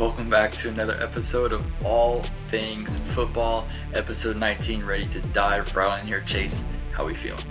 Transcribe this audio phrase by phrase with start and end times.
[0.00, 4.82] Welcome back to another episode of All Things Football, episode 19.
[4.82, 6.64] Ready to dive right in here, Chase.
[6.92, 7.44] How we feeling?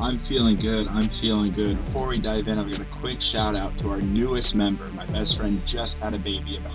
[0.00, 0.88] I'm feeling good.
[0.88, 1.76] I'm feeling good.
[1.84, 4.88] Before we dive in, I've got a quick shout out to our newest member.
[4.92, 6.72] My best friend just had a baby about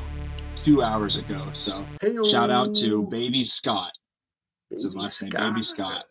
[0.55, 1.47] two hours ago.
[1.51, 2.23] So Hey-o.
[2.23, 3.93] shout out to Baby Scott.
[4.69, 5.41] That's his last Scott.
[5.41, 6.05] name, Baby Scott.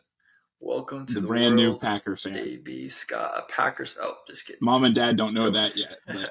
[0.59, 2.33] Welcome to the, the brand world, new Packer fan.
[2.35, 3.49] Baby Scott.
[3.49, 3.97] Packers.
[4.03, 4.59] Oh, just kidding.
[4.63, 6.01] Mom and dad don't know that yet.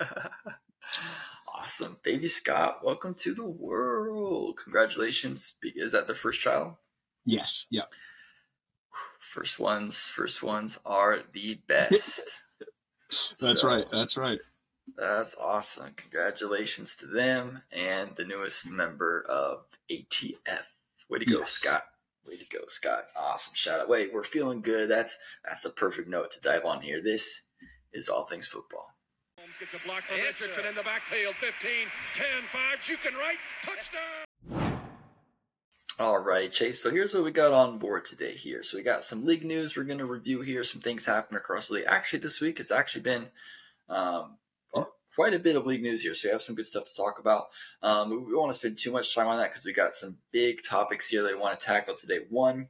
[1.65, 1.97] Awesome.
[2.03, 4.59] Baby Scott, welcome to the world.
[4.63, 5.55] Congratulations.
[5.63, 6.75] Is that the first child?
[7.25, 7.65] Yes.
[7.71, 7.91] Yep.
[9.17, 12.21] First ones, first ones are the best.
[13.41, 13.83] that's so, right.
[13.91, 14.39] That's right.
[14.95, 15.91] That's awesome.
[15.95, 20.67] Congratulations to them and the newest member of ATF.
[21.09, 21.49] Way to go, yes.
[21.49, 21.81] Scott.
[22.27, 23.05] Way to go, Scott.
[23.19, 23.89] Awesome shout out.
[23.89, 24.87] Wait, we're feeling good.
[24.87, 27.01] That's that's the perfect note to dive on here.
[27.01, 27.41] This
[27.91, 28.94] is all things football.
[29.55, 31.35] Holmes gets a block from Richardson in the backfield.
[31.35, 33.37] 15, 10, 5, juking right.
[33.61, 34.79] Touchdown.
[35.97, 36.81] All right, Chase.
[36.81, 38.63] So here's what we got on board today here.
[38.63, 40.63] So we got some league news we're going to review here.
[40.63, 41.85] Some things happening across the league.
[41.87, 43.27] Actually, this week has actually been
[43.87, 44.37] um,
[45.15, 47.19] quite a bit of league news here, so we have some good stuff to talk
[47.19, 47.45] about.
[47.81, 50.17] Um, we don't want to spend too much time on that because we got some
[50.33, 52.19] big topics here that we want to tackle today.
[52.29, 52.67] One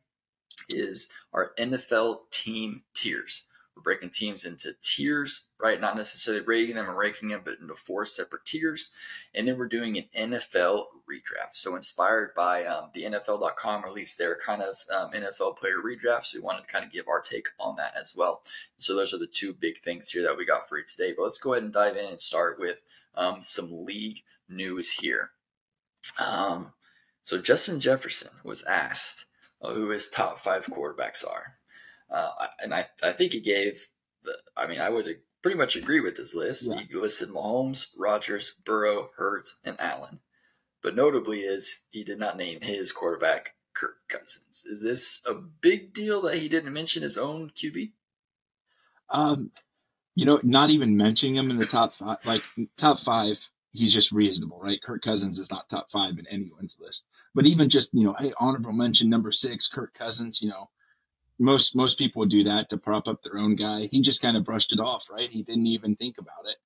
[0.70, 3.46] is our NFL team tiers.
[3.76, 5.82] We're breaking teams into tiers, right?
[5.82, 8.92] Not necessarily rating them or ranking them, but into four separate tiers.
[9.34, 11.56] And then we're doing an NFL redraft.
[11.56, 16.26] So inspired by um, the NFL.com released their kind of um, NFL player redraft.
[16.26, 18.42] So we wanted to kind of give our take on that as well.
[18.78, 21.14] So those are the two big things here that we got for you today.
[21.16, 22.82] But let's go ahead and dive in and start with
[23.16, 25.32] um, some league news here.
[26.18, 26.74] Um,
[27.24, 29.26] so Justin Jefferson was asked
[29.62, 31.56] uh, who his top five quarterbacks are.
[32.16, 33.86] Uh, and I, I think he gave,
[34.24, 35.06] the, I mean, I would
[35.42, 36.70] pretty much agree with his list.
[36.70, 36.80] Yeah.
[36.80, 40.20] He listed Mahomes, Rodgers, Burrow, Hurts, and Allen.
[40.82, 44.64] But notably is he did not name his quarterback Kirk Cousins.
[44.66, 47.92] Is this a big deal that he didn't mention his own QB?
[49.10, 49.52] Um,
[50.16, 52.44] you know, not even mentioning him in the top five, like
[52.78, 53.38] top five,
[53.74, 54.82] he's just reasonable, right?
[54.82, 57.08] Kirk Cousins is not top five in anyone's list.
[57.34, 60.70] But even just, you know, hey, honorable mention number six, Kirk Cousins, you know,
[61.40, 63.90] most most people would do that to prop up their own guy.
[63.92, 65.30] He just kind of brushed it off, right?
[65.30, 66.58] He didn't even think about it.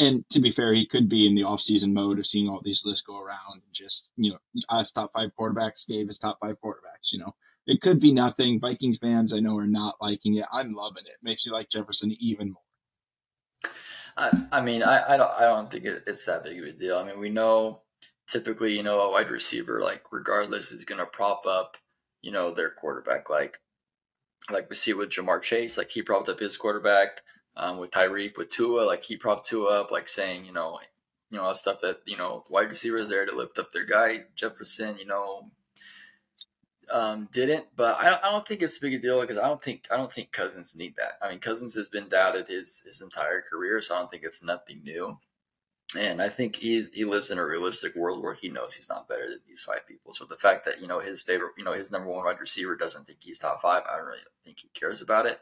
[0.00, 2.84] And to be fair, he could be in the offseason mode of seeing all these
[2.84, 6.56] lists go around and just, you know, us top five quarterbacks gave his top five
[6.64, 7.34] quarterbacks, you know.
[7.66, 8.60] It could be nothing.
[8.60, 10.46] Viking fans I know are not liking it.
[10.52, 11.10] I'm loving it.
[11.10, 13.72] it makes you like Jefferson even more.
[14.16, 16.72] I, I mean, I, I don't I don't think it, it's that big of a
[16.72, 16.96] deal.
[16.96, 17.82] I mean, we know
[18.28, 21.76] typically, you know, a wide receiver, like regardless, is gonna prop up,
[22.22, 23.28] you know, their quarterback.
[23.30, 23.58] Like
[24.50, 27.22] like we see with Ja'Marr Chase, like he propped up his quarterback
[27.56, 30.78] um, with Tyreek, with Tua, like he propped Tua up, like saying, you know,
[31.30, 34.20] you know, stuff that you know, wide receivers there to lift up their guy.
[34.34, 35.50] Jefferson, you know,
[36.90, 39.86] um, didn't, but I I don't think it's a big deal because I don't think
[39.90, 41.12] I don't think Cousins need that.
[41.22, 44.42] I mean, Cousins has been doubted his his entire career, so I don't think it's
[44.42, 45.18] nothing new.
[45.96, 49.08] And I think he he lives in a realistic world where he knows he's not
[49.08, 50.12] better than these five people.
[50.12, 52.76] So the fact that you know his favorite, you know, his number one wide receiver
[52.76, 55.40] doesn't think he's top five, I don't really think he cares about it.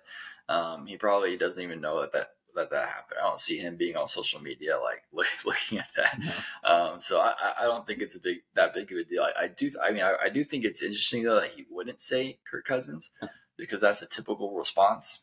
[0.49, 3.21] Um, he probably doesn't even know that that that that happened.
[3.21, 6.19] I don't see him being on social media like look, looking at that.
[6.19, 6.71] No.
[6.71, 9.23] Um, so I, I don't think it's a big that big of a deal.
[9.23, 12.01] I, I do I mean I, I, do think it's interesting though that he wouldn't
[12.01, 13.13] say Kirk Cousins
[13.57, 15.23] because that's a typical response,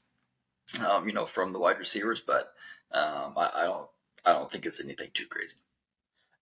[0.85, 2.21] um, you know, from the wide receivers.
[2.21, 2.53] But
[2.91, 3.89] um, I, I don't
[4.25, 5.57] I don't think it's anything too crazy.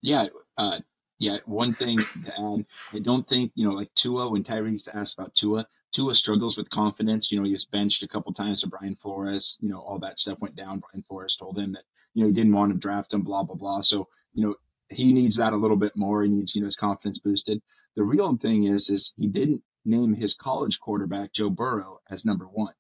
[0.02, 0.28] Yeah,
[0.58, 0.80] uh,
[1.20, 1.38] yeah.
[1.46, 4.30] One thing to add, I don't think you know, like Tua.
[4.30, 7.32] When Tyreek's asked about Tua, Tua struggles with confidence.
[7.32, 9.58] You know, he was benched a couple times to Brian Flores.
[9.62, 10.80] You know, all that stuff went down.
[10.80, 11.84] Brian Flores told him that
[12.14, 13.22] you know he didn't want to draft him.
[13.22, 13.82] Blah blah blah.
[13.82, 14.56] So you know
[14.90, 16.24] he needs that a little bit more.
[16.24, 17.62] He needs you know his confidence boosted.
[17.96, 22.46] The real thing is is he didn't name his college quarterback Joe Burrow as number
[22.46, 22.74] one.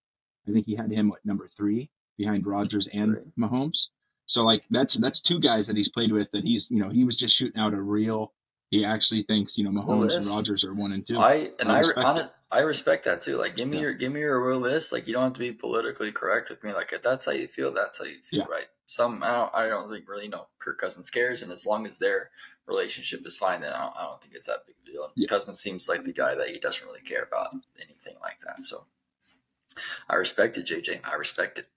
[0.47, 3.31] I think he had him at number three behind Rodgers and.
[3.38, 3.90] Mahomes.
[4.31, 7.03] So like that's that's two guys that he's played with that he's you know he
[7.03, 8.31] was just shooting out a real.
[8.69, 11.17] He actually thinks you know Mahomes and Rodgers are one and two.
[11.17, 13.35] I and I I respect, I respect that too.
[13.35, 13.83] Like give me yeah.
[13.83, 14.93] your give me your real list.
[14.93, 16.72] Like you don't have to be politically correct with me.
[16.72, 18.45] Like if that's how you feel, that's how you feel, yeah.
[18.49, 18.67] right?
[18.85, 21.97] Some I don't I don't think really know Kirk Cousins cares, and as long as
[21.97, 22.29] their
[22.67, 25.11] relationship is fine, then I don't, I don't think it's that big a deal.
[25.16, 25.27] Yeah.
[25.27, 27.53] Cousins seems like the guy that he doesn't really care about
[27.84, 28.63] anything like that.
[28.63, 28.85] So
[30.09, 31.01] I respect it, JJ.
[31.03, 31.67] I respect it.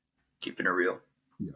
[0.40, 1.00] Keeping it real.
[1.40, 1.50] Yeah.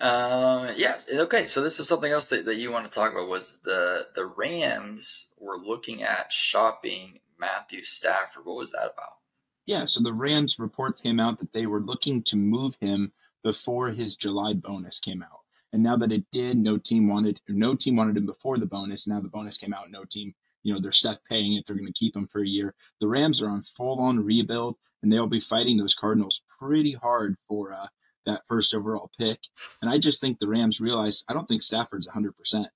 [0.00, 1.06] Um, yes.
[1.10, 1.46] Okay.
[1.46, 4.26] So this was something else that, that you want to talk about was the the
[4.26, 8.44] Rams were looking at shopping Matthew Stafford.
[8.44, 9.16] What was that about?
[9.64, 9.86] Yeah.
[9.86, 13.12] So the Rams reports came out that they were looking to move him
[13.42, 15.40] before his July bonus came out.
[15.72, 19.06] And now that it did, no team wanted no team wanted him before the bonus.
[19.06, 21.64] Now the bonus came out, no team, you know, they're stuck paying it.
[21.66, 22.74] They're going to keep him for a year.
[23.00, 27.36] The Rams are on full on rebuild, and they'll be fighting those Cardinals pretty hard
[27.48, 27.86] for uh,
[28.26, 29.38] that first overall pick.
[29.80, 32.66] And I just think the Rams realize I don't think Stafford's 100%.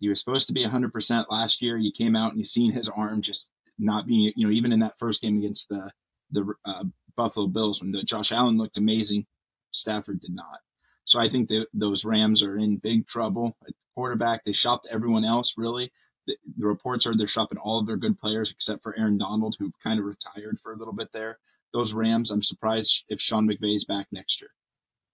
[0.00, 1.76] He was supposed to be 100% last year.
[1.76, 4.80] You came out and you seen his arm just not being, you know, even in
[4.80, 5.90] that first game against the
[6.32, 9.26] the uh, Buffalo Bills when the, Josh Allen looked amazing,
[9.70, 10.60] Stafford did not.
[11.04, 14.44] So I think that those Rams are in big trouble at quarterback.
[14.44, 15.92] They shopped everyone else really.
[16.26, 19.56] The, the reports are they're shopping all of their good players except for Aaron Donald,
[19.58, 21.38] who kind of retired for a little bit there.
[21.72, 24.50] Those Rams, I'm surprised if Sean McVay is back next year.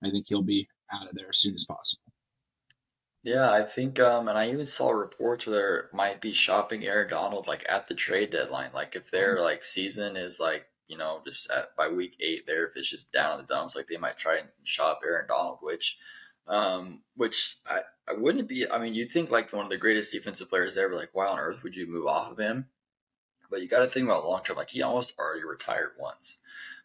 [0.03, 2.03] I think he'll be out of there as soon as possible.
[3.25, 7.11] Yeah, I think, um, and I even saw reports where they might be shopping Aaron
[7.11, 8.71] Donald like at the trade deadline.
[8.73, 9.45] Like if their mm-hmm.
[9.45, 13.13] like season is like you know just at by week eight there, if it's just
[13.13, 15.99] down in the dumps, like they might try and shop Aaron Donald, which,
[16.47, 18.71] um, which I I wouldn't be.
[18.71, 20.95] I mean, you think like one of the greatest defensive players ever.
[20.95, 22.69] Like why on earth would you move off of him?
[23.51, 24.57] But you got to think about long term.
[24.57, 26.39] Like he almost already retired once.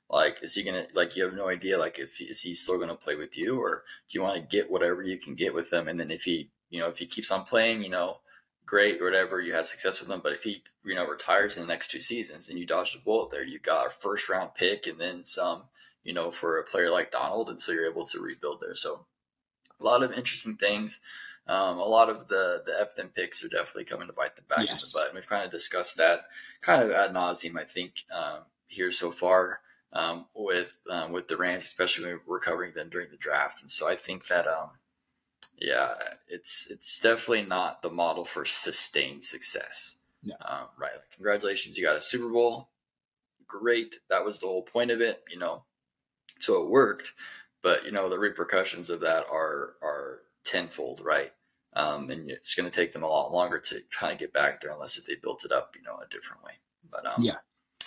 [0.09, 1.15] Like, is he gonna like?
[1.15, 1.77] You have no idea.
[1.77, 4.69] Like, if is he still gonna play with you, or do you want to get
[4.69, 5.87] whatever you can get with him?
[5.87, 8.17] And then if he, you know, if he keeps on playing, you know,
[8.65, 10.21] great or whatever, you had success with him.
[10.21, 12.99] But if he, you know, retires in the next two seasons, and you dodged a
[12.99, 15.63] bullet there, you got a first round pick and then some,
[16.03, 18.75] you know, for a player like Donald, and so you're able to rebuild there.
[18.75, 19.05] So,
[19.79, 21.01] a lot of interesting things.
[21.45, 24.65] Um, a lot of the the Epton picks are definitely coming to bite the back
[24.67, 24.83] yes.
[24.83, 25.07] of the butt.
[25.09, 26.21] And we've kind of discussed that
[26.61, 29.59] kind of ad nauseum, I think, um, here so far
[29.93, 33.61] um, with um, with the Rams, especially when we're covering them during the draft.
[33.61, 34.71] And so I think that um,
[35.57, 35.89] yeah,
[36.27, 39.95] it's it's definitely not the model for sustained success.
[40.23, 40.35] Yeah.
[40.45, 40.91] Um, right.
[41.15, 42.69] Congratulations, you got a Super Bowl.
[43.47, 43.97] Great.
[44.09, 45.23] That was the whole point of it.
[45.29, 45.63] You know,
[46.39, 47.13] so it worked.
[47.61, 51.31] But you know the repercussions of that are are tenfold, right?
[51.75, 54.61] Um, and it's going to take them a lot longer to kind of get back
[54.61, 56.53] there unless if they built it up, you know, a different way.
[56.91, 57.37] But um, yeah,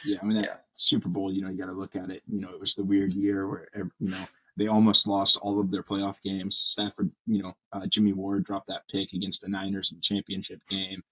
[0.05, 0.57] yeah, I mean that yeah.
[0.75, 2.23] Super Bowl, you know, you got to look at it.
[2.27, 4.25] You know, it was the weird year where you know
[4.57, 6.57] they almost lost all of their playoff games.
[6.57, 10.61] Stafford, you know, uh, Jimmie Ward dropped that pick against the Niners in the championship
[10.69, 11.03] game,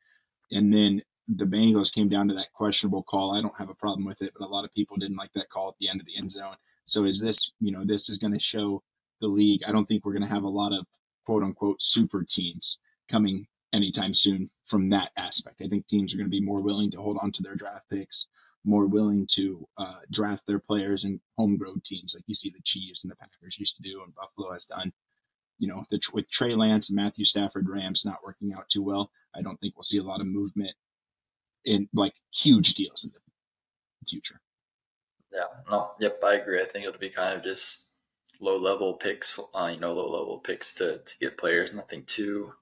[0.51, 3.35] and then the Bengals came down to that questionable call.
[3.35, 5.49] I don't have a problem with it, but a lot of people didn't like that
[5.49, 6.57] call at the end of the end zone.
[6.87, 8.83] So is this, you know, this is going to show
[9.21, 9.63] the league.
[9.67, 10.87] I don't think we're going to have a lot of
[11.25, 12.79] quote unquote super teams
[13.11, 15.61] coming anytime soon from that aspect.
[15.63, 17.91] I think teams are going to be more willing to hold on to their draft
[17.91, 18.29] picks,
[18.65, 23.05] more willing to uh, draft their players and homegrown teams like you see the Chiefs
[23.05, 24.93] and the Packers used to do and Buffalo has done.
[25.59, 29.11] You know, the, with Trey Lance and Matthew Stafford Rams not working out too well,
[29.35, 30.73] I don't think we'll see a lot of movement
[31.65, 33.21] in like huge deals in the
[34.09, 34.41] future.
[35.33, 36.61] Yeah, no, yep, I agree.
[36.61, 37.84] I think it'll be kind of just
[38.45, 41.73] low level picks, uh, you know, low level picks to, to get players.
[41.73, 42.53] Nothing too,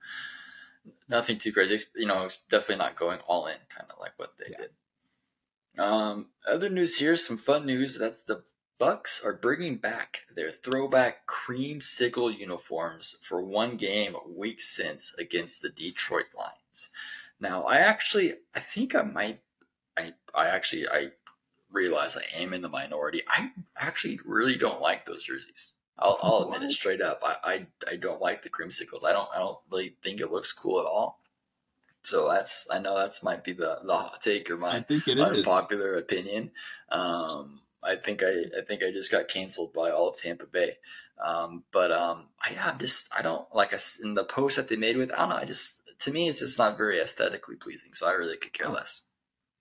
[1.08, 1.79] nothing too crazy.
[1.96, 4.58] You know, it's definitely not going all in, kind of like what they yeah.
[4.58, 4.70] did.
[5.82, 8.44] Um, other news here, some fun news that the
[8.79, 15.14] Bucks are bringing back their throwback cream creamsicle uniforms for one game a week since
[15.20, 16.90] against the Detroit Lions.
[17.38, 19.40] Now, I actually, I think I might,
[19.96, 21.12] I, I actually, I
[21.73, 23.23] realize I am in the minority.
[23.29, 25.75] I actually really don't like those jerseys.
[25.99, 27.21] I'll, I'll admit it straight up.
[27.23, 29.05] I, I, I don't like the creamsicles.
[29.05, 31.21] I don't, I don't really think it looks cool at all.
[32.03, 36.03] So that's I know that's might be the, the hot take or my unpopular is.
[36.03, 36.51] opinion.
[36.89, 40.79] Um, I think I I think I just got canceled by all of Tampa Bay.
[41.25, 44.77] Um, but um, I, I'm just I don't like I, in the post that they
[44.77, 47.94] made with I don't know I just to me it's just not very aesthetically pleasing.
[47.94, 49.05] So I really could care less.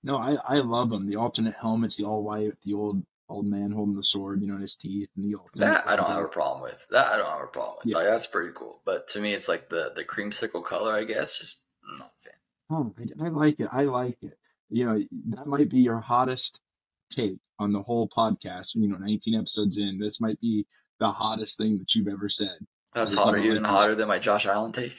[0.03, 1.07] No, I I love them.
[1.07, 4.55] The alternate helmets, the all white, the old old man holding the sword, you know,
[4.55, 5.65] in his teeth, and the alternate.
[5.65, 6.85] That I don't have a problem with.
[6.91, 7.91] That I don't have a problem with.
[7.91, 7.97] Yeah.
[7.97, 8.81] Like that's pretty cool.
[8.85, 10.93] But to me, it's like the the creamsicle color.
[10.93, 11.63] I guess just
[11.97, 12.33] not a fan.
[12.69, 13.69] Oh, I, I like it.
[13.71, 14.37] I like it.
[14.69, 15.03] You know,
[15.35, 16.61] that might be your hottest
[17.09, 18.75] take on the whole podcast.
[18.75, 20.65] You know, 19 episodes in, this might be
[20.99, 22.57] the hottest thing that you've ever said.
[22.93, 24.93] That's hotter, even hotter than my Josh Allen take.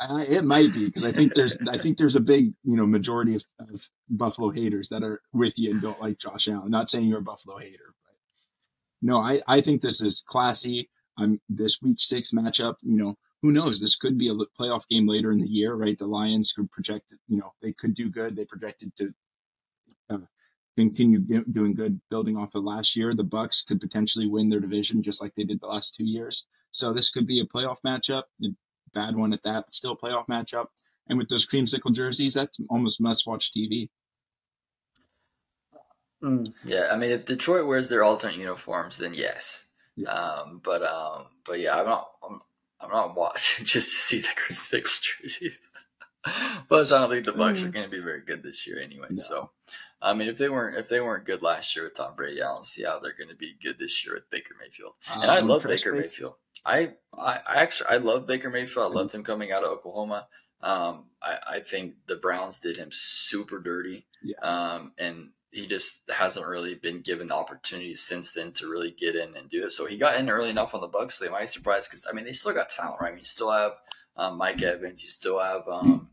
[0.00, 2.86] I, it might be because I think there's I think there's a big you know
[2.86, 6.70] majority of, of, Buffalo haters that are with you and don't like Josh Allen.
[6.70, 8.16] Not saying you're a Buffalo hater, but
[9.02, 10.90] no, I I think this is classy.
[11.16, 12.76] I'm this week six matchup.
[12.82, 13.78] You know, who knows?
[13.78, 15.98] This could be a playoff game later in the year, right?
[15.98, 18.34] The Lions could project, you know, they could do good.
[18.34, 19.14] They projected to
[20.08, 20.18] uh,
[20.78, 23.12] continue doing good, building off of last year.
[23.12, 26.46] The Bucks could potentially win their division just like they did the last two years.
[26.70, 28.48] So this could be a playoff matchup, a
[28.94, 30.66] bad one at that, but still a playoff matchup.
[31.08, 33.90] And with those creamsicle jerseys, that's almost must-watch TV.
[36.22, 39.66] Mm, yeah, I mean, if Detroit wears their alternate uniforms, then yes.
[39.96, 40.08] Yeah.
[40.08, 42.08] Um, but um, but yeah, I'm not.
[42.22, 42.40] I'm,
[42.80, 45.70] I'm not watching just to see the Chris Nichols jerseys.
[46.68, 47.72] Plus, I don't think the Bucks are mm.
[47.72, 49.08] going to be very good this year anyway.
[49.10, 49.22] No.
[49.22, 49.50] So,
[50.00, 52.46] I mean, if they weren't if they weren't good last year with Tom Brady, I
[52.46, 54.94] don't see how they're going to be good this year with Baker Mayfield.
[55.12, 56.34] Um, and I love Baker Mayfield.
[56.64, 58.92] I, I I actually I love Baker Mayfield.
[58.92, 60.26] I loved him coming out of Oklahoma.
[60.60, 64.06] Um, I, I think the Browns did him super dirty.
[64.22, 64.38] Yes.
[64.42, 69.14] Um, and he just hasn't really been given the opportunity since then to really get
[69.14, 69.70] in and do it.
[69.70, 72.14] So he got in early enough on the Bucks, so they might surprise because I
[72.14, 73.08] mean they still got talent, right?
[73.08, 73.72] I mean you still have
[74.16, 76.08] um, Mike Evans, you still have um,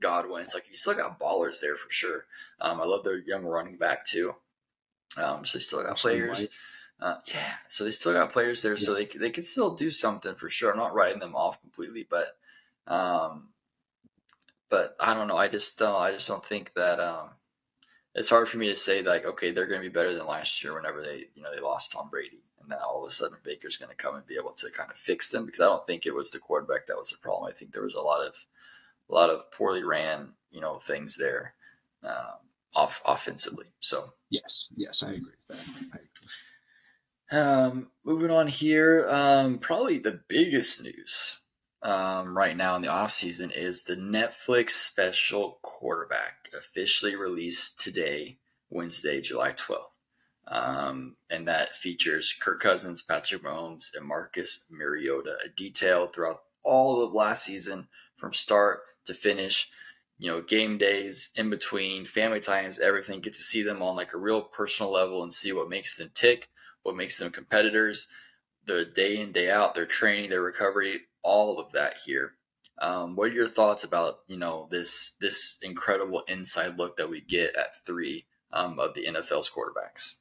[0.00, 0.42] Godwin.
[0.42, 2.26] It's like you still got ballers there for sure.
[2.60, 4.34] Um, I love their young running back too.
[5.16, 6.48] Um, so they still got players.
[7.02, 8.78] Uh, yeah, so they still got players there, yeah.
[8.78, 10.70] so they they could still do something for sure.
[10.70, 12.36] I'm not writing them off completely, but
[12.86, 13.48] um,
[14.68, 15.36] but I don't know.
[15.36, 16.00] I just don't.
[16.00, 17.30] I just don't think that um,
[18.14, 20.62] it's hard for me to say like, okay, they're going to be better than last
[20.62, 23.38] year whenever they, you know, they lost Tom Brady, and then all of a sudden
[23.42, 25.86] Baker's going to come and be able to kind of fix them because I don't
[25.86, 27.50] think it was the quarterback that was the problem.
[27.50, 28.34] I think there was a lot of,
[29.10, 31.54] a lot of poorly ran, you know, things there,
[32.04, 32.38] um,
[32.74, 33.66] off offensively.
[33.80, 35.32] So yes, yes, I agree.
[35.50, 36.08] I agree.
[37.32, 41.40] Um, moving on here, um, probably the biggest news
[41.82, 48.36] um, right now in the off season is the Netflix special quarterback officially released today,
[48.68, 49.86] Wednesday, July 12th.
[50.46, 55.38] Um, and that features Kirk Cousins, Patrick Mahomes, and Marcus Mariota.
[55.42, 59.70] A detail throughout all of last season from start to finish.
[60.18, 63.20] You know, game days in between, family times, everything.
[63.20, 66.10] Get to see them on like a real personal level and see what makes them
[66.12, 66.48] tick,
[66.82, 68.08] what makes them competitors,
[68.66, 72.32] the day in, day out, their training, their recovery, all of that here.
[72.80, 77.20] Um, what are your thoughts about you know this this incredible inside look that we
[77.20, 80.14] get at three um, of the NFL's quarterbacks?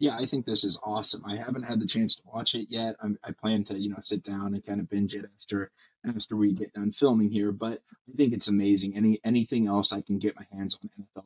[0.00, 1.24] Yeah, I think this is awesome.
[1.26, 2.96] I haven't had the chance to watch it yet.
[3.02, 5.70] I'm, i plan to you know sit down and kind of binge it after
[6.16, 7.52] after we get done filming here.
[7.52, 8.96] But I think it's amazing.
[8.96, 11.24] Any anything else I can get my hands on NFL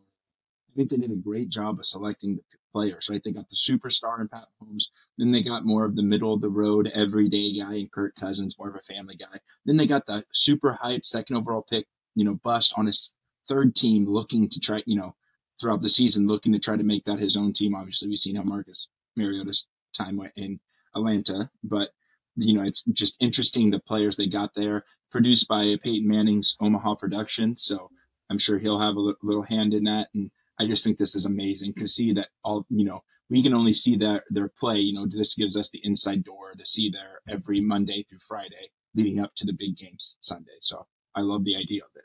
[0.73, 2.43] I think they did a great job of selecting the
[2.73, 3.23] players, right?
[3.25, 4.85] They got the superstar in Pat Mahomes.
[5.19, 8.59] Then they got more of the middle of the road, everyday guy in Kirk Cousins,
[8.59, 9.41] more of a family guy.
[9.65, 13.15] Then they got the super hype second overall pick, you know, bust on his
[13.49, 15.15] third team looking to try, you know,
[15.61, 17.75] throughout the season, looking to try to make that his own team.
[17.75, 20.59] Obviously, we've seen how Marcus Mariota's time went in
[20.95, 21.91] Atlanta, but
[22.37, 26.95] you know, it's just interesting the players they got there, produced by Peyton Manning's Omaha
[26.95, 27.57] production.
[27.57, 27.91] So
[28.31, 30.09] I'm sure he'll have a little hand in that.
[30.15, 33.55] And I just think this is amazing to see that all you know we can
[33.55, 34.79] only see their their play.
[34.81, 38.71] You know, this gives us the inside door to see their every Monday through Friday
[38.95, 40.59] leading up to the big games Sunday.
[40.61, 42.05] So I love the idea of it.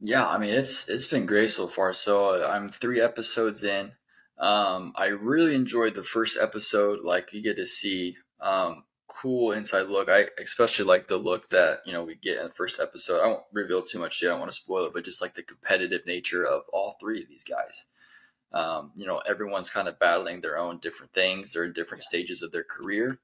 [0.00, 1.92] Yeah, I mean it's it's been great so far.
[1.92, 3.92] So I'm three episodes in.
[4.38, 7.00] Um, I really enjoyed the first episode.
[7.02, 10.08] Like you get to see um, cool inside look.
[10.08, 13.20] I especially like the look that you know we get in the first episode.
[13.20, 14.28] I won't reveal too much yet.
[14.28, 17.22] I don't want to spoil it, but just like the competitive nature of all three
[17.22, 17.86] of these guys.
[18.52, 21.52] Um, you know, everyone's kind of battling their own different things.
[21.52, 23.18] They're in different stages of their career,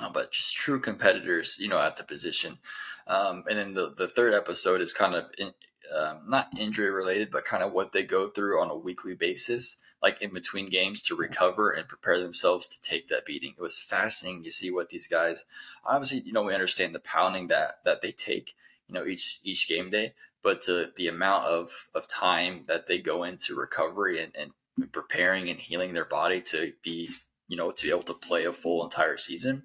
[0.00, 1.56] uh, but just true competitors.
[1.58, 2.58] You know, at the position.
[3.06, 5.52] Um, and then the the third episode is kind of in,
[5.96, 9.78] um, not injury related, but kind of what they go through on a weekly basis
[10.02, 13.54] like in between games to recover and prepare themselves to take that beating.
[13.56, 15.44] It was fascinating to see what these guys
[15.84, 18.54] obviously, you know, we understand the pounding that that they take,
[18.88, 22.98] you know, each each game day, but to the amount of of time that they
[22.98, 27.08] go into recovery and, and preparing and healing their body to be,
[27.48, 29.62] you know, to be able to play a full entire season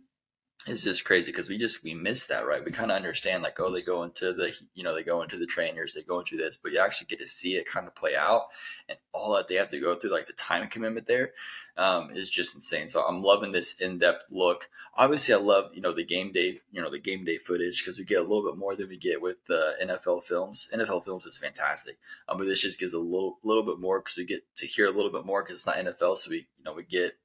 [0.68, 2.63] it's just crazy because we just we miss that right?
[2.63, 5.38] We kind of understand like oh they go into the you know they go into
[5.38, 7.96] the trainers they go into this but you actually get to see it kind of
[7.96, 8.44] play out
[8.88, 11.32] and all that they have to go through like the time commitment there
[11.77, 12.88] um, is just insane.
[12.88, 14.70] So i'm loving this in-depth look.
[14.96, 17.98] Obviously i love you know the game day you know the game day footage because
[17.98, 20.70] we get a little bit more than we get with the nfl films.
[20.74, 24.18] Nfl films is fantastic um, but this just gives a little little bit more because
[24.18, 26.63] we get to hear a little bit more because it's not nfl so we you
[26.65, 27.18] know we get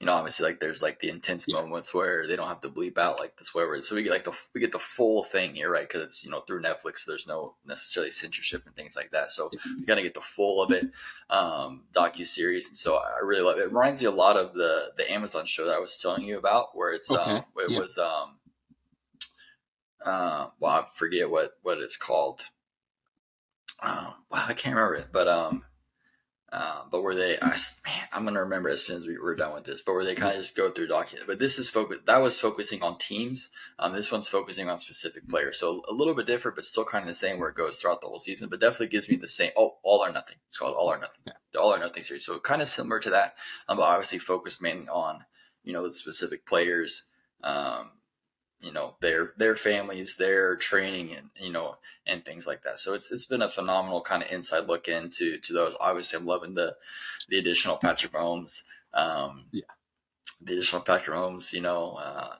[0.00, 1.56] you know, obviously, like there's like the intense yeah.
[1.56, 4.12] moments where they don't have to bleep out like the swear words, so we get
[4.12, 5.88] like the we get the full thing here, right?
[5.88, 9.32] Because it's you know through Netflix, so there's no necessarily censorship and things like that.
[9.32, 10.84] So you gotta get the full of it,
[11.30, 13.62] um, docu series, and so I really love it.
[13.62, 16.38] It reminds me a lot of the the Amazon show that I was telling you
[16.38, 17.30] about, where it's okay.
[17.30, 17.78] um, it yeah.
[17.78, 18.36] was um,
[20.04, 22.44] uh, well, I forget what what it's called.
[23.82, 25.64] Um, wow, I can't remember it, but um,
[26.52, 29.54] uh, but where they, I, man, I'm gonna remember as soon as we, are done
[29.54, 29.82] with this.
[29.82, 31.26] But where they kind of just go through document.
[31.26, 31.98] But this is focus.
[32.06, 33.50] That was focusing on teams.
[33.78, 35.58] Um, this one's focusing on specific players.
[35.58, 38.00] So a little bit different, but still kind of the same where it goes throughout
[38.00, 38.48] the whole season.
[38.48, 39.50] But definitely gives me the same.
[39.56, 40.36] Oh, all or nothing.
[40.48, 41.20] It's called all or nothing.
[41.26, 41.32] Yeah.
[41.52, 42.24] The all or nothing series.
[42.24, 43.34] So kind of similar to that,
[43.68, 45.24] um, but obviously focused mainly on
[45.64, 47.08] you know the specific players.
[47.42, 47.90] Um,
[48.66, 52.80] you know their their families, their training, and you know and things like that.
[52.80, 55.76] So it's it's been a phenomenal kind of inside look into to those.
[55.80, 56.76] Obviously, I'm loving the
[57.28, 58.64] the additional Patrick Mahomes.
[58.92, 59.62] Um, yeah,
[60.40, 62.34] the additional Patrick Mahomes, you know, uh,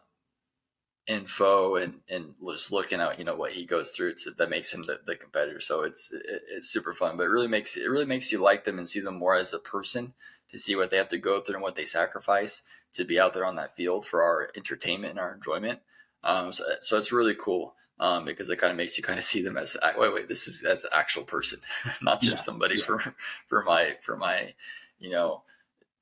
[1.06, 4.75] info and and just looking at you know what he goes through to that makes
[4.75, 7.88] him the, the competitor so it's it, it's super fun but it really makes it
[7.88, 10.14] really makes you like them and see them more as a person
[10.50, 13.35] to see what they have to go through and what they sacrifice to be out
[13.35, 15.78] there on that field for our entertainment and our enjoyment
[16.26, 19.25] um, so, so it's really cool um, because it kind of makes you kind of
[19.25, 21.61] see them as wait wait this is as an actual person
[22.02, 22.85] not just yeah, somebody yeah.
[22.85, 23.14] for
[23.49, 24.54] for my for my
[24.99, 25.42] you know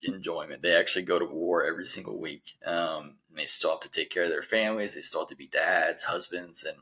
[0.06, 0.62] enjoyment.
[0.62, 2.56] They actually go to war every single week.
[2.64, 4.94] Um, they still have to take care of their families.
[4.94, 6.76] They still have to be dads, husbands, and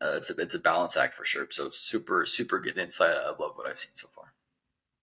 [0.00, 1.46] uh, it's a it's a balance act for sure.
[1.50, 3.16] So super super good insight.
[3.16, 4.31] I love what I've seen so far.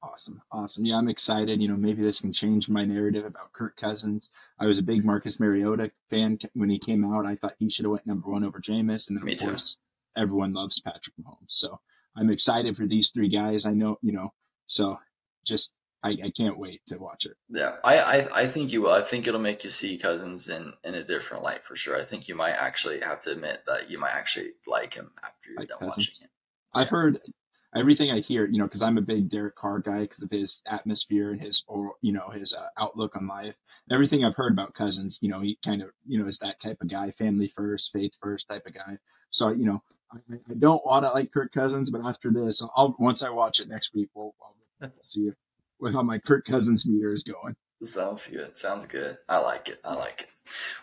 [0.01, 0.85] Awesome, awesome.
[0.85, 1.61] Yeah, I'm excited.
[1.61, 4.31] You know, maybe this can change my narrative about Kirk Cousins.
[4.57, 7.25] I was a big Marcus Mariota fan when he came out.
[7.25, 9.77] I thought he should have went number one over Jameis, and then of Me course
[10.15, 11.47] everyone loves Patrick Mahomes.
[11.47, 11.79] So
[12.15, 13.65] I'm excited for these three guys.
[13.65, 14.33] I know, you know,
[14.65, 14.99] so
[15.45, 17.35] just I, I can't wait to watch it.
[17.49, 18.93] Yeah, I, I, I think you will.
[18.93, 21.97] I think it'll make you see Cousins in, in a different light for sure.
[21.97, 25.49] I think you might actually have to admit that you might actually like him after
[25.49, 26.07] you're like done Cousins.
[26.07, 26.29] watching him.
[26.73, 27.19] I've heard
[27.75, 30.61] everything I hear, you know, because I'm a big Derek Carr guy because of his
[30.65, 33.55] atmosphere and his, or you know, his uh, outlook on life.
[33.91, 36.77] Everything I've heard about Cousins, you know, he kind of, you know, is that type
[36.81, 38.97] of guy, family first, faith first type of guy.
[39.29, 40.17] So, you know, I,
[40.49, 43.69] I don't want to like Kirk Cousins, but after this, I'll once I watch it
[43.69, 44.33] next week, we'll,
[44.81, 45.35] we'll see if
[45.79, 47.55] with how my Kirk Cousins meter is going.
[47.83, 48.57] Sounds good.
[48.57, 49.17] Sounds good.
[49.29, 49.79] I like it.
[49.85, 50.29] I like it.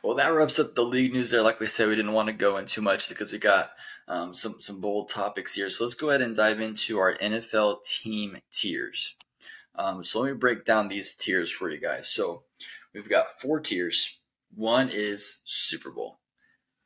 [0.03, 1.43] Well, that wraps up the league news there.
[1.43, 3.71] Like we said, we didn't want to go in too much because we got
[4.09, 5.71] um, some some bold topics here.
[5.71, 9.17] So let's go ahead and dive into our NFL team tiers.
[9.75, 12.09] Um, so let me break down these tiers for you guys.
[12.09, 12.45] So
[12.95, 14.19] we've got four tiers.
[14.55, 16.19] One is Super Bowl.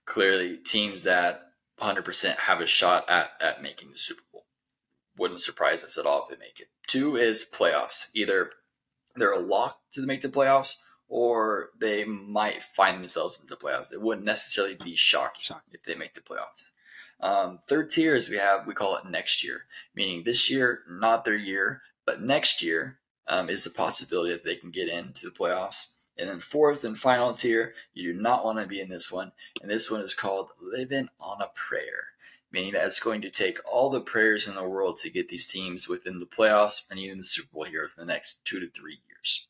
[0.07, 1.41] Clearly, teams that
[1.79, 4.47] 100% have a shot at, at making the Super Bowl.
[5.17, 6.69] Wouldn't surprise us at all if they make it.
[6.89, 8.07] Two is playoffs.
[8.13, 8.51] Either
[9.15, 10.77] they're a lock to make the playoffs
[11.09, 13.93] or they might find themselves in the playoffs.
[13.93, 15.73] It wouldn't necessarily be shocking, shocking.
[15.73, 16.71] if they make the playoffs.
[17.23, 21.25] Um, third tier is we have we call it next year, meaning this year not
[21.25, 25.33] their year, but next year um, is the possibility that they can get into the
[25.33, 25.89] playoffs.
[26.19, 29.33] And then fourth and final tier, you do not want to be in this one,
[29.63, 32.11] and this one is called living on a prayer
[32.53, 35.49] meaning that it's going to take all the prayers in the world to get these
[35.49, 38.69] teams within the playoffs and even the Super Bowl here for the next two to
[38.69, 39.49] three years.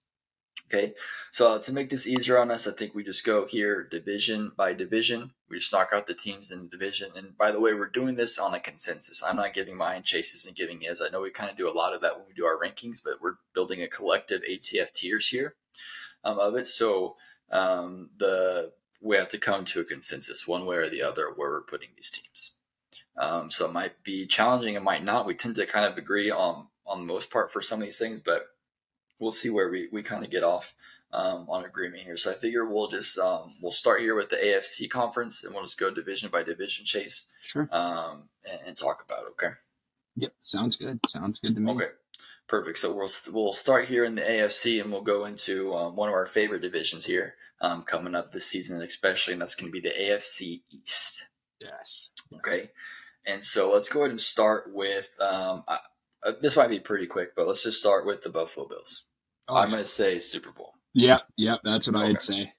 [0.72, 0.94] Okay,
[1.32, 4.72] so to make this easier on us, I think we just go here division by
[4.72, 5.32] division.
[5.48, 7.10] We just knock out the teams in the division.
[7.16, 9.20] And by the way, we're doing this on a consensus.
[9.20, 11.02] I'm not giving mine, Chase's and giving his.
[11.02, 13.02] I know we kind of do a lot of that when we do our rankings,
[13.02, 15.56] but we're building a collective ATF tiers here
[16.22, 16.68] um, of it.
[16.68, 17.16] So
[17.50, 18.70] um, the
[19.02, 21.88] we have to come to a consensus one way or the other where we're putting
[21.96, 22.52] these teams.
[23.16, 25.26] Um, so it might be challenging, it might not.
[25.26, 27.98] We tend to kind of agree on on the most part for some of these
[27.98, 28.46] things, but
[29.20, 30.74] we'll see where we, we kind of get off
[31.12, 32.16] um, on agreement here.
[32.16, 35.64] So I figure we'll just um, we'll start here with the AFC conference, and we'll
[35.64, 39.30] just go division by division, Chase, sure, um, and, and talk about it.
[39.32, 39.54] Okay.
[40.16, 40.98] Yep, sounds good.
[41.06, 41.72] Sounds good to me.
[41.72, 41.88] Okay,
[42.48, 42.78] perfect.
[42.78, 46.14] So we'll we'll start here in the AFC, and we'll go into um, one of
[46.14, 49.86] our favorite divisions here um, coming up this season, especially, and that's going to be
[49.86, 51.28] the AFC East.
[51.60, 52.10] Yes.
[52.34, 52.70] Okay.
[53.26, 57.34] And so let's go ahead and start with um, uh, this might be pretty quick,
[57.34, 59.04] but let's just start with the Buffalo Bills.
[59.50, 60.74] Oh, I'm going to say Super Bowl.
[60.94, 62.10] Yep, yep, that's what okay.
[62.10, 62.52] I'd say.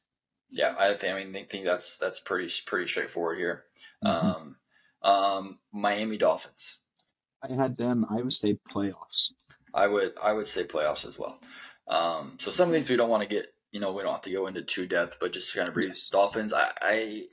[0.51, 3.63] Yeah, I think I mean I think that's that's pretty pretty straightforward here.
[4.04, 4.27] Mm-hmm.
[4.27, 4.56] Um,
[5.01, 6.77] um, Miami Dolphins.
[7.41, 8.06] I had them.
[8.10, 9.32] I would say playoffs.
[9.73, 11.39] I would I would say playoffs as well.
[11.88, 14.21] Um, so some of these we don't want to get you know we don't have
[14.23, 15.89] to go into too depth, but just kind of brief.
[15.89, 16.10] Yes.
[16.10, 16.54] Dolphins.
[16.54, 17.23] I, I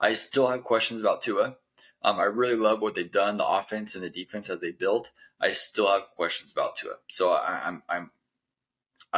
[0.00, 1.56] I still have questions about Tua.
[2.02, 5.12] Um, I really love what they've done, the offense and the defense that they built.
[5.40, 8.10] I still have questions about Tua, so I, am I'm I'm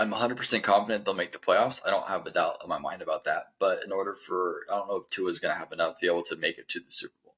[0.04, 1.80] 100% confident they'll make the playoffs.
[1.86, 3.52] I don't have a doubt in my mind about that.
[3.58, 6.06] But in order for I don't know if Tua is going to have enough to
[6.06, 7.34] be able to make it to the Super Bowl.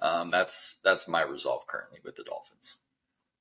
[0.00, 2.76] Um, that's that's my resolve currently with the Dolphins.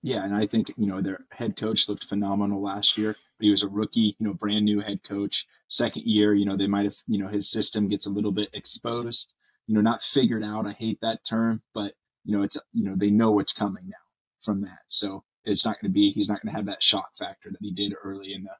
[0.01, 3.15] Yeah, and I think you know their head coach looked phenomenal last year.
[3.39, 5.45] He was a rookie, you know, brand new head coach.
[5.67, 8.49] Second year, you know, they might have, you know, his system gets a little bit
[8.53, 9.33] exposed
[9.67, 10.67] you know, not figured out.
[10.67, 13.97] I hate that term, but you know, it's you know, they know what's coming now
[14.43, 14.79] from that.
[14.87, 17.61] So it's not going to be he's not going to have that shock factor that
[17.61, 18.51] he did early in the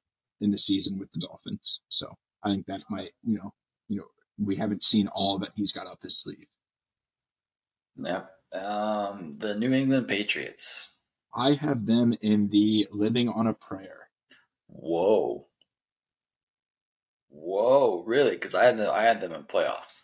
[0.46, 1.82] in the season with the Dolphins.
[1.90, 3.54] So I think that might you know
[3.90, 4.06] you know
[4.38, 6.48] we haven't seen all that he's got up his sleeve.
[7.98, 8.30] Yep.
[8.54, 10.90] Um, the New England Patriots.
[11.34, 14.10] I have them in the living on a prayer.
[14.68, 15.48] Whoa.
[17.30, 18.32] Whoa, really?
[18.32, 20.04] Because I had them, I had them in playoffs.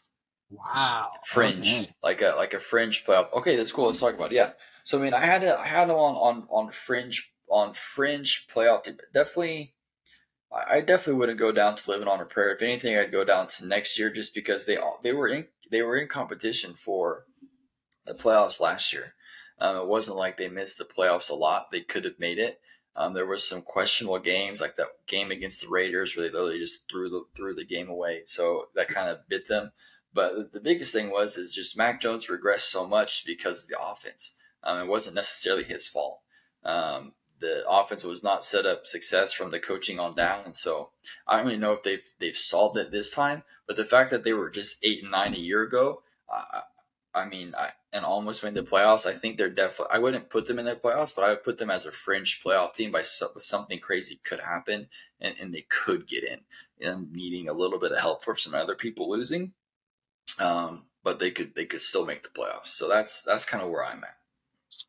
[0.49, 1.11] Wow.
[1.25, 1.89] Fringe, Okay.
[2.03, 3.31] like a like a fringe playoff.
[3.33, 3.87] Okay, that's cool.
[3.87, 4.35] Let's talk about it.
[4.35, 4.51] yeah.
[4.83, 5.55] So I mean, I had it.
[5.57, 8.83] I had them on on on fringe on fringe playoff.
[9.13, 9.75] Definitely,
[10.51, 12.53] I I definitely wouldn't go down to living on a prayer.
[12.53, 15.47] If anything, I'd go down to next year just because they all they were in
[15.69, 17.25] they were in competition for
[18.05, 19.13] the playoffs last year.
[19.59, 21.71] Um, it wasn't like they missed the playoffs a lot.
[21.71, 22.59] They could have made it.
[22.95, 26.59] Um, there was some questionable games, like that game against the Raiders, where they literally
[26.59, 28.23] just threw the threw the game away.
[28.25, 29.71] So that kind of bit them.
[30.13, 33.81] But the biggest thing was is just Mac Jones regressed so much because of the
[33.81, 34.35] offense.
[34.63, 36.19] Um, it wasn't necessarily his fault.
[36.63, 40.91] Um, the offense was not set up success from the coaching on down, and so
[41.27, 43.43] I don't really know if they've they've solved it this time.
[43.67, 46.61] But the fact that they were just eight and nine a year ago, I,
[47.13, 49.05] I mean, I, and almost made the playoffs.
[49.05, 49.93] I think they're definitely.
[49.93, 52.41] I wouldn't put them in the playoffs, but I would put them as a fringe
[52.43, 52.91] playoff team.
[52.91, 54.87] By so- something crazy could happen,
[55.19, 56.41] and, and they could get in,
[56.79, 59.53] and needing a little bit of help for some other people losing.
[60.39, 62.67] Um, but they could they could still make the playoffs.
[62.67, 64.17] So that's that's kind of where I'm at.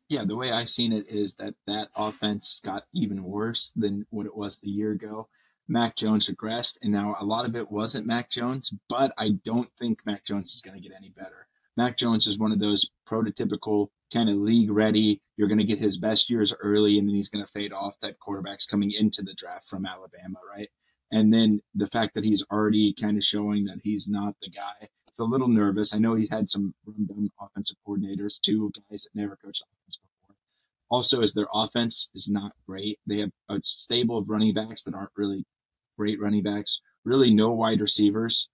[0.09, 4.25] Yeah, the way I've seen it is that that offense got even worse than what
[4.25, 5.27] it was the year ago.
[5.67, 9.69] Mac Jones regressed, and now a lot of it wasn't Mac Jones, but I don't
[9.79, 11.47] think Mac Jones is going to get any better.
[11.77, 15.21] Mac Jones is one of those prototypical kind of league ready.
[15.37, 17.99] You're going to get his best years early, and then he's going to fade off
[18.01, 20.69] That quarterbacks coming into the draft from Alabama, right?
[21.11, 24.89] And then the fact that he's already kind of showing that he's not the guy.
[25.13, 25.93] It's a little nervous.
[25.93, 30.35] I know he's had some rundown offensive coordinators, two guys that never coached offense before.
[30.89, 32.97] Also, is their offense is not great.
[33.05, 35.45] They have a stable of running backs that aren't really
[35.99, 36.81] great running backs.
[37.05, 38.49] Really, no wide receivers.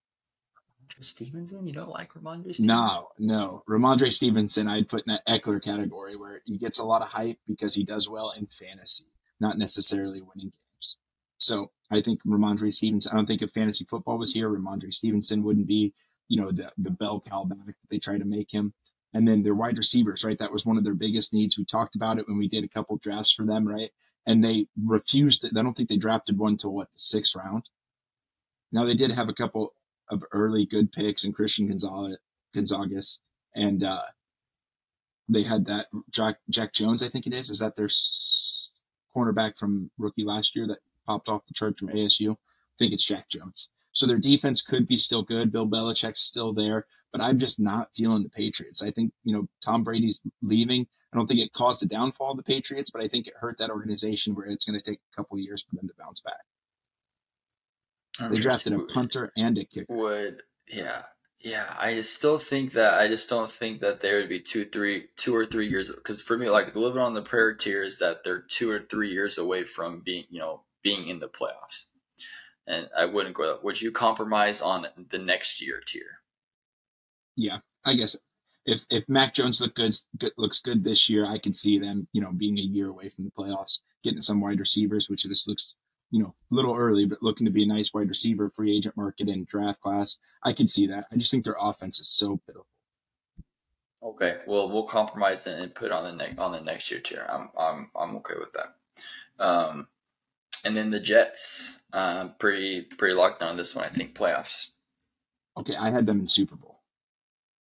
[1.00, 2.68] Stevenson, you don't like Rhamondre Stevenson?
[2.68, 3.64] No, no.
[3.70, 7.38] Rhamondre Stevenson, I'd put in that Ekeler category where he gets a lot of hype
[7.48, 9.06] because he does well in fantasy,
[9.40, 10.98] not necessarily winning games.
[11.38, 15.44] So I think Rhamondre Stevenson, I don't think if fantasy football was here, Rhamondre Stevenson
[15.44, 15.94] wouldn't be,
[16.30, 18.74] you know, the, the bell cow back that they try to make him.
[19.14, 20.40] And then their wide receivers, right?
[20.40, 21.58] That was one of their biggest needs.
[21.58, 23.92] We talked about it when we did a couple drafts for them, right?
[24.28, 25.58] And they refused it.
[25.58, 27.66] I don't think they drafted one till what, the sixth round?
[28.72, 29.74] Now they did have a couple
[30.10, 32.18] of early good picks and Christian Gonzalez,
[32.56, 33.20] Gonzagas,
[33.56, 34.04] and uh,
[35.30, 37.50] they had that Jack, Jack Jones, I think it is.
[37.50, 38.70] Is that their s-
[39.16, 42.34] cornerback from rookie last year that popped off the chart from ASU?
[42.34, 42.38] I
[42.80, 43.70] think it's Jack Jones.
[43.92, 45.52] So their defense could be still good.
[45.52, 48.84] Bill Belichick's still there, but I'm just not feeling the Patriots.
[48.84, 50.88] I think you know Tom Brady's leaving.
[51.12, 53.58] I don't think it caused a downfall of the Patriots, but I think it hurt
[53.58, 56.22] that organization where it's going to take a couple of years for them to bounce
[56.22, 56.46] back.
[58.30, 59.94] They drafted a punter and a kicker.
[59.94, 61.04] Would yeah
[61.40, 61.74] yeah.
[61.78, 65.06] I just still think that I just don't think that there would be two three
[65.16, 68.24] two or three years because for me like living on the prayer tier is that
[68.24, 71.86] they're two or three years away from being you know being in the playoffs.
[72.70, 73.60] And I wouldn't go.
[73.64, 76.22] Would you compromise on the next year tier?
[77.36, 78.16] Yeah, I guess
[78.66, 79.96] if if Mac Jones look good,
[80.38, 83.26] looks good this year, I can see them, you know, being a year away from
[83.26, 85.76] the playoffs, getting some wide receivers, which just looks,
[86.12, 88.96] you know, a little early, but looking to be a nice wide receiver free agent
[88.96, 90.20] market and draft class.
[90.44, 91.06] I can see that.
[91.12, 92.68] I just think their offense is so pitiful.
[94.02, 97.26] Okay, well we'll compromise and put on the next on the next year tier.
[97.28, 99.44] I'm I'm I'm okay with that.
[99.44, 99.88] Um,
[100.66, 103.86] and then the Jets, um, pretty pretty locked down on this one.
[103.86, 104.68] I think playoffs.
[105.58, 106.80] Okay, I had them in Super Bowl.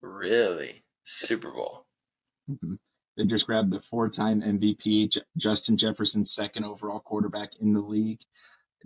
[0.01, 1.85] Really, Super Bowl.
[2.47, 2.75] hmm
[3.17, 8.21] They just grabbed the four-time MVP, J- Justin Jefferson's second overall quarterback in the league.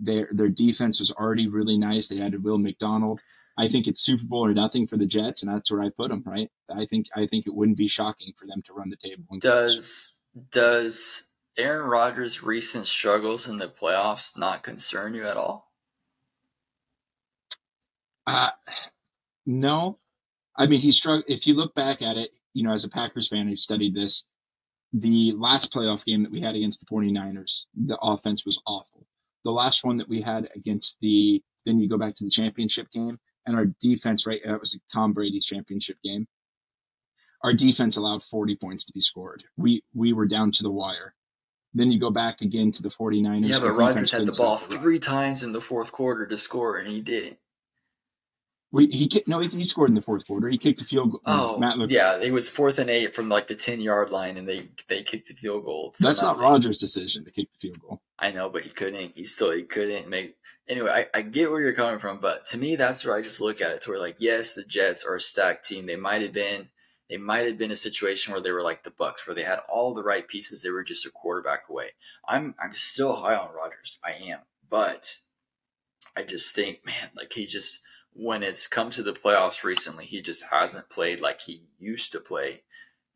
[0.00, 2.08] Their their defense was already really nice.
[2.08, 3.20] They added Will McDonald.
[3.56, 6.08] I think it's Super Bowl or nothing for the Jets, and that's where I put
[6.10, 6.24] them.
[6.26, 6.50] Right?
[6.68, 9.22] I think I think it wouldn't be shocking for them to run the table.
[9.30, 10.12] and go to the Super Does
[10.50, 15.70] does Aaron Rodgers' recent struggles in the playoffs not concern you at all?
[18.26, 18.50] Uh,
[19.46, 19.98] no,
[20.56, 21.24] I mean he struck.
[21.28, 24.26] If you look back at it, you know, as a Packers fan who studied this,
[24.92, 29.06] the last playoff game that we had against the 49ers, the offense was awful.
[29.44, 32.90] The last one that we had against the, then you go back to the championship
[32.92, 36.26] game, and our defense, right, that was Tom Brady's championship game.
[37.42, 39.44] Our defense allowed 40 points to be scored.
[39.56, 41.14] We we were down to the wire.
[41.74, 43.48] Then you go back again to the 49ers.
[43.48, 46.92] Yeah, but Rodgers had the ball three times in the fourth quarter to score, and
[46.92, 47.38] he didn't.
[48.74, 50.48] We, he no, he, he scored in the fourth quarter.
[50.48, 51.20] He kicked a field goal.
[51.26, 54.48] Oh, Matt yeah, it was fourth and eight from like the ten yard line, and
[54.48, 55.94] they they kicked the field goal.
[56.00, 56.40] That's not.
[56.40, 58.02] Rodgers' decision to kick the field goal.
[58.18, 59.12] I know, but he couldn't.
[59.14, 60.34] He still he couldn't make.
[60.66, 63.40] Anyway, I, I get where you're coming from, but to me, that's where I just
[63.40, 63.82] look at it.
[63.82, 65.86] To where like, yes, the Jets are a stacked team.
[65.86, 66.68] They might have been.
[67.14, 69.60] They might have been a situation where they were like the Bucks, where they had
[69.68, 70.62] all the right pieces.
[70.62, 71.90] They were just a quarterback away.
[72.26, 74.00] I'm I'm still high on Rodgers.
[74.04, 75.20] I am, but
[76.16, 77.82] I just think, man, like he just
[78.14, 82.18] when it's come to the playoffs recently, he just hasn't played like he used to
[82.18, 82.62] play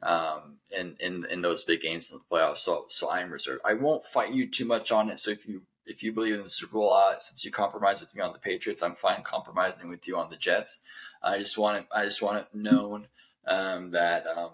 [0.01, 2.59] um, in, in in those big games in the playoffs.
[2.59, 3.63] So so I'm reserved.
[3.65, 5.19] I won't fight you too much on it.
[5.19, 8.15] So if you if you believe in the Super Bowl, uh, since you compromise with
[8.15, 10.83] me on the Patriots, I'm fine compromising with you on the Jets.
[11.21, 11.87] I just want it.
[11.93, 13.09] I just want it known
[13.51, 14.51] um, that um,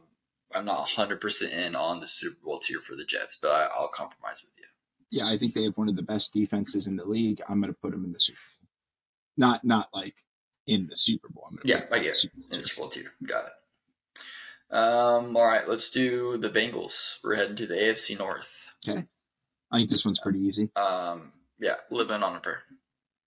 [0.54, 3.68] I'm not 100 percent in on the Super Bowl tier for the Jets, but I,
[3.76, 4.64] I'll compromise with you.
[5.10, 7.40] Yeah, I think they have one of the best defenses in the league.
[7.48, 8.68] I'm going to put them in the Super Bowl.
[9.36, 10.14] Not not like
[10.66, 11.44] in the Super Bowl.
[11.48, 13.12] I'm yeah, I get Super Bowl, in the Super Bowl tier.
[13.26, 13.52] Got it.
[14.74, 17.18] Um, all right, let's do the Bengals.
[17.22, 18.72] We're heading to the AFC North.
[18.88, 19.04] Okay.
[19.70, 20.70] I think this one's pretty easy.
[20.76, 22.62] Um, yeah, living on a prayer.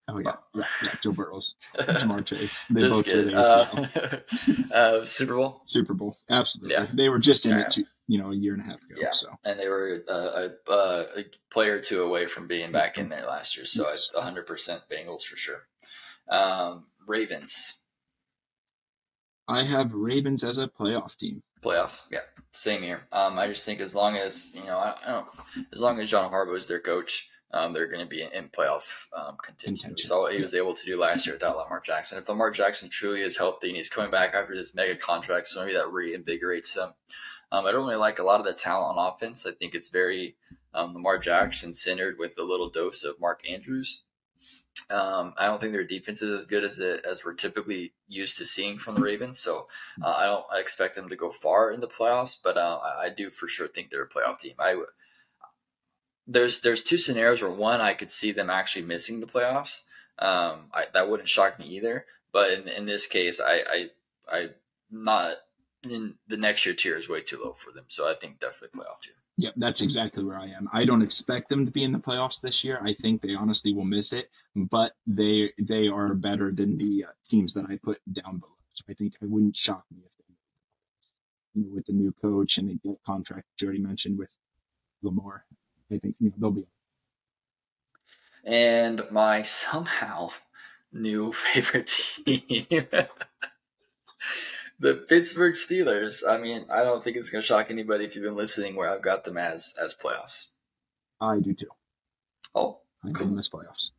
[0.09, 0.89] Oh yeah, yeah, yeah.
[1.01, 2.65] Joe Burrows, Ja'Marr Chase.
[2.69, 3.87] They just both did uh,
[4.73, 5.61] uh, Super Bowl.
[5.65, 6.75] Super Bowl, absolutely.
[6.75, 6.87] Yeah.
[6.93, 7.65] They were just in yeah.
[7.65, 8.95] it, two, you know, a year and a half ago.
[8.95, 12.97] Yeah, so and they were uh, a, a, player or two away from being back
[12.97, 13.65] in there last year.
[13.65, 14.11] So yes.
[14.15, 14.45] 100%
[14.89, 15.67] Bengals for sure.
[16.29, 17.73] Um, Ravens.
[19.49, 21.41] I have Ravens as a playoff team.
[21.63, 22.19] Playoff, yeah,
[22.53, 23.07] same here.
[23.11, 25.27] Um, I just think as long as you know, I, I don't,
[25.73, 29.05] as long as John Harbaugh is their coach, um, they're going to be in, playoff
[29.15, 29.97] um, contention.
[29.97, 32.17] saw what he was able to do last year without Lamar Jackson.
[32.17, 35.61] If Lamar Jackson truly is healthy and he's coming back after this mega contract, so
[35.61, 36.93] maybe that reinvigorates him.
[37.51, 39.45] Um, I don't really like a lot of the talent on offense.
[39.45, 40.35] I think it's very
[40.73, 44.03] um, Lamar Jackson centered with a little dose of Mark Andrews.
[44.89, 48.37] Um, I don't think their defense is as good as it as we're typically used
[48.37, 49.39] to seeing from the Ravens.
[49.39, 49.67] So
[50.01, 53.09] uh, I don't I expect them to go far in the playoffs, but uh, I
[53.09, 54.53] do for sure think they're a playoff team.
[54.59, 54.81] I
[56.27, 59.83] there's there's two scenarios where one I could see them actually missing the playoffs.
[60.19, 62.05] Um, I, that wouldn't shock me either.
[62.31, 63.89] But in, in this case, I I
[64.29, 64.49] I
[64.91, 65.35] not
[65.83, 67.85] in the next year tier is way too low for them.
[67.87, 69.13] So I think definitely playoff tier.
[69.39, 70.67] Yep, that's exactly where I am.
[70.73, 72.79] I don't expect them to be in the playoffs this year.
[72.81, 77.11] I think they honestly will miss it, but they they are better than the uh,
[77.29, 78.53] teams that I put down below.
[78.69, 80.33] So I think I wouldn't shock me if they,
[81.53, 84.31] you know, with the new coach and the contract you already mentioned with
[85.03, 85.45] Lamar.
[85.91, 86.67] I think you know they'll be.
[88.43, 90.31] And my somehow
[90.91, 92.65] new favorite team
[94.79, 96.21] the Pittsburgh Steelers.
[96.27, 98.89] I mean, I don't think it's going to shock anybody if you've been listening where
[98.89, 100.47] I've got them as as playoffs.
[101.19, 101.67] I do too.
[102.53, 103.37] Oh, I cool.
[103.37, 103.91] as playoffs.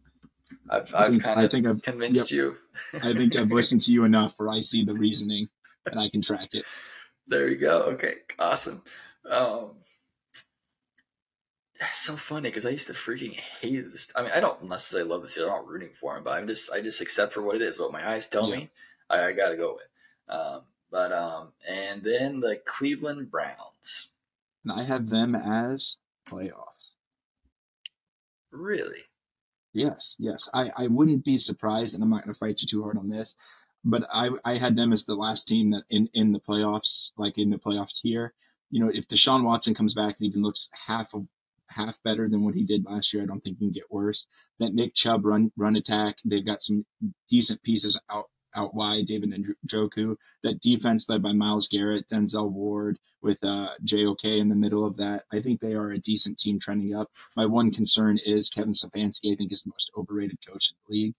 [0.70, 2.36] I've, I've think, kind of I think I've, convinced yep.
[2.36, 2.56] you.
[3.02, 5.48] I think I've listened to you enough where I see the reasoning
[5.86, 6.64] and I can track it.
[7.26, 7.82] There you go.
[7.94, 8.82] Okay, awesome.
[9.28, 9.76] Um,
[11.80, 14.10] that's so funny because I used to freaking hate this.
[14.16, 15.42] I mean, I don't necessarily love Steelers.
[15.42, 17.78] I'm not rooting for them, but I'm just I just accept for what it is.
[17.78, 18.56] What my eyes tell yeah.
[18.56, 18.70] me,
[19.08, 20.36] I, I got to go with.
[20.36, 24.08] Um, but um, and then the Cleveland Browns.
[24.64, 26.92] And I have them as playoffs.
[28.50, 29.00] Really?
[29.72, 30.48] Yes, yes.
[30.52, 33.08] I, I wouldn't be surprised, and I'm not going to fight you too hard on
[33.08, 33.36] this,
[33.84, 37.38] but I, I had them as the last team that in, in the playoffs, like
[37.38, 38.32] in the playoffs here.
[38.70, 41.26] You know, if Deshaun Watson comes back and even looks half of
[41.68, 44.26] half better than what he did last year, I don't think he can get worse.
[44.58, 46.84] That Nick Chubb run run attack, they've got some
[47.28, 50.16] decent pieces out out wide, David and Joku.
[50.42, 54.96] That defense led by Myles Garrett, Denzel Ward, with uh, JOK in the middle of
[54.96, 55.24] that.
[55.32, 57.10] I think they are a decent team trending up.
[57.36, 59.32] My one concern is Kevin Stefanski.
[59.32, 61.14] I think is the most overrated coach in the league.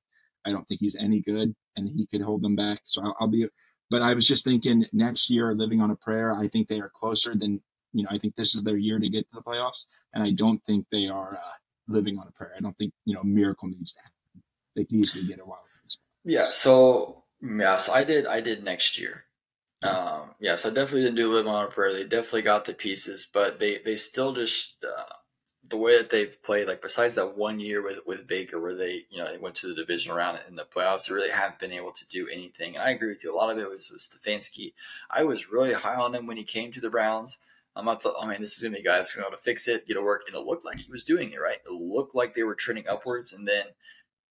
[0.46, 2.82] I don't think he's any good, and he could hold them back.
[2.86, 3.48] So I'll, I'll be.
[3.90, 6.32] But I was just thinking next year, living on a prayer.
[6.32, 7.62] I think they are closer than
[7.94, 8.10] you know.
[8.12, 10.86] I think this is their year to get to the playoffs, and I don't think
[10.92, 12.54] they are uh, living on a prayer.
[12.58, 14.44] I don't think you know miracle needs to happen.
[14.76, 15.92] They can easily get a wild card.
[16.24, 16.44] yeah.
[16.44, 17.78] So yeah.
[17.78, 18.26] So I did.
[18.26, 19.26] I did next year.
[19.84, 20.56] Um, yeah.
[20.56, 21.94] So I definitely didn't do live on a prayer.
[21.94, 25.14] They definitely got the pieces, but they they still just uh,
[25.70, 26.68] the way that they've played.
[26.68, 29.68] Like besides that one year with with Baker, where they you know they went to
[29.68, 32.76] the division round in the playoffs, they really haven't been able to do anything.
[32.76, 33.34] And I agree with you.
[33.34, 34.74] A lot of it was, was Stefanski.
[35.10, 37.38] I was really high on him when he came to the Browns.
[37.80, 39.38] I'm not thought, oh man, this is gonna be a guy that's gonna be able
[39.38, 41.58] to fix it, get it work, and it looked like he was doing it right.
[41.66, 43.64] It looked like they were trending upwards, and then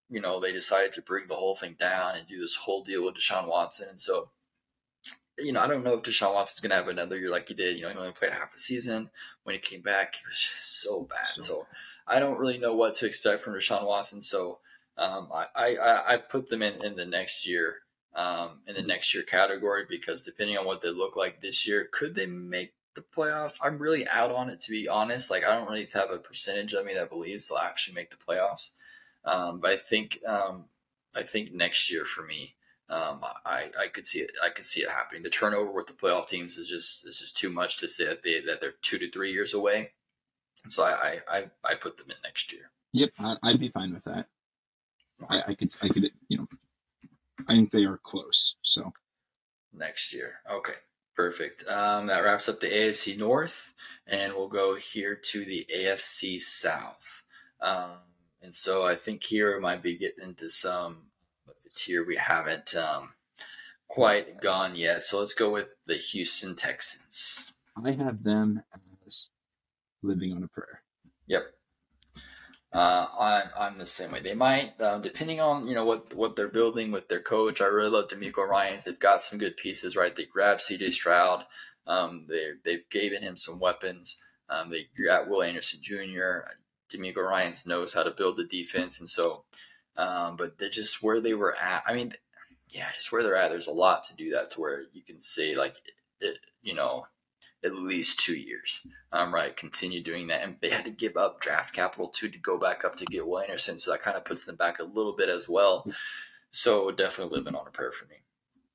[0.10, 3.05] you know, they decided to bring the whole thing down and do this whole deal
[3.05, 3.89] with Deshaun Watson.
[3.89, 4.29] And so,
[5.38, 7.53] you know, I don't know if Deshaun Watson's going to have another year like he
[7.53, 7.77] did.
[7.77, 9.10] You know, he only played half a season.
[9.43, 11.41] When he came back, he was just so bad.
[11.41, 11.67] So, so
[12.07, 14.21] I don't really know what to expect from Deshaun Watson.
[14.21, 14.60] So
[14.97, 17.75] um, I, I, I put them in, in the next year,
[18.15, 21.89] um, in the next year category because depending on what they look like this year,
[21.91, 23.57] could they make the playoffs?
[23.63, 25.31] I'm really out on it to be honest.
[25.31, 28.17] Like I don't really have a percentage of me that believes they'll actually make the
[28.17, 28.71] playoffs.
[29.23, 30.65] Um, but I think um,
[31.15, 32.55] I think next year for me,
[32.89, 34.31] um, I, I could see it.
[34.43, 35.23] I could see it happening.
[35.23, 38.23] The turnover with the playoff teams is just is just too much to say that
[38.23, 39.91] they that they're two to three years away.
[40.63, 42.71] And so I I, I put them in next year.
[42.93, 43.12] Yep,
[43.43, 44.27] I'd be fine with that.
[45.29, 46.47] I, I could I could you know
[47.47, 48.55] I think they are close.
[48.62, 48.93] So
[49.73, 50.36] next year.
[50.51, 50.73] Okay,
[51.17, 51.67] perfect.
[51.67, 53.73] Um, that wraps up the AFC North,
[54.06, 57.23] and we'll go here to the AFC South.
[57.60, 57.97] Um,
[58.41, 61.08] and so I think here might be getting into some
[61.47, 63.13] of the tier we haven't um,
[63.88, 65.03] quite gone yet.
[65.03, 67.51] So let's go with the Houston Texans.
[67.84, 68.62] I have them
[69.06, 69.32] as
[70.03, 70.84] living on a prayer.
[71.25, 71.43] Yep.
[72.73, 74.21] Uh, I'm, I'm the same way.
[74.21, 77.62] They might, um, depending on you know what what they're building with their coach.
[77.62, 78.84] I really love DeMeco Ryans.
[78.84, 80.15] They've got some good pieces, right?
[80.15, 80.91] They grabbed C.J.
[80.91, 81.45] Stroud.
[81.88, 84.21] Um, they they've given him some weapons.
[84.49, 86.49] Um, they got Will Anderson Jr.
[86.91, 89.43] DeMeco Ryans knows how to build the defense, and so,
[89.95, 91.84] um, but they're just where they were at.
[91.88, 92.13] I mean,
[92.69, 93.49] yeah, just where they're at.
[93.49, 95.75] There's a lot to do that to where you can say like,
[96.19, 97.08] it, you know,
[97.63, 98.86] at least two years.
[99.12, 102.39] Um, right, continue doing that, and they had to give up draft capital too to
[102.39, 104.84] go back up to get Will Anderson, so that kind of puts them back a
[104.84, 105.89] little bit as well.
[106.52, 108.15] So definitely living on a prayer for me.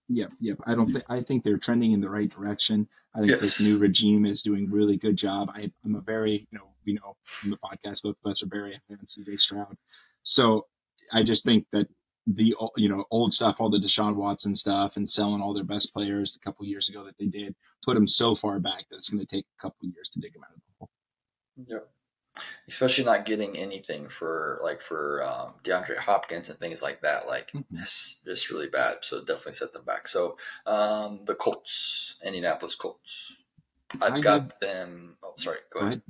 [0.09, 0.59] Yep, yep.
[0.67, 0.91] I don't.
[0.91, 2.89] Th- I think they're trending in the right direction.
[3.15, 3.41] I think yes.
[3.41, 5.51] this new regime is doing really good job.
[5.55, 8.47] I, am a very, you know, we know from the podcast both of us are
[8.47, 9.77] very fan CJ Stroud,
[10.23, 10.67] so
[11.13, 11.89] I just think that
[12.27, 15.93] the you know old stuff, all the Deshaun Watson stuff, and selling all their best
[15.93, 17.55] players a couple years ago that they did,
[17.85, 20.33] put them so far back that it's going to take a couple years to dig
[20.33, 20.91] them out of the hole.
[21.67, 21.89] Yep.
[22.67, 27.51] Especially not getting anything for like for um, DeAndre Hopkins and things like that, like
[27.51, 27.77] mm-hmm.
[27.77, 28.99] just, just really bad.
[29.03, 30.09] So definitely set them back.
[30.09, 33.37] So um, the Colts, Indianapolis Colts.
[34.01, 35.19] I've I got have, them.
[35.23, 35.59] Oh, sorry.
[35.73, 36.03] Go ahead.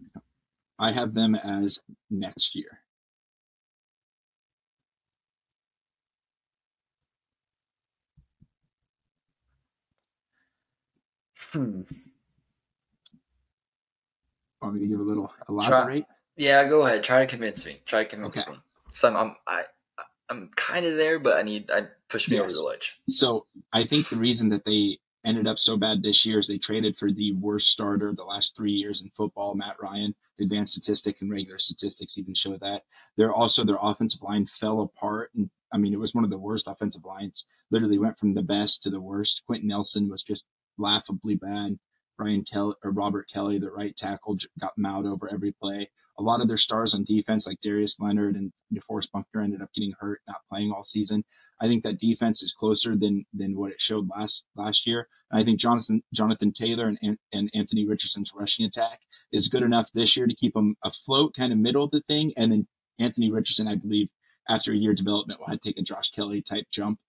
[0.79, 2.79] I have them as next year.
[11.53, 11.83] Hmm.
[14.63, 16.05] Want me to give a little elaborate?
[16.07, 17.05] Try, yeah, go ahead.
[17.05, 17.81] Try to convince me.
[17.85, 18.53] Try to convince okay.
[18.53, 18.59] me.
[18.93, 19.63] So I'm, I'm I
[20.29, 22.45] I'm kind of there, but I need I push me yes.
[22.45, 23.01] over the ledge.
[23.09, 26.59] So I think the reason that they ended up so bad this year is they
[26.59, 30.15] traded for the worst starter the last three years in football, Matt Ryan.
[30.41, 32.83] Advanced statistic and regular statistics even show that.
[33.17, 36.39] They're also their offensive line fell apart, and I mean it was one of the
[36.39, 37.47] worst offensive lines.
[37.71, 39.43] Literally went from the best to the worst.
[39.47, 40.47] Quenton Nelson was just
[40.79, 41.79] laughably bad.
[42.19, 45.91] Brian Kelly or Robert Kelley, the right tackle, got mouthed over every play.
[46.19, 49.73] A lot of their stars on defense, like Darius Leonard and DeForest Buckner, ended up
[49.75, 51.25] getting hurt, not playing all season.
[51.61, 55.09] I think that defense is closer than than what it showed last last year.
[55.31, 59.01] And I think Jonathan Jonathan Taylor and and Anthony Richardson's rushing attack
[59.33, 62.35] is good enough this year to keep them afloat, kind of middle of the thing.
[62.37, 64.11] And then Anthony Richardson, I believe,
[64.49, 67.01] after a year development, will have to take a Josh Kelly type jump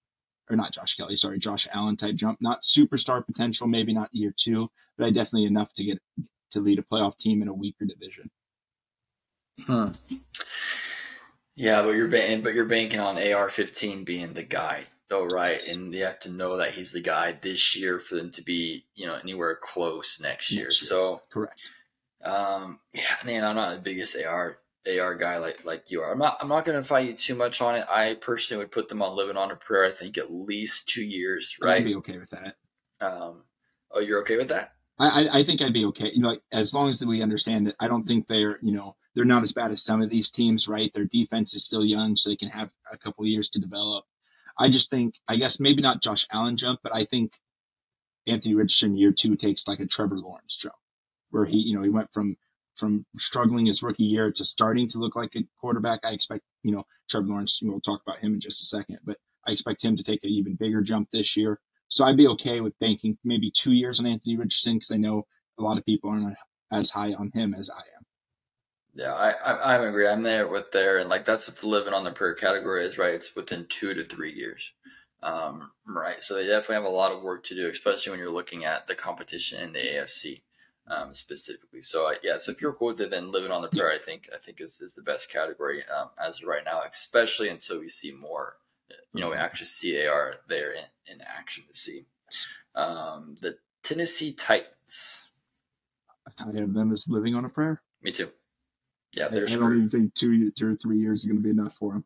[0.49, 2.39] or not Josh Kelly, sorry, Josh Allen type jump.
[2.41, 5.99] Not superstar potential, maybe not year two, but I definitely enough to get
[6.51, 8.29] to lead a playoff team in a weaker division.
[9.65, 9.87] Hmm.
[11.55, 15.61] Yeah, but you're ban- but you're banking on AR-15 being the guy, though, right?
[15.69, 18.85] And you have to know that he's the guy this year for them to be,
[18.95, 20.65] you know, anywhere close next year.
[20.65, 20.87] Next year.
[20.89, 21.61] So correct.
[22.23, 26.11] Um, yeah, man, I'm not the biggest AR AR guy like like you are.
[26.11, 27.85] I'm not I'm not going to fight you too much on it.
[27.89, 29.85] I personally would put them on living on a prayer.
[29.85, 31.57] I think at least two years.
[31.61, 31.77] Right?
[31.77, 32.55] I'd be okay with that.
[32.99, 33.43] Um,
[33.91, 34.73] oh, you're okay with that?
[34.99, 36.11] I, I think I'd be okay.
[36.13, 38.95] You know, like, as long as we understand that, I don't think they're you know
[39.15, 40.67] they're not as bad as some of these teams.
[40.67, 40.91] Right?
[40.93, 44.05] Their defense is still young, so they can have a couple years to develop.
[44.57, 47.33] I just think, I guess maybe not Josh Allen jump, but I think
[48.27, 50.75] Anthony Richardson year two takes like a Trevor Lawrence jump,
[51.31, 52.35] where he you know he went from
[52.75, 55.99] from struggling his rookie year to starting to look like a quarterback.
[56.03, 59.17] I expect, you know, Trevor Lawrence, we'll talk about him in just a second, but
[59.47, 61.59] I expect him to take an even bigger jump this year.
[61.89, 65.27] So I'd be okay with banking maybe two years on Anthony Richardson because I know
[65.59, 66.35] a lot of people aren't
[66.71, 68.05] as high on him as I am.
[68.95, 70.07] Yeah, I, I, I agree.
[70.07, 72.97] I'm there with there, and like that's what the living on the prayer category is,
[72.97, 73.15] right?
[73.15, 74.71] It's within two to three years,
[75.23, 76.21] um, right?
[76.21, 78.85] So they definitely have a lot of work to do, especially when you're looking at
[78.87, 80.43] the competition in the AFC
[80.87, 81.81] um, specifically.
[81.81, 83.97] So uh, yeah, so if you're cool with it, then living on the prayer, I
[83.97, 87.79] think I think is, is the best category um, as of right now, especially until
[87.79, 88.57] we see more.
[89.13, 89.43] You know, we mm-hmm.
[89.43, 92.05] actually see AR there in, in action to see
[92.75, 95.21] um, the Tennessee Titans.
[96.39, 97.81] I have them as living on a prayer.
[98.01, 98.31] Me too.
[99.13, 99.47] Yeah, they're.
[99.47, 101.73] I, I don't even think two, two or three years is going to be enough
[101.73, 102.05] for them.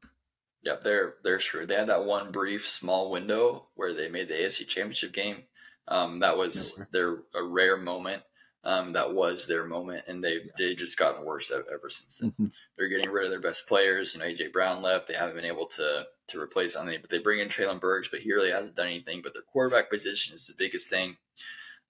[0.63, 1.69] Yeah, they're they're screwed.
[1.69, 5.43] They had that one brief small window where they made the AFC Championship game.
[5.88, 8.23] Um, that was their a rare moment
[8.63, 12.31] um, that was their moment, and they they just gotten worse ever since then.
[12.31, 12.45] Mm-hmm.
[12.77, 14.13] They're getting rid of their best players.
[14.13, 15.07] You know, AJ Brown left.
[15.07, 18.19] They haven't been able to to replace anything, but they bring in Treylon Burks, but
[18.19, 19.21] he really hasn't done anything.
[19.21, 21.17] But their quarterback position is the biggest thing.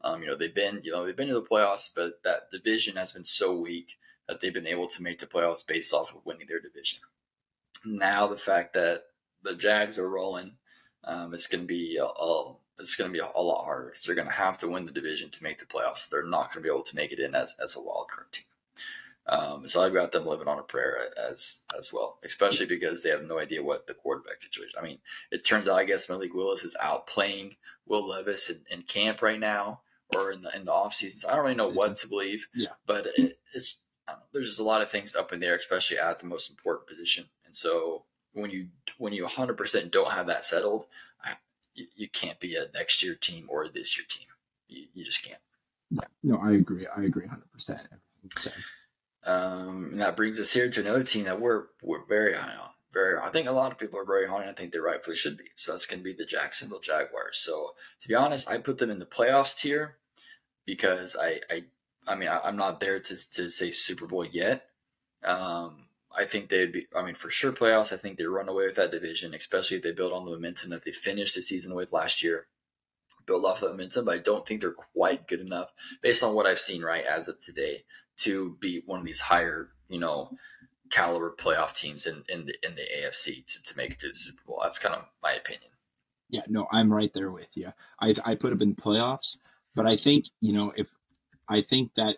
[0.01, 2.97] Um, you know, they've been you know they've been to the playoffs, but that division
[2.97, 3.97] has been so weak
[4.28, 6.99] that they've been able to make the playoffs based off of winning their division.
[7.86, 9.03] Now the fact that
[9.41, 10.57] the Jags are rolling
[11.07, 14.04] um, it's going to be a, a it's going to be a, lot harder because
[14.04, 16.10] they're going to have to win the division to make the playoffs.
[16.10, 18.32] They're not going to be able to make it in as, as a wild card
[18.32, 18.46] team.
[19.30, 23.10] Um, so I've got them living on a prayer as as well, especially because they
[23.10, 24.80] have no idea what the quarterback situation.
[24.80, 25.00] I mean,
[25.32, 29.22] it turns out I guess Malik Willis is out playing Will Levis in, in camp
[29.22, 29.82] right now
[30.16, 31.20] or in the in the off season.
[31.20, 32.48] So I don't really know what to believe.
[32.56, 33.82] Yeah, but it, it's
[34.32, 37.26] there's just a lot of things up in there, especially at the most important position.
[37.46, 38.04] And so
[38.34, 38.68] when you
[38.98, 40.86] when you 100% don't have that settled,
[41.78, 44.28] you, you can't be a next year team or this year team.
[44.68, 45.40] You, you just can't.
[45.92, 46.88] Yeah, no, I agree.
[46.88, 47.80] I agree 100%.
[49.26, 52.70] Um, and that brings us here to another team that we're we're very high on.
[52.94, 54.50] Very, I think a lot of people are very high, on.
[54.50, 55.46] I think they rightfully should be.
[55.56, 57.38] So that's going to be the Jacksonville Jaguars.
[57.38, 59.98] So to be honest, I put them in the playoffs tier
[60.66, 61.64] because I, I,
[62.08, 64.66] I mean, I, am not there to to say Super Bowl yet.
[65.24, 65.87] Um,
[66.18, 66.88] I think they'd be.
[66.95, 67.93] I mean, for sure playoffs.
[67.93, 70.72] I think they run away with that division, especially if they build on the momentum
[70.72, 72.47] that they finished the season with last year.
[73.26, 75.70] Build off the momentum, but I don't think they're quite good enough
[76.01, 77.84] based on what I've seen right as of today
[78.18, 80.32] to be one of these higher, you know,
[80.89, 84.15] caliber playoff teams in, in the in the AFC to, to make it to the
[84.15, 84.59] Super Bowl.
[84.63, 85.72] That's kind of my opinion.
[86.30, 87.72] Yeah, no, I'm right there with you.
[88.01, 89.38] I I put them in playoffs,
[89.76, 90.88] but I think you know if
[91.47, 92.18] I think that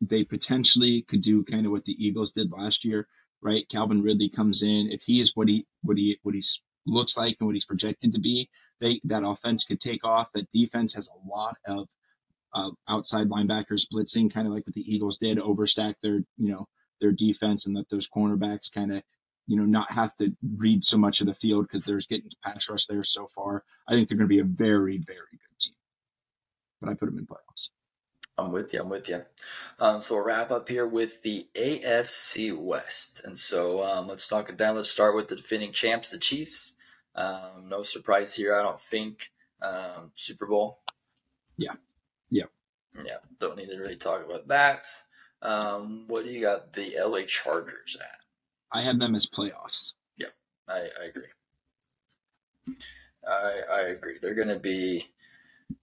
[0.00, 3.06] they potentially could do kind of what the Eagles did last year,
[3.44, 3.68] right?
[3.68, 7.36] Calvin Ridley comes in if he is what he what he what he's looks like
[7.38, 8.48] and what he's projected to be,
[8.80, 10.32] they that offense could take off.
[10.34, 11.88] That defense has a lot of
[12.52, 16.66] uh, outside linebackers blitzing, kind of like what the Eagles did, overstack their you know
[17.00, 19.02] their defense and let those cornerbacks kind of
[19.46, 22.36] you know not have to read so much of the field because there's getting to
[22.42, 23.62] pass rush there so far.
[23.86, 25.74] I think they're going to be a very very good team,
[26.80, 27.68] but I put them in playoffs.
[28.36, 28.80] I'm with you.
[28.80, 29.22] I'm with you.
[29.78, 34.48] Um, so we'll wrap up here with the AFC West, and so um, let's knock
[34.48, 34.76] it down.
[34.76, 36.74] Let's start with the defending champs, the Chiefs.
[37.14, 39.30] Um, no surprise here, I don't think.
[39.62, 40.80] Um, Super Bowl.
[41.56, 41.74] Yeah.
[42.30, 42.46] Yeah.
[42.96, 43.18] Yeah.
[43.38, 44.88] Don't need to really talk about that.
[45.42, 48.18] Um, what do you got the LA Chargers at?
[48.72, 49.92] I have them as playoffs.
[50.16, 50.28] Yeah,
[50.68, 52.76] I, I agree.
[53.28, 54.16] I, I agree.
[54.20, 55.06] They're going to be.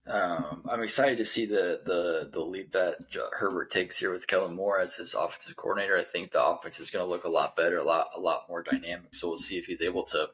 [0.07, 2.97] Um, I'm excited to see the the the leap that
[3.33, 5.97] Herbert takes here with Kellen Moore as his offensive coordinator.
[5.97, 8.49] I think the offense is going to look a lot better, a lot a lot
[8.49, 9.15] more dynamic.
[9.15, 10.29] So we'll see if he's able to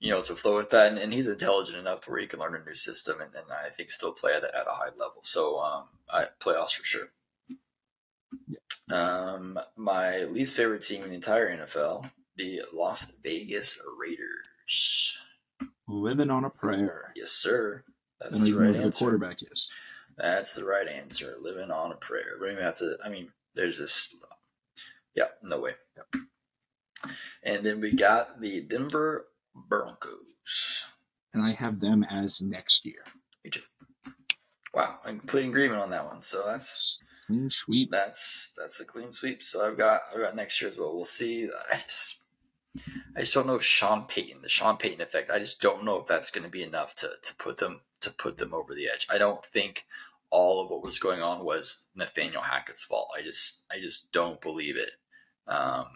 [0.00, 0.92] you know, to flow with that.
[0.92, 3.44] And, and, he's intelligent enough to where he can learn a new system and, and
[3.50, 5.20] I think still play at a, at a high level.
[5.22, 7.08] So um, I playoffs for sure.
[8.46, 8.58] Yeah.
[8.90, 15.18] Um, my least favorite team in the entire NFL, the Las Vegas Raiders.
[15.86, 17.12] Living on a prayer.
[17.16, 17.82] Yes, sir.
[18.20, 19.04] That's the right answer.
[19.04, 19.70] Quarterback is.
[20.16, 21.36] That's the right answer.
[21.40, 22.36] Living on a prayer.
[22.40, 22.96] We don't even have to.
[23.04, 24.16] I mean, there's this.
[25.14, 25.72] Yeah, no way.
[25.96, 26.22] Yep.
[27.44, 30.84] And then we got the Denver Broncos.
[31.34, 33.04] And I have them as next year.
[33.44, 33.60] Me too.
[34.74, 36.22] Wow, I'm complete agreement on that one.
[36.22, 37.90] So that's clean sweep.
[37.90, 39.42] That's that's a clean sweep.
[39.42, 40.94] So I've got I've got next year as well.
[40.94, 41.48] We'll see.
[41.72, 42.17] I just
[43.16, 45.30] I just don't know if Sean Payton, the Sean Payton effect.
[45.30, 48.10] I just don't know if that's going to be enough to to put them to
[48.10, 49.06] put them over the edge.
[49.10, 49.84] I don't think
[50.30, 53.08] all of what was going on was Nathaniel Hackett's fault.
[53.16, 54.90] I just I just don't believe it.
[55.46, 55.86] Um,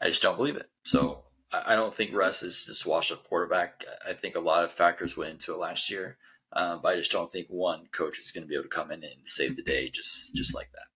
[0.00, 0.70] I just don't believe it.
[0.84, 3.84] So I don't think Russ is just washed up quarterback.
[4.08, 6.16] I think a lot of factors went into it last year,
[6.52, 8.92] um, but I just don't think one coach is going to be able to come
[8.92, 10.86] in and save the day just just like that.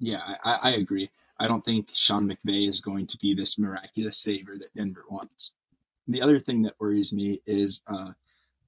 [0.00, 1.10] Yeah, I, I agree.
[1.42, 5.56] I don't think Sean McVay is going to be this miraculous savior that Denver wants.
[6.06, 8.12] The other thing that worries me is uh,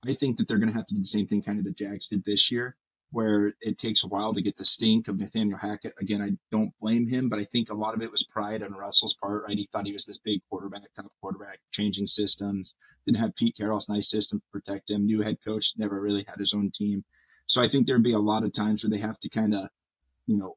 [0.05, 1.71] I think that they're going to have to do the same thing kind of the
[1.71, 2.75] Jags did this year,
[3.13, 5.95] where it takes a while to get the stink of Nathaniel Hackett.
[6.01, 8.73] Again, I don't blame him, but I think a lot of it was pride on
[8.73, 9.57] Russell's part, right?
[9.57, 12.75] He thought he was this big quarterback, top quarterback, changing systems,
[13.07, 16.41] didn't have Pete Carroll's nice system to protect him, new head coach, never really had
[16.41, 17.05] his own team.
[17.47, 19.69] So I think there'd be a lot of times where they have to kind of,
[20.27, 20.57] you know,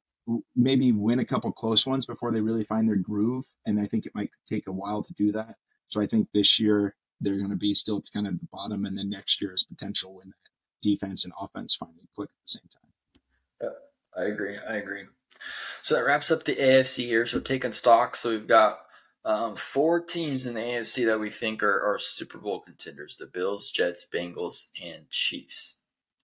[0.56, 3.46] maybe win a couple close ones before they really find their groove.
[3.66, 5.56] And I think it might take a while to do that.
[5.88, 8.98] So I think this year they're going to be still kind of the bottom, and
[8.98, 12.70] then next year is potential when that defense and offense finally click at the same
[12.74, 12.92] time.
[13.62, 14.58] Yeah, I agree.
[14.70, 15.04] I agree.
[15.82, 17.26] So that wraps up the AFC here.
[17.26, 18.80] So taking stock, so we've got
[19.26, 23.28] um, four teams in the AFC that we think are, are Super Bowl contenders: the
[23.28, 25.77] Bills, Jets, Bengals, and Chiefs.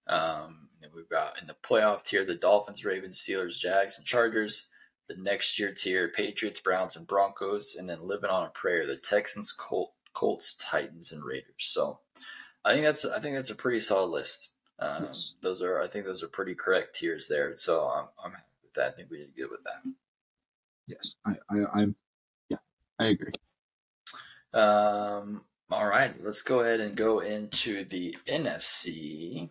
[0.07, 4.67] Um, and we've got in the playoff tier the Dolphins, Ravens, Steelers, Jags, and Chargers.
[5.09, 8.95] The next year tier Patriots, Browns, and Broncos, and then living on a prayer the
[8.95, 11.55] Texans, Colt, Colts, Titans, and Raiders.
[11.57, 11.99] So
[12.63, 14.49] I think that's I think that's a pretty solid list.
[14.79, 15.35] Um, yes.
[15.41, 17.57] Those are I think those are pretty correct tiers there.
[17.57, 18.87] So I'm I'm happy with that.
[18.87, 19.91] I think we did good with that.
[20.87, 21.95] Yes, I, I I'm
[22.49, 22.57] yeah
[22.99, 23.33] I agree.
[24.53, 29.49] Um, All right, let's go ahead and go into the NFC.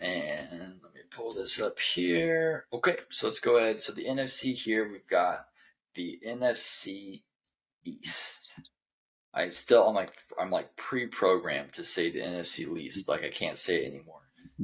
[0.00, 2.66] And let me pull this up here.
[2.72, 3.80] Okay, so let's go ahead.
[3.80, 5.46] So the NFC here, we've got
[5.94, 7.22] the NFC
[7.84, 8.54] East.
[9.32, 13.58] I still I'm like I'm like pre-programmed to say the NFC least, like I can't
[13.58, 14.20] say it anymore.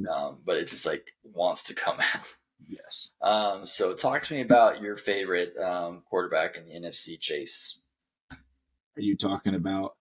[0.09, 2.35] Um, but it just like wants to come out.
[2.67, 3.13] Yes.
[3.21, 7.79] Um, so talk to me about your favorite um, quarterback in the NFC chase.
[8.31, 9.95] Are you talking about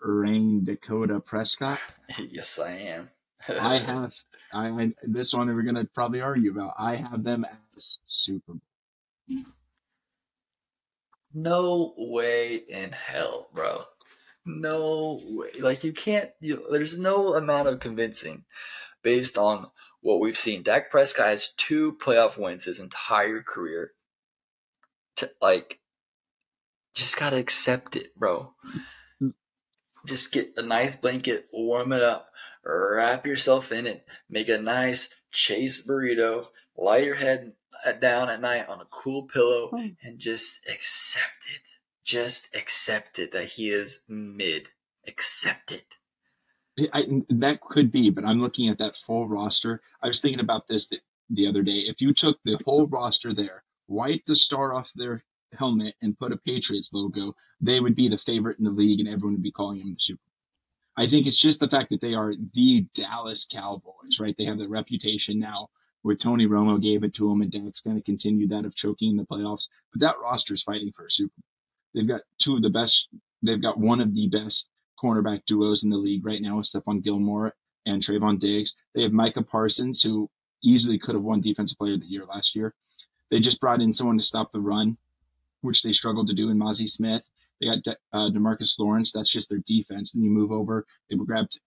[0.00, 1.80] Rayne Dakota Prescott?
[2.18, 3.10] yes, I am.
[3.48, 4.14] I have.
[4.52, 6.74] I, I this one we're gonna probably argue about.
[6.78, 9.42] I have them as Super Bowl.
[11.34, 13.84] No way in hell, bro.
[14.44, 15.50] No way.
[15.58, 16.30] Like you can't.
[16.40, 18.44] You, there's no amount of convincing
[19.02, 19.70] based on
[20.00, 20.62] what we've seen.
[20.62, 23.92] Dak Prescott has two playoff wins his entire career.
[25.16, 25.80] To, like,
[26.94, 28.54] just gotta accept it, bro.
[29.20, 29.32] Mm.
[30.06, 32.28] Just get a nice blanket, warm it up,
[32.66, 37.52] wrap yourself in it, make a nice chase burrito, lie your head
[37.84, 39.88] uh, down at night on a cool pillow, hmm.
[40.02, 41.62] and just accept it.
[42.04, 44.68] Just accept it that he is mid.
[45.06, 45.96] Accept it.
[46.92, 49.80] I, that could be, but I'm looking at that full roster.
[50.02, 51.00] I was thinking about this the,
[51.30, 51.84] the other day.
[51.86, 55.24] If you took the whole roster there, wiped the star off their
[55.58, 59.08] helmet, and put a Patriots logo, they would be the favorite in the league, and
[59.08, 60.25] everyone would be calling them the Super Bowl.
[60.96, 64.34] I think it's just the fact that they are the Dallas Cowboys, right?
[64.36, 65.68] They have the reputation now
[66.02, 69.10] where Tony Romo gave it to them, and Dak's going to continue that of choking
[69.10, 69.68] in the playoffs.
[69.92, 71.44] But that roster is fighting for a Super Bowl.
[71.94, 73.08] They've got two of the best.
[73.42, 74.68] They've got one of the best
[75.02, 78.74] cornerback duos in the league right now with Stephon Gilmore and Trevon Diggs.
[78.94, 80.30] They have Micah Parsons, who
[80.62, 82.74] easily could have won Defensive Player of the Year last year.
[83.30, 84.96] They just brought in someone to stop the run,
[85.60, 87.22] which they struggled to do in Mazi Smith.
[87.60, 89.12] They got De- uh, Demarcus Lawrence.
[89.12, 90.12] That's just their defense.
[90.12, 90.84] Then you move over.
[91.08, 91.58] They grabbed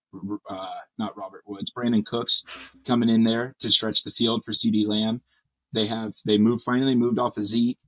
[0.48, 0.66] uh,
[0.98, 2.44] not Robert Woods, Brandin Cooks
[2.86, 5.20] coming in there to stretch the field for CeeDee Lamb.
[5.72, 7.78] They have they moved finally moved off of Zeke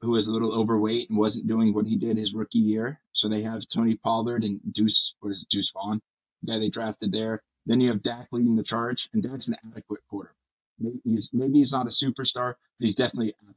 [0.00, 2.98] who was a little overweight and wasn't doing what he did his rookie year.
[3.12, 6.00] So they have Tony Pollard and Deuce, what is it, Deuce Vaughn,
[6.42, 7.42] the guy they drafted there.
[7.66, 10.36] Then you have Dak leading the charge, and Dak's an adequate quarterback.
[10.78, 13.56] Maybe he's maybe he's not a superstar, but he's definitely adequate.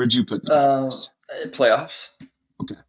[0.00, 0.90] Where'd you put the uh,
[1.48, 2.10] playoffs?
[2.62, 2.80] Okay.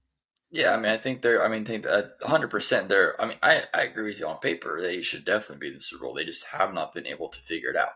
[0.50, 1.44] Yeah, I mean, I think they're.
[1.44, 1.86] I mean, think
[2.22, 2.88] hundred percent.
[2.90, 3.20] They're.
[3.22, 4.82] I mean, I, I agree with you on paper.
[4.82, 6.14] They should definitely be in the Super Bowl.
[6.14, 7.94] They just have not been able to figure it out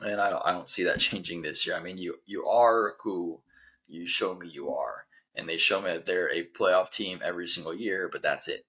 [0.00, 1.76] and I don't I don't see that changing this year.
[1.76, 3.40] I mean, you you are who
[3.86, 7.46] you show me you are, and they show me that they're a playoff team every
[7.48, 8.66] single year, but that's it.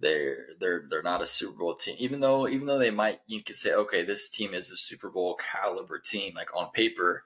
[0.00, 3.42] They're they're they're not a Super Bowl team, even though even though they might you
[3.42, 7.24] could say okay this team is a Super Bowl caliber team like on paper.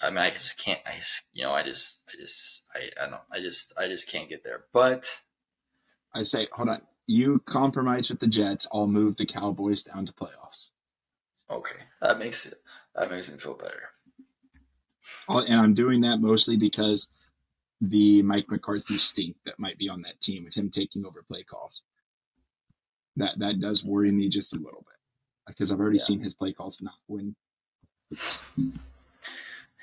[0.00, 0.80] I mean, I just can't.
[0.86, 1.00] I
[1.32, 4.44] you know, I just, I just, I, I don't, I just, I just can't get
[4.44, 4.64] there.
[4.72, 5.10] But
[6.14, 6.82] I say, hold on.
[7.06, 8.68] You compromise with the Jets.
[8.72, 10.70] I'll move the Cowboys down to playoffs.
[11.50, 12.58] Okay, that makes it
[12.94, 13.90] that makes me feel better.
[15.28, 17.10] And I'm doing that mostly because
[17.80, 21.44] the Mike McCarthy stink that might be on that team with him taking over play
[21.44, 21.84] calls.
[23.16, 24.96] That that does worry me just a little bit
[25.46, 26.04] because I've already yeah.
[26.04, 27.34] seen his play calls not win.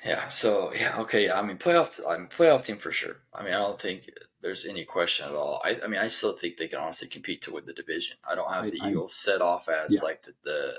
[0.06, 0.28] Yeah.
[0.28, 0.96] So yeah.
[1.00, 1.26] Okay.
[1.26, 1.38] Yeah.
[1.38, 2.00] I mean, playoff.
[2.08, 3.16] I'm playoff team for sure.
[3.34, 5.60] I mean, I don't think there's any question at all.
[5.64, 8.16] I, I mean, I still think they can honestly compete to win the division.
[8.28, 10.00] I don't have I, the Eagles I, set off as yeah.
[10.02, 10.74] like the, the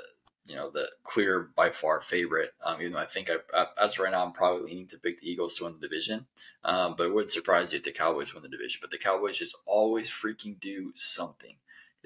[0.48, 2.54] you know the clear by far favorite.
[2.64, 5.20] Um, even though I think I, as of right now I'm probably leaning to pick
[5.20, 6.26] the Eagles to win the division,
[6.64, 8.80] um, but it wouldn't surprise you if the Cowboys win the division.
[8.82, 11.56] But the Cowboys just always freaking do something,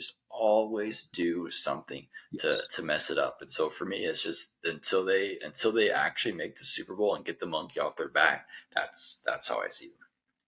[0.01, 2.41] just always do something yes.
[2.41, 3.37] to to mess it up.
[3.41, 7.15] And so for me, it's just until they until they actually make the Super Bowl
[7.15, 8.47] and get the monkey off their back.
[8.73, 10.07] That's that's how I see them.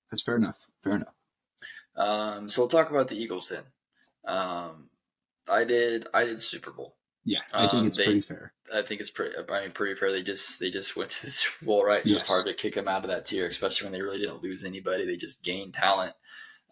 [0.10, 0.58] That's fair enough.
[0.84, 1.14] Fair enough.
[1.96, 3.64] Um, so we'll talk about the Eagles then.
[4.26, 4.90] Um,
[5.50, 6.96] I did I did Super Bowl.
[7.26, 8.54] Yeah, I think um, it's they, pretty fair.
[8.74, 9.36] I think it's pretty.
[9.38, 10.12] I mean, pretty fair.
[10.12, 12.06] They just they just went to the Super Bowl, right?
[12.06, 12.22] So yes.
[12.22, 14.66] it's hard to kick them out of that tier, especially when they really didn't lose
[14.66, 15.06] anybody.
[15.06, 16.14] They just gained talent.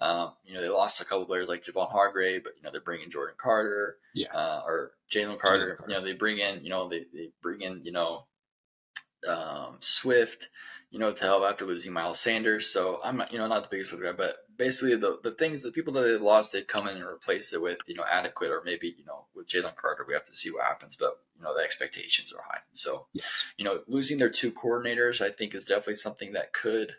[0.02, 2.82] Um, you know, they lost a couple players like Javon Hargrave, but you know they're
[2.82, 5.76] bringing Jordan Carter, yeah, uh, or Jalen Carter.
[5.76, 5.86] Carter.
[5.88, 8.26] You know, they bring in, you know, they, they bring in, you know,
[9.28, 10.50] um, Swift,
[10.90, 12.68] you know, to help after losing Miles Sanders.
[12.68, 15.72] So I'm not, you know, not the biggest guy, but basically the, the things, the
[15.72, 18.62] people that they lost, they've come in and replaced it with, you know, adequate or
[18.66, 21.56] maybe, you know, with Jalen Carter, we have to see what happens, but you know,
[21.56, 22.62] the expectations are high.
[22.74, 23.44] So, yes.
[23.58, 26.94] you know, losing their two coordinators, I think is definitely something that could,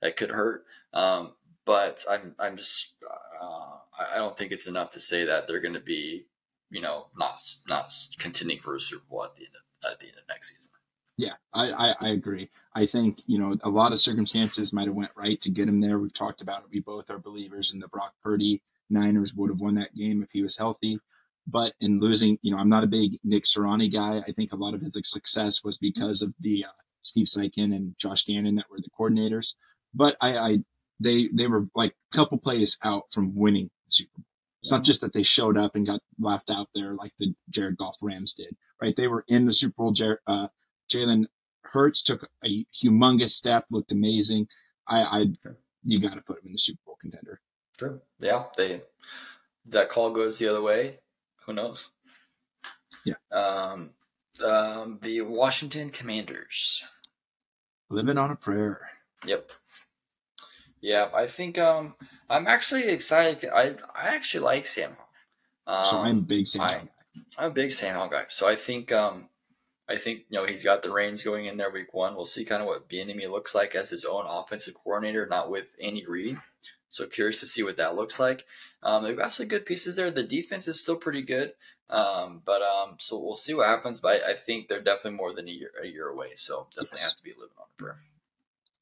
[0.00, 0.64] that could hurt.
[0.92, 1.34] Um,
[1.68, 2.94] but I'm, I'm just,
[3.42, 6.24] uh, I don't think it's enough to say that they're going to be,
[6.70, 10.06] you know, not, not contending for a Super Bowl at the end of, at the
[10.06, 10.70] end of next season.
[11.18, 12.48] Yeah, I, I, I, agree.
[12.74, 15.82] I think, you know, a lot of circumstances might have went right to get him
[15.82, 15.98] there.
[15.98, 16.70] We've talked about it.
[16.72, 20.30] We both are believers in the Brock Purdy Niners would have won that game if
[20.32, 20.98] he was healthy.
[21.46, 24.22] But in losing, you know, I'm not a big Nick Sirianni guy.
[24.26, 27.94] I think a lot of his success was because of the uh, Steve Steichen and
[27.98, 29.54] Josh Gannon that were the coordinators.
[29.92, 30.58] But I, I
[31.00, 34.24] they they were like a couple plays out from winning the Super Bowl.
[34.60, 37.76] It's not just that they showed up and got laughed out there like the Jared
[37.76, 38.94] Goff Rams did, right?
[38.96, 39.92] They were in the Super Bowl.
[39.92, 40.48] Jer- uh,
[40.92, 41.26] Jalen
[41.62, 44.48] Hurts took a humongous step, looked amazing.
[44.86, 45.24] I, I
[45.84, 47.40] you got to put him in the Super Bowl contender.
[47.78, 48.00] Sure.
[48.18, 48.82] Yeah, they
[49.66, 50.98] that call goes the other way.
[51.46, 51.88] Who knows?
[53.04, 53.14] Yeah.
[53.30, 53.90] Um,
[54.44, 56.82] um, the Washington Commanders.
[57.90, 58.80] Living on a prayer.
[59.26, 59.52] Yep.
[60.80, 61.94] Yeah, I think um,
[62.30, 63.48] I'm actually excited.
[63.50, 64.96] I I actually like Sam.
[65.66, 66.62] Um, so I'm a big Sam.
[66.62, 66.80] I,
[67.36, 68.24] I'm a big Sam Howell guy.
[68.28, 69.28] So I think um,
[69.88, 72.14] I think you know he's got the reins going in there week one.
[72.14, 75.66] We'll see kind of what Bieniemy looks like as his own offensive coordinator, not with
[75.82, 76.38] Andy Reid.
[76.88, 78.44] So curious to see what that looks like.
[78.82, 80.10] Um, they've got some good pieces there.
[80.10, 81.52] The defense is still pretty good,
[81.90, 84.00] um, but um, so we'll see what happens.
[84.00, 86.28] But I, I, think they're definitely more than a year a year away.
[86.34, 87.08] So definitely yes.
[87.08, 87.98] have to be living on a prayer.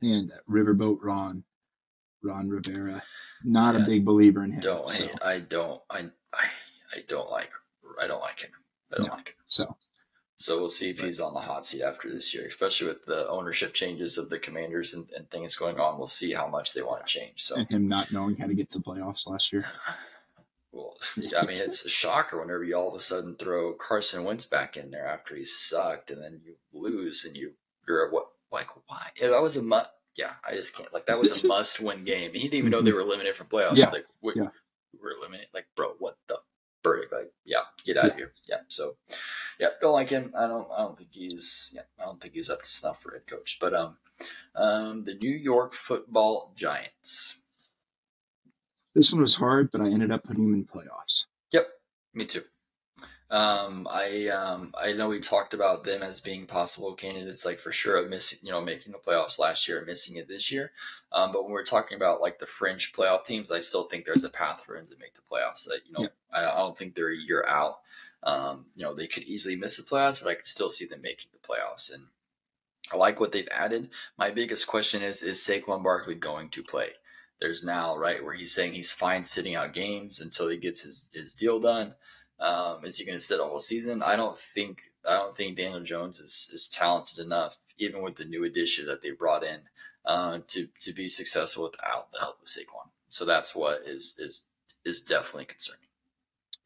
[0.02, 1.44] And Riverboat Ron,
[2.26, 3.02] Ron Rivera,
[3.44, 4.60] not yeah, a big believer in him.
[4.60, 5.08] Don't so.
[5.22, 6.46] I don't I, I
[6.94, 7.50] I don't like
[8.00, 8.50] I don't like him.
[8.92, 9.34] I don't no, like him.
[9.46, 9.76] So
[10.38, 13.26] so we'll see if he's on the hot seat after this year, especially with the
[13.28, 15.96] ownership changes of the Commanders and, and things going on.
[15.96, 17.42] We'll see how much they want to change.
[17.42, 19.64] So and him not knowing how to get to playoffs last year.
[20.72, 24.24] Well, yeah, I mean, it's a shocker whenever you all of a sudden throw Carson
[24.24, 27.52] Wentz back in there after he sucked, and then you lose, and you
[27.88, 29.08] you're what like why?
[29.18, 29.62] Yeah, that was a.
[30.16, 32.32] Yeah, I just can't like that was a must win game.
[32.32, 32.96] He didn't even know they mm-hmm.
[32.96, 33.76] were eliminated from playoffs.
[33.76, 33.90] Yeah.
[33.90, 34.48] Like, we, yeah.
[34.92, 35.48] we were eliminated.
[35.52, 36.38] Like, bro, what the
[36.82, 37.12] verdict?
[37.12, 38.10] Like, yeah, get out yeah.
[38.10, 38.32] of here.
[38.48, 38.56] Yeah.
[38.68, 38.96] So,
[39.58, 40.32] yeah, don't like him.
[40.36, 40.68] I don't.
[40.76, 41.72] I don't think he's.
[41.74, 43.58] Yeah, I don't think he's up to snuff for head coach.
[43.60, 43.98] But um,
[44.54, 47.38] um, the New York Football Giants.
[48.94, 51.26] This one was hard, but I ended up putting him in playoffs.
[51.52, 51.66] Yep,
[52.14, 52.42] me too.
[53.28, 57.72] Um, I um, I know we talked about them as being possible candidates, like for
[57.72, 60.70] sure of missing, you know, making the playoffs last year and missing it this year.
[61.10, 64.22] Um, but when we're talking about like the fringe playoff teams, I still think there's
[64.22, 65.66] a path for them to make the playoffs.
[65.66, 66.08] That you know, yeah.
[66.32, 67.80] I, I, don't think they're a year out.
[68.22, 71.02] Um, you know, they could easily miss the playoffs, but I could still see them
[71.02, 71.92] making the playoffs.
[71.92, 72.04] And
[72.92, 73.90] I like what they've added.
[74.16, 76.90] My biggest question is: Is Saquon Barkley going to play?
[77.40, 81.10] There's now right where he's saying he's fine sitting out games until he gets his
[81.12, 81.96] his deal done.
[82.38, 84.02] Um, is he going to sit all season?
[84.02, 84.82] I don't think.
[85.08, 89.00] I don't think Daniel Jones is, is talented enough, even with the new addition that
[89.02, 89.60] they brought in,
[90.04, 92.90] uh, to to be successful without the help of Saquon.
[93.08, 94.44] So that's what is is
[94.84, 95.80] is definitely concerning.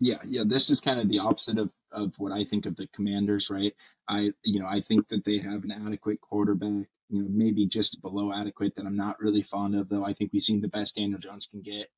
[0.00, 0.42] Yeah, yeah.
[0.46, 3.74] This is kind of the opposite of, of what I think of the Commanders, right?
[4.08, 8.02] I you know I think that they have an adequate quarterback, you know, maybe just
[8.02, 10.04] below adequate that I'm not really fond of, though.
[10.04, 11.90] I think we've seen the best Daniel Jones can get.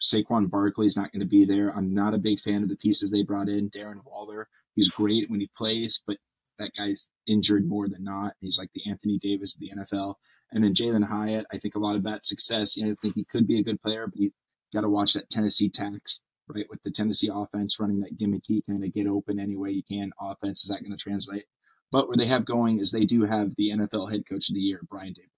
[0.00, 1.70] Saquon Barkley is not going to be there.
[1.70, 3.70] I'm not a big fan of the pieces they brought in.
[3.70, 6.16] Darren Waller, he's great when he plays, but
[6.58, 8.34] that guy's injured more than not.
[8.40, 10.14] He's like the Anthony Davis of the NFL.
[10.52, 13.14] And then Jalin Hyatt, I think a lot of that success, you know, I think
[13.14, 14.32] he could be a good player, but you
[14.72, 16.66] got to watch that Tennessee tax, right?
[16.68, 20.10] With the Tennessee offense running that gimmicky kind of get open any way you can
[20.20, 21.44] offense, is that going to translate?
[21.90, 24.60] But where they have going is they do have the NFL head coach of the
[24.60, 25.30] year, Brian Daboll.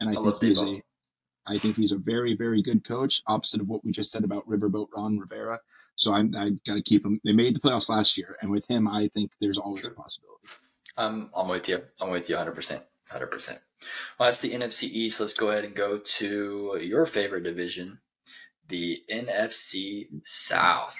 [0.00, 0.82] And I, I think he's a
[1.46, 4.48] I think he's a very, very good coach, opposite of what we just said about
[4.48, 5.60] Riverboat Ron Rivera.
[5.96, 7.20] So I'm, I got to keep him.
[7.24, 9.92] They made the playoffs last year, and with him, I think there's always sure.
[9.92, 10.46] a possibility.
[10.96, 11.82] Um, I'm with you.
[12.00, 12.82] I'm with you 100%.
[13.10, 13.48] 100%.
[14.18, 15.20] Well, that's the NFC East.
[15.20, 17.98] Let's go ahead and go to your favorite division,
[18.68, 20.96] the NFC South.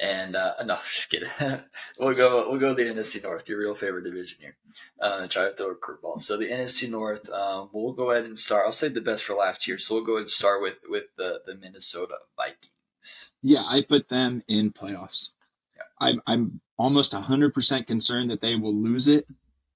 [0.00, 1.28] And uh, no, just kidding.
[1.98, 2.48] we'll go.
[2.48, 4.56] We'll go the NFC North, your real favorite division here.
[5.00, 6.22] Uh, try to throw a curveball.
[6.22, 8.64] So the NFC North, um, we'll go ahead and start.
[8.66, 9.78] I'll save the best for last year.
[9.78, 13.32] So we'll go ahead and start with with the the Minnesota Vikings.
[13.42, 15.30] Yeah, I put them in playoffs.
[15.76, 16.08] Yeah.
[16.08, 19.26] I'm I'm almost hundred percent concerned that they will lose it,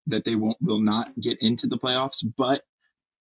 [0.07, 2.25] that they won't will not get into the playoffs.
[2.37, 2.63] But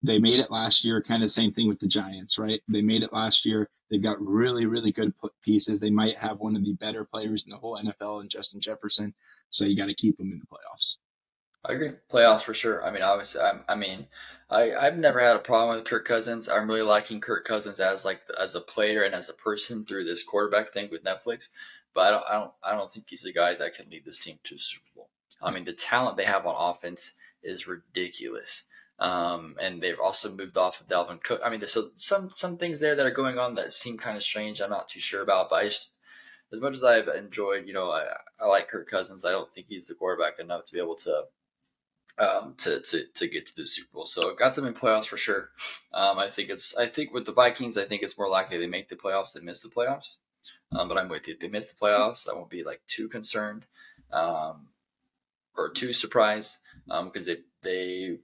[0.03, 1.01] they made it last year.
[1.01, 2.61] Kind of same thing with the Giants, right?
[2.67, 3.69] They made it last year.
[3.89, 5.79] They've got really, really good pieces.
[5.79, 9.13] They might have one of the better players in the whole NFL and Justin Jefferson.
[9.49, 10.97] So you got to keep them in the playoffs.
[11.65, 11.91] I agree.
[12.11, 12.83] Playoffs for sure.
[12.85, 14.07] I mean, obviously, I, I mean,
[14.49, 16.49] I, I've never had a problem with Kirk Cousins.
[16.49, 20.03] I'm really liking Kirk Cousins as like as a player and as a person through
[20.03, 21.49] this quarterback thing with Netflix.
[21.93, 24.19] But I don't, I don't, I don't think he's a guy that can lead this
[24.19, 25.09] team to Super Bowl.
[25.41, 28.65] I mean, the talent they have on offense is ridiculous.
[28.99, 31.41] Um, and they've also moved off of Dalvin Cook.
[31.43, 34.23] I mean, there's some some things there that are going on that seem kind of
[34.23, 34.61] strange.
[34.61, 35.91] I'm not too sure about, but just,
[36.53, 38.05] as much as I've enjoyed, you know, I,
[38.39, 39.25] I like Kirk Cousins.
[39.25, 41.23] I don't think he's the quarterback enough to be able to
[42.19, 44.05] um, to, to to get to the Super Bowl.
[44.05, 45.49] So got them in playoffs for sure.
[45.93, 48.67] Um, I think it's I think with the Vikings, I think it's more likely they
[48.67, 50.17] make the playoffs than miss the playoffs.
[50.71, 51.33] Um, but I'm with you.
[51.33, 53.65] If they miss the playoffs, I won't be like too concerned
[54.11, 54.67] um,
[55.55, 58.17] or too surprised because um, they they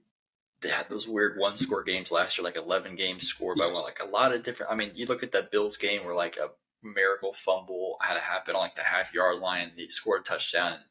[0.62, 3.84] they had those weird one score games last year, like 11 games scored by yes.
[3.84, 4.70] like a lot of different.
[4.70, 6.50] I mean, you look at that Bills game where like a
[6.86, 10.24] miracle fumble had to happen on like the half yard line, and he scored a
[10.24, 10.72] touchdown.
[10.72, 10.82] And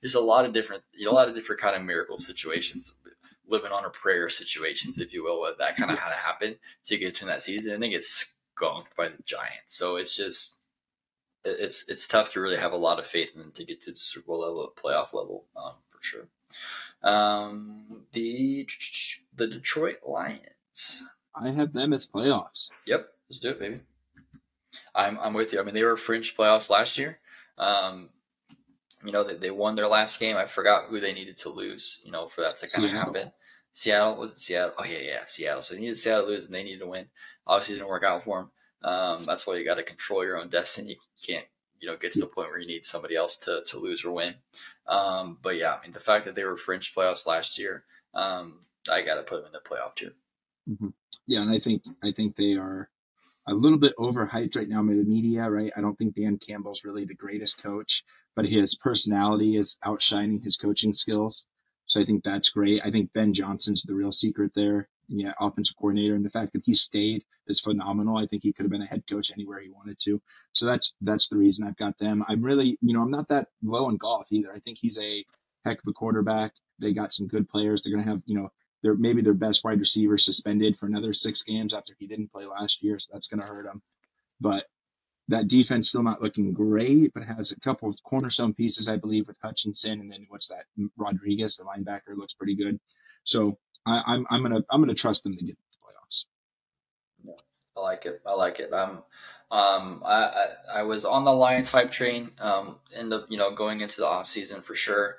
[0.00, 2.94] There's a lot of different, you know, a lot of different kind of miracle situations,
[3.46, 6.04] living on a prayer situations, if you will, where that kind of yes.
[6.04, 6.56] had to happen
[6.86, 9.76] to get to that season, and they get skunked by the Giants.
[9.76, 10.54] So it's just
[11.44, 13.92] it's it's tough to really have a lot of faith in them to get to
[13.92, 16.26] the Super Bowl level, playoff level, um, for sure.
[17.02, 18.66] Um, the
[19.36, 21.04] the Detroit Lions.
[21.34, 22.70] I have them as playoffs.
[22.86, 23.80] Yep, let's do it, baby.
[24.94, 25.60] I'm I'm with you.
[25.60, 27.18] I mean, they were fringe playoffs last year.
[27.58, 28.10] Um,
[29.04, 30.36] you know, they, they won their last game.
[30.36, 32.00] I forgot who they needed to lose.
[32.04, 33.32] You know, for that to kind of happen.
[33.72, 34.74] Seattle was it Seattle?
[34.78, 35.62] Oh yeah, yeah, Seattle.
[35.62, 37.06] So they needed Seattle to lose, and they needed to win.
[37.46, 38.50] Obviously, it didn't work out for them.
[38.84, 40.90] Um, that's why you got to control your own destiny.
[40.90, 41.46] You can't,
[41.82, 44.12] you know, get to the point where you need somebody else to, to lose or
[44.12, 44.34] win.
[44.86, 48.60] Um, but yeah, I mean, the fact that they were fringe playoffs last year, um,
[48.90, 50.12] I got to put them in the playoff tier.
[50.70, 50.88] Mm-hmm.
[51.26, 52.88] Yeah, and I think I think they are
[53.48, 55.72] a little bit overhyped right now by the media, right?
[55.76, 58.04] I don't think Dan Campbell's really the greatest coach,
[58.36, 61.46] but his personality is outshining his coaching skills.
[61.86, 62.80] So I think that's great.
[62.84, 66.62] I think Ben Johnson's the real secret there yeah, offensive coordinator, and the fact that
[66.64, 68.16] he stayed is phenomenal.
[68.16, 70.20] I think he could have been a head coach anywhere he wanted to.
[70.52, 72.24] So that's that's the reason I've got them.
[72.28, 74.52] I'm really, you know, I'm not that low in Goff either.
[74.52, 75.24] I think he's a
[75.64, 76.52] heck of a quarterback.
[76.78, 77.82] They got some good players.
[77.82, 78.50] They're going to have, you know,
[78.82, 82.46] their maybe their best wide receiver suspended for another six games after he didn't play
[82.46, 83.82] last year, so that's going to hurt them.
[84.40, 84.66] But
[85.28, 89.28] that defense still not looking great, but has a couple of cornerstone pieces, I believe,
[89.28, 90.64] with Hutchinson and then what's that
[90.96, 92.80] Rodriguez, the linebacker, looks pretty good.
[93.24, 96.24] So I, am I'm, I'm gonna I'm gonna trust them to get to the playoffs.
[97.24, 97.32] Yeah,
[97.76, 98.20] I like it.
[98.26, 98.72] I like it.
[98.72, 99.02] Um,
[99.50, 102.32] um, I, I, I was on the Lions hype train.
[102.38, 105.16] Um, end up you know going into the off season for sure.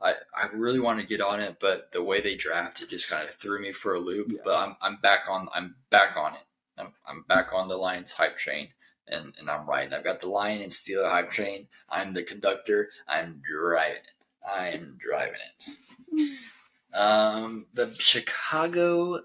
[0.00, 3.28] I, I really want to get on it, but the way they drafted just kind
[3.28, 4.28] of threw me for a loop.
[4.30, 4.40] Yeah.
[4.44, 6.44] But I'm, I'm back on I'm back on it.
[6.78, 8.68] I'm, I'm back on the Lions hype train,
[9.08, 9.94] and, and I'm riding.
[9.94, 11.66] I've got the Lion and Steeler hype train.
[11.88, 12.90] I'm the conductor.
[13.08, 14.24] I'm driving it.
[14.48, 16.38] I am driving it.
[16.94, 19.20] Um, the Chicago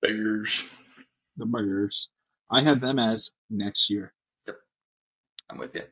[0.00, 0.68] Bears.
[1.36, 2.08] The Bears.
[2.50, 4.12] I have them as next year.
[4.46, 4.56] Yep.
[5.50, 5.82] I'm with you.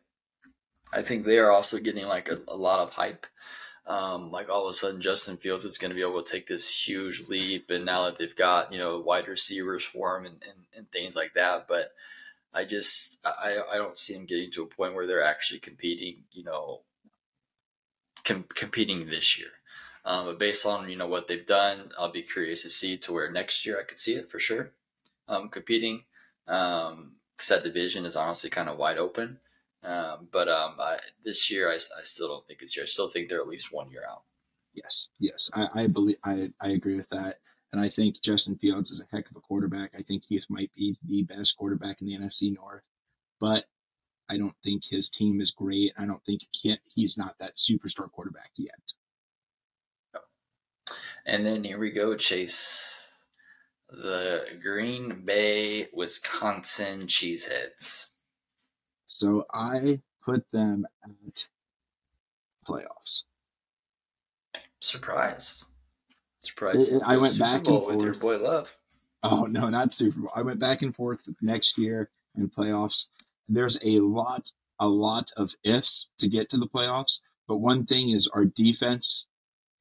[0.93, 3.27] I think they are also getting like a, a lot of hype.
[3.87, 6.47] Um, like all of a sudden, Justin Fields is going to be able to take
[6.47, 10.37] this huge leap, and now that they've got you know wide receivers for him and,
[10.43, 11.93] and, and things like that, but
[12.55, 16.25] I just I, I don't see him getting to a point where they're actually competing,
[16.33, 16.83] you know,
[18.25, 19.49] com- competing this year.
[20.05, 23.13] Um, but based on you know what they've done, I'll be curious to see to
[23.13, 24.73] where next year I could see it for sure.
[25.29, 26.05] Um, competing,
[26.49, 29.39] um, because that division is honestly kind of wide open.
[29.85, 32.85] Um, but um, I, this year I, I still don't think it's year.
[32.85, 34.23] I still think they're at least one year out.
[34.75, 37.39] Yes, yes, I, I believe I, I agree with that,
[37.73, 39.93] and I think Justin Fields is a heck of a quarterback.
[39.97, 42.83] I think he might be the best quarterback in the NFC North,
[43.39, 43.67] but
[44.31, 45.93] I don't think his team is great.
[45.99, 48.93] I don't think he he's not that superstar quarterback yet.
[51.27, 53.09] And then here we go, Chase.
[53.89, 58.09] The Green Bay, Wisconsin Cheeseheads.
[59.07, 61.47] So I put them at
[62.67, 63.25] playoffs.
[64.81, 65.65] Surprised.
[66.41, 66.93] Surprised.
[67.05, 67.97] I went Super back Bowl and forth.
[67.97, 68.77] with your boy Love.
[69.23, 70.33] Oh no, not Super Bowl.
[70.35, 73.09] I went back and forth next year in playoffs.
[73.49, 74.51] There's a lot,
[74.81, 77.21] a lot of ifs to get to the playoffs.
[77.47, 79.27] But one thing is our defense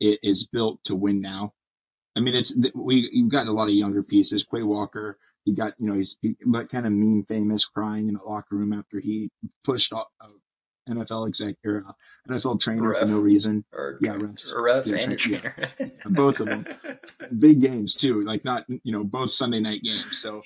[0.01, 1.53] it is built to win now.
[2.17, 4.43] I mean, it's we you've got a lot of younger pieces.
[4.43, 8.23] Quay Walker, he got you know he's he, kind of meme famous, crying in the
[8.23, 9.31] locker room after he
[9.63, 10.03] pushed a
[10.89, 11.93] NFL exec or uh,
[12.33, 12.99] NFL trainer ref.
[12.99, 13.63] for no reason.
[13.71, 14.53] Or, yeah, refs.
[14.53, 15.55] Or ref yeah, and trainer.
[15.79, 15.87] Yeah.
[16.05, 16.65] both of them,
[17.37, 18.23] big games too.
[18.23, 20.17] Like not you know both Sunday night games.
[20.17, 20.41] So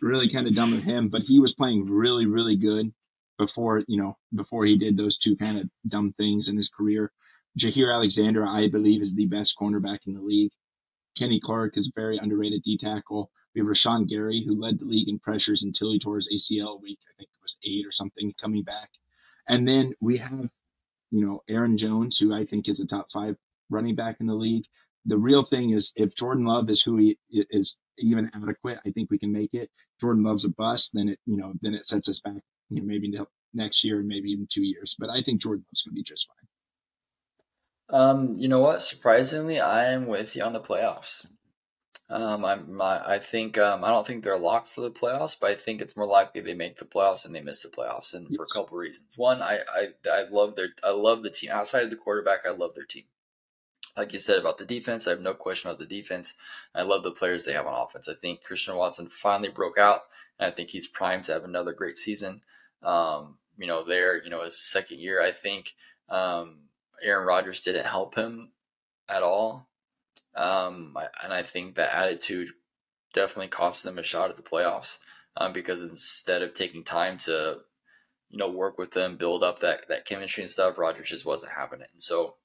[0.00, 2.92] really kind of dumb of him, but he was playing really really good
[3.38, 7.12] before you know before he did those two kind of dumb things in his career.
[7.58, 10.52] Jaire Alexander, I believe, is the best cornerback in the league.
[11.18, 13.30] Kenny Clark is a very underrated D tackle.
[13.54, 16.80] We have Rashan Gary, who led the league in pressures until he tore his ACL
[16.80, 18.90] week, I think it was eight or something, coming back.
[19.48, 20.48] And then we have,
[21.10, 23.36] you know, Aaron Jones, who I think is a top five
[23.68, 24.64] running back in the league.
[25.06, 29.10] The real thing is if Jordan Love is who he is even adequate, I think
[29.10, 29.70] we can make it.
[30.00, 32.86] Jordan Love's a bust, then it, you know, then it sets us back, you know,
[32.86, 33.12] maybe
[33.52, 34.94] next year and maybe even two years.
[34.98, 36.48] But I think Jordan Love's going to be just fine.
[37.92, 38.82] Um, you know what?
[38.82, 41.26] Surprisingly, I am with you on the playoffs.
[42.08, 45.50] Um, I'm my, I think um, I don't think they're locked for the playoffs, but
[45.50, 48.26] I think it's more likely they make the playoffs and they miss the playoffs, and
[48.28, 48.36] yes.
[48.36, 49.06] for a couple reasons.
[49.16, 52.40] One, I, I I love their I love the team outside of the quarterback.
[52.44, 53.04] I love their team.
[53.96, 56.34] Like you said about the defense, I have no question about the defense.
[56.74, 58.08] I love the players they have on offense.
[58.08, 60.02] I think Christian Watson finally broke out,
[60.38, 62.40] and I think he's primed to have another great season.
[62.82, 65.74] Um, you know, there, you know, his second year, I think
[66.08, 66.69] um,
[67.02, 68.50] Aaron Rodgers didn't help him
[69.08, 69.68] at all.
[70.34, 72.50] Um, and I think that attitude
[73.12, 74.98] definitely cost them a shot at the playoffs
[75.36, 77.58] um, because instead of taking time to,
[78.30, 81.52] you know, work with them, build up that, that chemistry and stuff, Rodgers just wasn't
[81.52, 81.88] having it.
[81.92, 82.36] And so,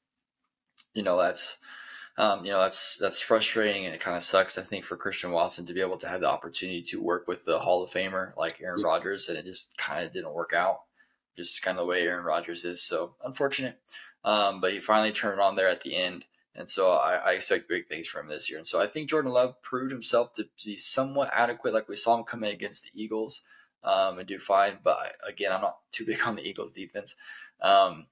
[0.94, 1.58] you know, that's,
[2.18, 5.32] um, you know, that's, that's frustrating and it kind of sucks, I think, for Christian
[5.32, 8.36] Watson to be able to have the opportunity to work with the Hall of Famer
[8.36, 8.82] like Aaron.
[8.82, 10.82] Rodgers and it just kind of didn't work out.
[11.38, 12.82] Just kind of the way Aaron Rodgers is.
[12.82, 13.80] So unfortunate.
[14.26, 16.26] Um, but he finally turned on there at the end.
[16.56, 18.58] And so I, I, expect big things from him this year.
[18.58, 21.74] And so I think Jordan Love proved himself to be somewhat adequate.
[21.74, 23.44] Like we saw him come in against the Eagles
[23.84, 24.80] um, and do fine.
[24.84, 24.98] But
[25.28, 27.16] again, I'm not too big on the Eagles defense.
[27.62, 28.08] Um,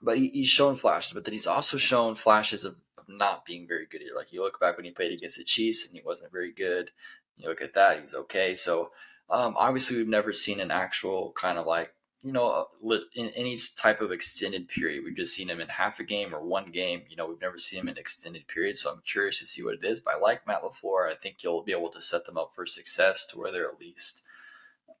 [0.00, 3.66] but he, he's shown flashes, but then he's also shown flashes of, of not being
[3.66, 4.02] very good.
[4.14, 6.90] Like you look back when he played against the Chiefs and he wasn't very good.
[7.36, 8.54] You look at that, he was okay.
[8.54, 8.92] So
[9.30, 11.92] um, obviously, we've never seen an actual kind of like
[12.22, 15.04] you know, uh, in any type of extended period.
[15.04, 17.02] We've just seen him in half a game or one game.
[17.08, 18.78] You know, we've never seen him in extended period.
[18.78, 20.00] So I'm curious to see what it is.
[20.00, 21.10] But I like Matt LaFleur.
[21.10, 23.80] I think he'll be able to set them up for success to where they're at
[23.80, 24.22] least,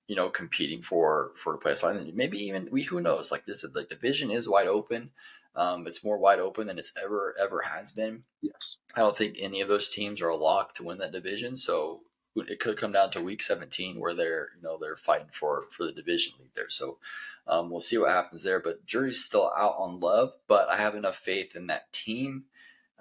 [0.06, 1.82] you know, competing for for a place.
[2.14, 3.32] Maybe even we who knows.
[3.32, 5.10] Like this, the division is wide open.
[5.56, 8.24] Um, it's more wide open than it's ever ever has been.
[8.42, 11.56] Yes, I don't think any of those teams are a lock to win that division.
[11.56, 12.02] So
[12.36, 15.84] it could come down to week 17 where they're you know they're fighting for for
[15.84, 16.68] the division lead there.
[16.68, 16.98] So
[17.46, 20.94] um, we'll see what happens there but jury's still out on love but i have
[20.94, 22.44] enough faith in that team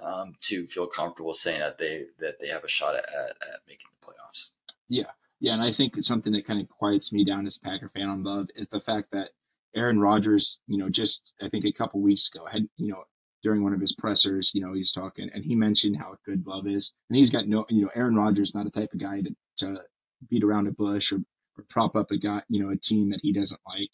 [0.02, 3.36] um, to feel comfortable saying that they that they have a shot at, at,
[3.68, 4.50] making the playoffs.
[4.88, 5.12] Yeah.
[5.40, 8.10] Yeah and i think something that kind of quiets me down as a packer fan
[8.10, 9.30] on love is the fact that
[9.76, 13.04] aaron rodgers you know just i think a couple weeks ago had you know
[13.44, 16.68] during one of his pressers, you know, he's talking and he mentioned how good Love
[16.68, 16.94] is.
[17.10, 19.82] And he's got no, you know, Aaron Rodgers not a type of guy to, to
[20.30, 21.18] beat around a bush or,
[21.58, 23.92] or prop up a guy, you know, a team that he doesn't like.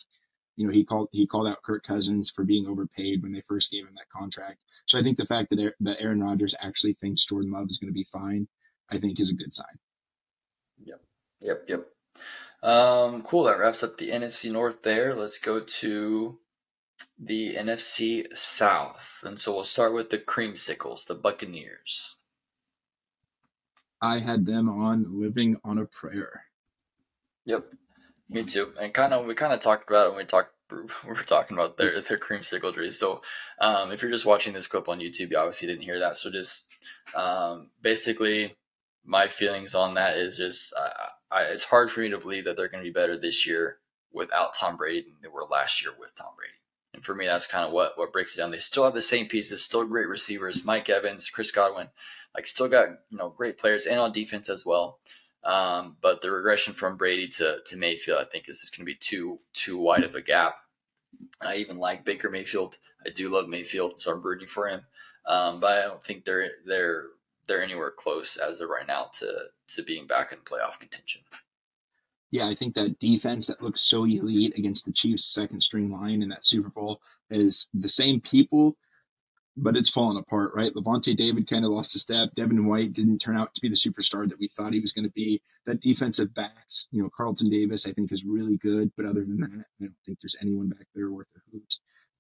[0.56, 3.72] You know, he called he called out Kirk Cousins for being overpaid when they first
[3.72, 4.60] gave him that contract.
[4.88, 7.88] So I think the fact that that Aaron Rodgers actually thinks Jordan Love is going
[7.88, 8.48] to be fine,
[8.92, 9.80] I think is a good sign.
[10.84, 11.02] Yep,
[11.40, 11.88] yep, yep.
[12.62, 13.46] Um, cool.
[13.46, 14.84] That wraps up the NFC North.
[14.84, 15.16] There.
[15.16, 16.38] Let's go to
[17.18, 19.24] the NFC South.
[19.24, 22.18] And so we'll start with the Creamsicles, the Buccaneers.
[24.02, 26.46] I had them on living on a prayer.
[27.46, 27.66] Yep,
[28.30, 28.74] me too.
[28.80, 30.54] And kind of, we kind of talked about it when we talked.
[30.72, 33.00] We were talking about their their creamsicle trees.
[33.00, 33.24] So,
[33.60, 36.16] um, if you're just watching this clip on YouTube, you obviously didn't hear that.
[36.16, 36.66] So, just
[37.16, 38.56] um, basically,
[39.04, 42.56] my feelings on that is just uh, I, it's hard for me to believe that
[42.56, 43.80] they're going to be better this year
[44.14, 46.54] without Tom Brady than they were last year with Tom Brady.
[46.94, 48.52] And for me, that's kind of what what breaks it down.
[48.52, 51.88] They still have the same pieces, still great receivers, Mike Evans, Chris Godwin,
[52.36, 55.00] like still got you know great players and on defense as well.
[55.44, 58.92] Um, but the regression from Brady to to Mayfield, I think, is just going to
[58.92, 60.56] be too too wide of a gap.
[61.42, 62.78] I even like Baker Mayfield.
[63.06, 64.82] I do love Mayfield, so I'm rooting for him.
[65.26, 67.06] Um, but I don't think they're they're
[67.48, 71.22] they're anywhere close as of right now to to being back in playoff contention
[72.32, 76.22] yeah, I think that defense that looks so elite against the Chiefs' second string line
[76.22, 78.78] in that Super Bowl is the same people,
[79.58, 80.74] but it's fallen apart, right?
[80.74, 82.30] Lavonte David kind of lost a step.
[82.36, 85.06] Devin White didn't turn out to be the superstar that we thought he was going
[85.06, 85.42] to be.
[85.66, 89.40] That defensive backs, you know, Carlton Davis, I think is really good, but other than
[89.42, 91.76] that, I don't think there's anyone back there worth a hoot.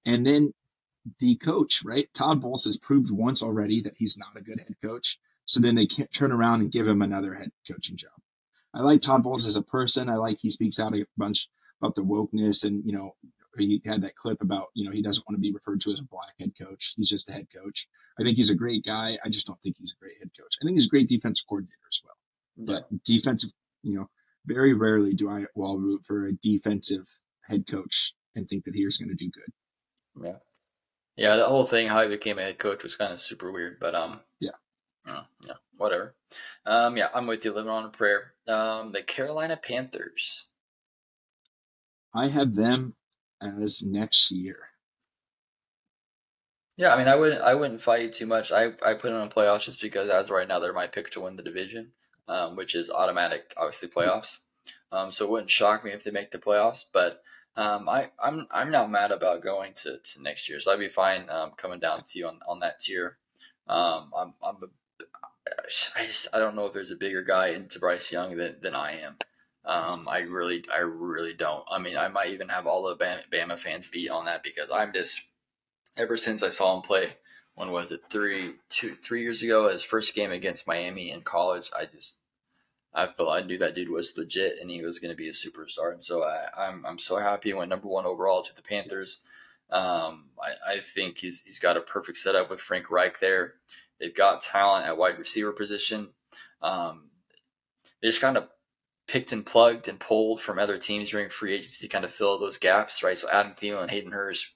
[0.05, 0.53] And then
[1.19, 2.07] the coach, right?
[2.13, 5.19] Todd Bowles has proved once already that he's not a good head coach.
[5.45, 8.11] So then they can't turn around and give him another head coaching job.
[8.79, 10.09] I like Todd Bowles as a person.
[10.09, 11.49] I like he speaks out a bunch
[11.81, 13.15] about the wokeness and you know
[13.57, 15.99] he had that clip about you know he doesn't want to be referred to as
[15.99, 16.93] a black head coach.
[16.95, 17.87] He's just a head coach.
[18.19, 19.17] I think he's a great guy.
[19.23, 20.55] I just don't think he's a great head coach.
[20.61, 22.15] I think he's a great defensive coordinator as well.
[22.55, 22.81] Yeah.
[22.89, 23.51] But defensive,
[23.83, 24.09] you know,
[24.45, 27.07] very rarely do I well root for a defensive
[27.43, 30.25] head coach and think that he's going to do good.
[30.25, 30.37] Yeah.
[31.17, 33.77] Yeah, the whole thing how he became a head coach was kind of super weird,
[33.81, 34.51] but um, yeah,
[35.05, 35.23] yeah,
[35.79, 36.15] whatever.
[36.65, 37.53] Um, yeah, I'm with you.
[37.53, 38.33] Living on a prayer.
[38.47, 40.47] Um, the Carolina Panthers.
[42.13, 42.95] I have them
[43.41, 44.69] as next year.
[46.77, 48.51] Yeah, I mean, I wouldn't, I wouldn't fight you too much.
[48.51, 51.21] I, I put them in playoffs just because as right now they're my pick to
[51.21, 51.91] win the division,
[52.27, 54.37] um, which is automatic, obviously playoffs.
[54.91, 57.21] Um, so it wouldn't shock me if they make the playoffs, but
[57.55, 60.87] Um, I, I'm I'm not mad about going to, to next year, so I'd be
[60.87, 63.17] fine um, coming down to you on, on that tier.
[63.67, 64.67] Um, I'm I'm a,
[65.95, 68.75] I just I don't know if there's a bigger guy into Bryce Young than, than
[68.75, 69.17] I am.
[69.65, 71.63] Um, I really I really don't.
[71.69, 74.93] I mean, I might even have all the Bama, fans beat on that because I'm
[74.93, 75.21] just
[75.97, 77.09] ever since I saw him play.
[77.55, 78.01] When was it?
[78.09, 81.69] Three, two, three years ago, his first game against Miami in college.
[81.77, 82.19] I just
[82.93, 85.33] I felt I knew that dude was legit and he was going to be a
[85.33, 85.91] superstar.
[85.91, 89.23] And so I, I'm I'm so happy he went number one overall to the Panthers.
[89.69, 93.55] Um, I, I think he's he's got a perfect setup with Frank Reich there.
[93.99, 96.09] They've got talent at wide receiver position.
[96.61, 97.09] Um,
[98.01, 98.47] they just kind of
[99.07, 102.39] picked and plugged and pulled from other teams during free agency to kind of fill
[102.39, 103.17] those gaps, right?
[103.17, 104.53] So Adam Thielen, Hayden Hurst,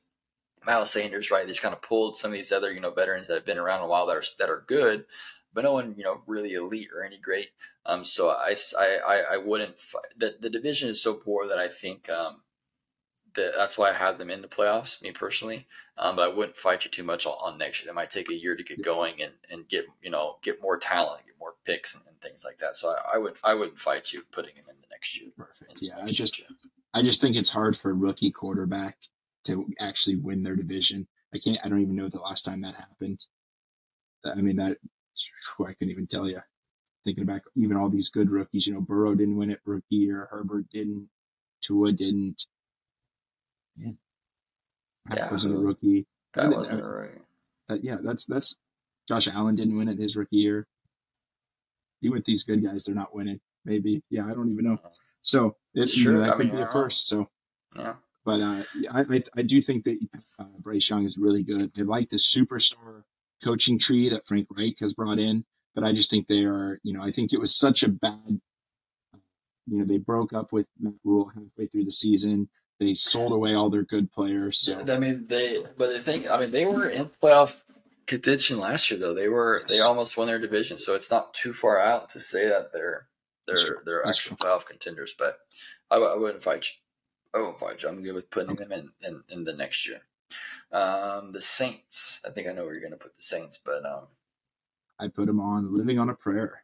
[0.65, 1.45] Miles Sanders, right?
[1.45, 3.57] They just kind of pulled some of these other, you know, veterans that have been
[3.57, 5.05] around a while that are that are good,
[5.53, 7.49] but no one, you know, really elite or any great.
[7.85, 9.75] Um, so I, I, I wouldn't.
[10.15, 12.42] The, the division is so poor that I think um,
[13.35, 15.01] that that's why I have them in the playoffs.
[15.01, 15.67] Me personally,
[15.97, 17.91] um, but I wouldn't fight you too much on, on, next year.
[17.91, 20.77] They might take a year to get going and, and get you know get more
[20.77, 22.77] talent, get more picks and, and things like that.
[22.77, 25.31] So I, I, would I wouldn't fight you putting him in the next year.
[25.37, 25.81] Perfect.
[25.81, 26.47] Yeah, I just year.
[26.93, 28.97] I just think it's hard for a rookie quarterback
[29.45, 31.07] to actually win their division.
[31.33, 31.59] I can't.
[31.63, 33.19] I don't even know the last time that happened.
[34.25, 34.77] I mean that
[35.59, 36.39] I couldn't even tell you
[37.03, 40.27] thinking back, even all these good rookies, you know, Burrow didn't win it rookie year,
[40.31, 41.09] Herbert didn't,
[41.61, 42.45] Tua didn't.
[43.77, 43.97] Man,
[45.07, 46.05] Pat yeah, wasn't a rookie.
[46.35, 47.21] That wasn't uh, right.
[47.69, 48.59] Uh, yeah, that's that's
[49.07, 50.67] Josh Allen didn't win it his rookie year.
[52.01, 53.39] Even with these good guys, they're not winning.
[53.65, 54.77] Maybe, yeah, I don't even know.
[55.21, 57.07] So it, you know, that I could mean, be a first.
[57.07, 57.29] So
[57.75, 57.95] yeah,
[58.25, 59.99] but uh, I, I, I do think that
[60.37, 61.73] uh, Bryce Young is really good.
[61.73, 63.03] They like the superstar
[63.43, 65.45] coaching tree that Frank Reich has brought in
[65.75, 68.39] but I just think they are, you know, I think it was such a bad,
[69.67, 72.49] you know, they broke up with Matt Rhule halfway through the season.
[72.83, 74.59] They sold away all their good players.
[74.59, 77.63] So I mean, they, but I think, I mean, they were in playoff
[78.07, 79.13] contention last year, though.
[79.13, 82.49] They were, they almost won their division, so it's not too far out to say
[82.49, 83.07] that they're
[83.47, 85.15] they're they're actual playoff contenders.
[85.17, 85.37] But
[85.89, 86.73] I, I wouldn't fight you.
[87.33, 87.89] I wouldn't fight you.
[87.89, 90.01] I'm good with putting them in, in, in the next year.
[90.71, 92.21] Um, the Saints.
[92.27, 94.07] I think I know where you're going to put the Saints, but um,
[94.99, 96.63] I put them on Living on a Prayer.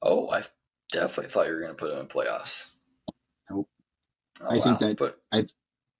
[0.00, 0.44] Oh, I
[0.90, 2.70] definitely thought you were going to put them in playoffs.
[4.42, 4.60] Oh, I wow.
[4.60, 5.46] think that but, I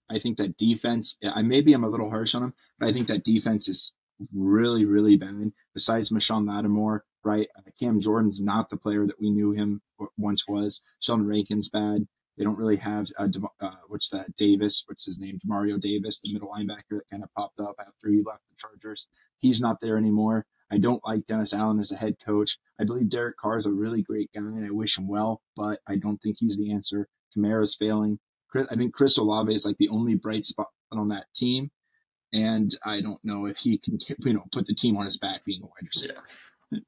[0.09, 1.17] I think that defense.
[1.23, 3.93] I maybe I'm a little harsh on him, but I think that defense is
[4.33, 5.51] really really bad.
[5.73, 7.47] Besides Marshon Lattimore, right?
[7.57, 9.81] Uh, Cam Jordan's not the player that we knew him
[10.17, 10.83] once was.
[10.99, 12.07] Sheldon Rankins bad.
[12.37, 13.27] They don't really have uh,
[13.61, 14.83] uh, what's that Davis?
[14.87, 15.39] What's his name?
[15.45, 19.07] Demario Davis, the middle linebacker that kind of popped up after he left the Chargers.
[19.37, 20.45] He's not there anymore.
[20.71, 22.57] I don't like Dennis Allen as a head coach.
[22.79, 25.79] I believe Derek Carr is a really great guy, and I wish him well, but
[25.87, 27.07] I don't think he's the answer.
[27.37, 28.19] Kamara's failing.
[28.55, 31.71] I think Chris Olave is like the only bright spot on that team,
[32.31, 35.43] and I don't know if he can, you know, put the team on his back
[35.45, 36.23] being a wide receiver.
[36.71, 36.79] Yeah.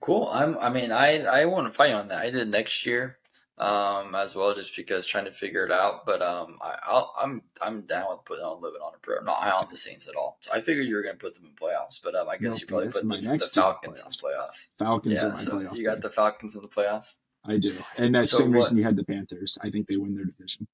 [0.00, 0.28] cool.
[0.32, 0.56] I'm.
[0.58, 2.18] I mean, I I want to fight on that.
[2.18, 3.18] I did next year
[3.60, 6.06] um, as well, just because trying to figure it out.
[6.06, 9.18] But um, I, I'll, I'm I'm down with putting on living on a prayer.
[9.18, 10.38] I'm not high on the Saints at all.
[10.40, 12.52] So I figured you were going to put them in playoffs, but um, I guess
[12.52, 14.68] no, you probably put the, the Falcons in playoffs.
[14.78, 15.76] Falcons yeah, so playoffs.
[15.76, 17.16] You got the Falcons in the playoffs.
[17.44, 19.58] I do, and that's so same what, reason you had the Panthers.
[19.62, 20.66] I think they win their division.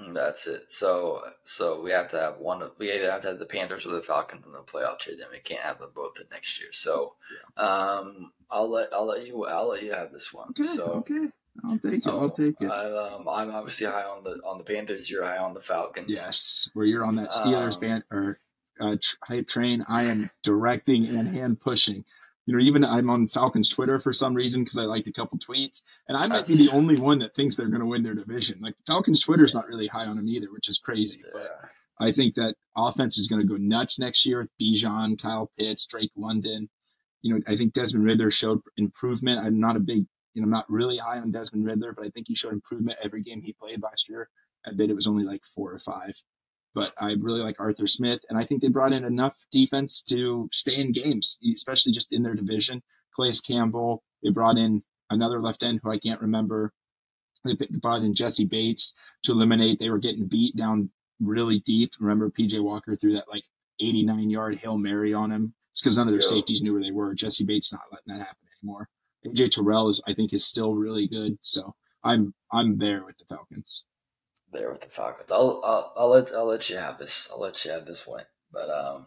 [0.00, 0.70] Mm, that's it.
[0.70, 2.62] So so we have to have one.
[2.62, 5.16] of We either have to have the Panthers or the Falcons in the playoff trade.
[5.18, 6.70] Then we can't have them both in next year.
[6.72, 7.14] So
[7.56, 10.50] um, I'll let I'll let you I'll let you have this one.
[10.50, 11.28] Okay, so okay.
[11.64, 12.06] I'll take it.
[12.06, 12.70] I'll take it.
[12.70, 15.10] I, um, I'm obviously high on the on the Panthers.
[15.10, 16.08] You're high on the Falcons.
[16.08, 18.38] Yes, where you're on that Steelers um, band or
[18.80, 19.84] uh, hype train.
[19.88, 22.04] I am directing and hand pushing.
[22.50, 25.38] You know, even I'm on Falcons Twitter for some reason because I liked a couple
[25.38, 28.16] tweets, and I might be the only one that thinks they're going to win their
[28.16, 28.58] division.
[28.60, 31.20] Like Falcons Twitter's not really high on them either, which is crazy.
[31.24, 31.30] Yeah.
[31.32, 35.48] But I think that offense is going to go nuts next year with Bijan, Kyle
[35.56, 36.68] Pitts, Drake London.
[37.22, 39.46] You know, I think Desmond Ridder showed improvement.
[39.46, 42.08] I'm not a big you know, I'm not really high on Desmond Ridder, but I
[42.08, 44.28] think he showed improvement every game he played last year.
[44.66, 46.20] I bet it was only like four or five.
[46.74, 50.48] But I really like Arthur Smith, and I think they brought in enough defense to
[50.52, 52.82] stay in games, especially just in their division.
[53.14, 56.72] Calais Campbell, they brought in another left end who I can't remember.
[57.44, 58.94] They brought in Jessie Bates
[59.24, 59.78] to eliminate.
[59.78, 60.90] They were getting beat down
[61.20, 61.92] really deep.
[61.98, 63.44] Remember, PJ Walker threw that like
[63.80, 65.54] 89 yard Hail Mary on him.
[65.72, 67.14] It's because none of their safeties knew where they were.
[67.14, 68.88] Jessie Bates not letting that happen anymore.
[69.26, 71.38] AJ Terrell is I think is still really good.
[71.42, 73.84] So I'm I'm there with the Falcons.
[74.52, 75.30] There with the Falcons.
[75.30, 77.30] I'll I'll, I'll let I'll let you have this.
[77.32, 78.24] I'll let you have this one.
[78.52, 79.06] But um,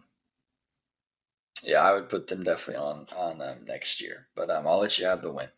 [1.63, 4.27] yeah, I would put them definitely on on um, next year.
[4.35, 5.49] But um, I'll let you have the win.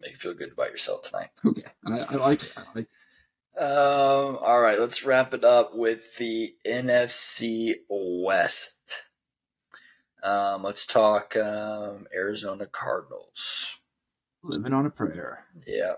[0.00, 1.30] Make you feel good about yourself tonight.
[1.44, 2.54] Okay, I, I like it.
[2.56, 2.84] I like.
[2.84, 3.62] It.
[3.62, 8.96] Um, all right, let's wrap it up with the NFC West.
[10.22, 13.78] Um, let's talk um, Arizona Cardinals.
[14.42, 15.44] Living on a prayer.
[15.66, 15.94] Yeah.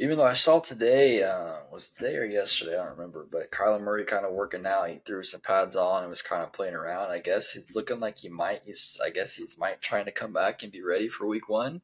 [0.00, 2.74] Even though I saw today, uh, was or yesterday?
[2.74, 3.26] I don't remember.
[3.30, 4.90] But Kyler Murray kind of working out.
[4.90, 7.10] He threw some pads on and was kind of playing around.
[7.10, 8.60] I guess he's looking like he might.
[8.64, 9.00] He's.
[9.04, 11.80] I guess he's might trying to come back and be ready for Week One.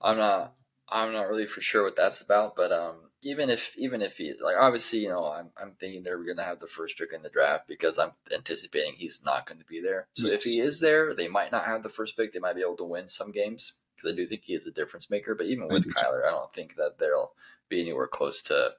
[0.00, 0.54] I'm not.
[0.88, 2.56] I'm not really for sure what that's about.
[2.56, 6.22] But um, even if even if he like obviously you know I'm I'm thinking they're
[6.22, 9.60] going to have the first pick in the draft because I'm anticipating he's not going
[9.60, 10.08] to be there.
[10.16, 12.32] So if he is there, they might not have the first pick.
[12.32, 14.72] They might be able to win some games because I do think he is a
[14.72, 15.34] difference maker.
[15.34, 15.86] But even with.
[15.94, 17.32] Kyler, I don't think that they'll
[17.72, 18.74] be anywhere close to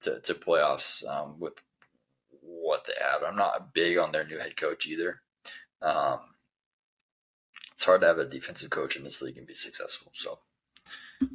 [0.00, 1.54] to, to playoffs um, with
[2.40, 3.22] what they have.
[3.22, 5.20] I'm not big on their new head coach either.
[5.80, 6.20] Um,
[7.72, 10.10] it's hard to have a defensive coach in this league and be successful.
[10.14, 10.38] So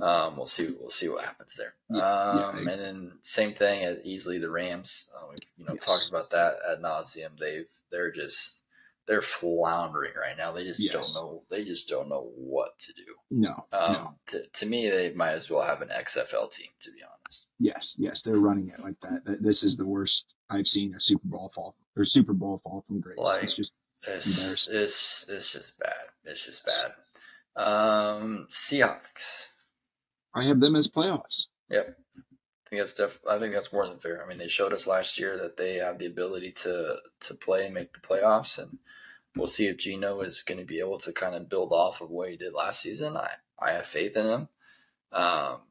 [0.02, 0.68] um, we'll see.
[0.80, 1.74] We'll see what happens there.
[1.90, 2.72] Yeah, yeah, um, agree.
[2.74, 5.10] and then same thing as easily the Rams.
[5.16, 5.86] Uh, we've you know Yes.
[5.86, 7.38] talked about that ad nauseum.
[7.40, 8.64] They've they're just
[9.08, 10.52] they're floundering right now.
[10.52, 10.94] They just Yes.
[10.94, 11.42] don't know.
[11.50, 13.06] They just don't know what to do.
[13.32, 14.16] No, Um, no.
[14.28, 16.70] to, to me, they might as well have an XFL team.
[16.82, 17.48] To be honest.
[17.60, 19.38] Yes, yes, they're running it like that.
[19.42, 23.00] This is the worst I've seen a Super Bowl fall or Super Bowl fall from
[23.00, 23.18] grace.
[23.18, 23.74] Like- it's just
[24.08, 24.76] It's Embarrassing.
[24.76, 26.06] it's it's just bad.
[26.26, 26.94] It's just bad.
[27.56, 29.48] Um, Seahawks.
[30.34, 31.48] I have them as playoffs.
[31.70, 31.98] Yep.
[32.18, 34.24] I think that's def- I think that's more than fair.
[34.24, 37.66] I mean, they showed us last year that they have the ability to to play
[37.66, 38.78] and make the playoffs, and
[39.38, 42.10] we'll see if Geno is going to be able to kind of build off of
[42.10, 43.16] what he did last season.
[43.18, 43.30] I
[43.60, 44.50] I have faith in him.
[45.12, 45.62] Um,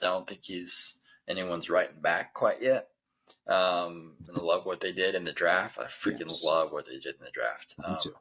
[0.00, 0.98] I don't think he's
[1.28, 2.88] anyone's writing back quite yet.
[3.46, 5.78] Um, and I love what they did in the draft.
[5.78, 6.44] I freaking Yes.
[6.46, 7.78] love what they did in the draft.
[7.78, 8.14] Me Um, too.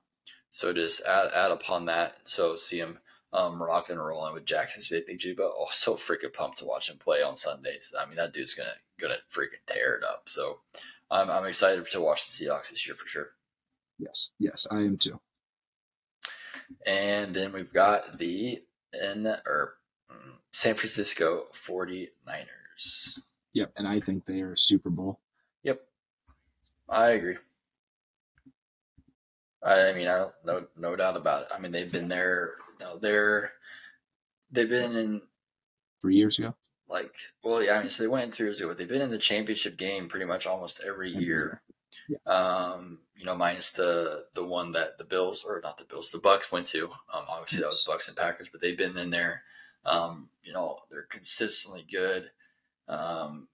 [0.51, 2.17] so just add, add upon that.
[2.27, 2.99] So see him
[3.31, 5.39] um, rocking and rolling with Jaxon Smith-Njigba.
[5.39, 7.93] Oh, so freaking pumped to watch him play on Sundays.
[7.97, 10.29] I mean, that dude's gonna gonna freaking tear it up.
[10.29, 10.59] So
[11.09, 13.31] I'm I'm excited to watch the Seahawks this year for sure.
[13.99, 15.19] Yes, yes, I am too.
[16.85, 18.61] And then we've got the
[18.99, 19.75] N or
[20.11, 23.19] mm, San Francisco 49ers.
[23.53, 25.19] Yep, and I think they are Super Bowl.
[25.63, 25.81] Yep,
[26.89, 27.37] I agree.
[29.63, 31.47] I I mean, I don't no no doubt about it.
[31.53, 32.55] I mean, they've been there.
[32.79, 33.53] You know, they're
[34.51, 35.21] they've been in
[36.01, 36.53] Three years ago.
[36.87, 39.01] like well yeah i mean so they went in three years ago but they've been
[39.01, 41.61] in the championship game pretty much almost Every year
[42.25, 46.17] um you know minus the the one that the bills or not the bills the
[46.17, 46.85] bucks went to.
[46.85, 49.43] Um obviously that was bucks and packers but they've been in there.
[49.85, 52.31] Um you know they're consistently good.
[52.87, 53.47] Um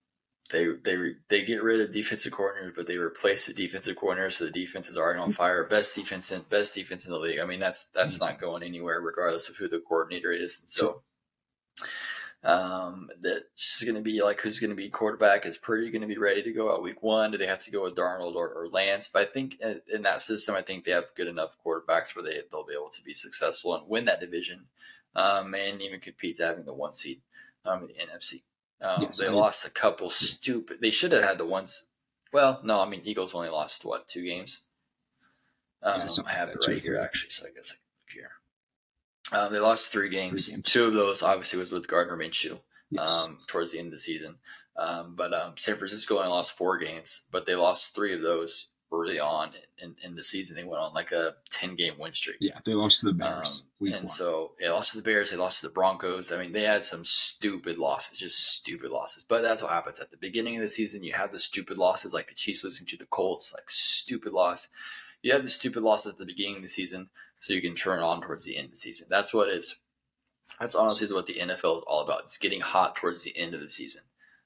[0.49, 4.45] they they they get rid of defensive coordinators, but they replace the defensive coordinator, so
[4.45, 5.63] the defense is already on fire.
[5.63, 7.39] Best defense in best defense in the league.
[7.39, 10.59] I mean, that's that's not going anywhere, regardless of who the coordinator is.
[10.61, 11.01] And so,
[12.43, 15.45] um, that's going to be like who's going to be quarterback.
[15.45, 17.31] Is Purdy going to be ready to go out week one?
[17.31, 19.09] Do they have to go with Darnold or, or Lance?
[19.11, 22.23] But I think in, in that system, I think they have good enough quarterbacks where
[22.23, 24.65] they they'll be able to be successful and win that division,
[25.15, 27.21] um, and even compete to having the one seed
[27.65, 28.43] um, in the NFC.
[28.81, 30.77] Um, Yes, they I- lost a couple stupid.
[30.81, 31.85] They should have had the ones.
[32.31, 34.63] Well, no, I mean Eagles only lost what two games.
[35.83, 38.31] Um, Yeah, I have it right here actually, so I guess I can look here.
[39.31, 40.47] Um, they lost three games.
[40.47, 40.71] Three games.
[40.71, 42.59] Two of those obviously was with Gardner Minshew
[42.91, 43.23] Yes.
[43.25, 44.35] um, towards the end of the season.
[44.77, 48.69] Um, but um, San Francisco only lost four games, but they lost three of those
[48.91, 50.55] early on in, in the season.
[50.55, 52.37] They went on like a ten game win streak.
[52.39, 54.09] yeah, they lost to the Bears Um, and one.
[54.09, 56.31] so they lost to the Bears, they lost to the Broncos.
[56.31, 59.23] I mean, they had some stupid losses, just stupid losses.
[59.23, 61.03] But that's what happens at the beginning of the season.
[61.03, 64.69] You have the stupid losses, like the Chiefs losing to the Colts, like stupid loss.
[65.21, 67.99] You have the stupid losses at the beginning of the season, so you can turn
[67.99, 69.07] on towards the end of the season.
[69.09, 69.77] That's what is.
[70.59, 72.23] That's honestly what the NFL is all about.
[72.23, 74.01] It's getting hot towards the end of the season.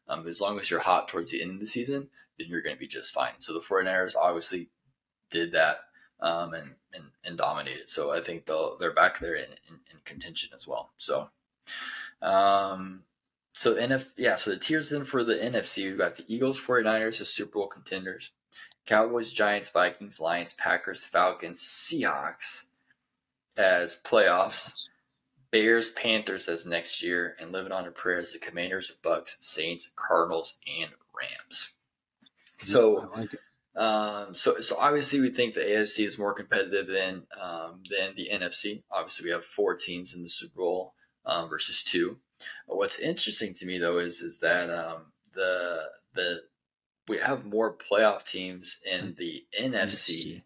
[0.08, 2.76] Um, as long as you're hot towards the end of the season, then you're going
[2.76, 3.34] to be just fine.
[3.40, 4.70] So the 49ers obviously
[5.32, 5.78] did that
[6.20, 7.90] um, and, and and dominated.
[7.90, 10.92] So I think they'll they're back there in, in, in contention as well.
[10.98, 11.30] So,
[12.22, 13.04] um,
[13.54, 14.36] so NF yeah.
[14.36, 17.68] So the tiers then for the NFC, we've got the Eagles, 49ers as Super Bowl
[17.68, 18.32] contenders,
[18.86, 22.66] Cowboys, Giants, Vikings, Lions, Packers, Falcons, Seahawks
[23.58, 24.86] as playoffs.
[25.52, 29.94] Bears, Panthers as next year, and living on a prayer as the Commanders, Bucks, Saints,
[29.96, 31.74] Cardinals, and Rams.
[32.60, 33.30] So, I like
[33.76, 38.30] um, so, so obviously we think the AFC is more competitive than um, than the
[38.32, 38.84] NFC.
[38.92, 40.94] Obviously, we have four teams in the Super Bowl
[41.26, 42.18] um, versus two.
[42.68, 45.80] What's interesting to me though is is that um, the
[46.14, 46.42] the
[47.08, 50.44] we have more playoff teams in the NFC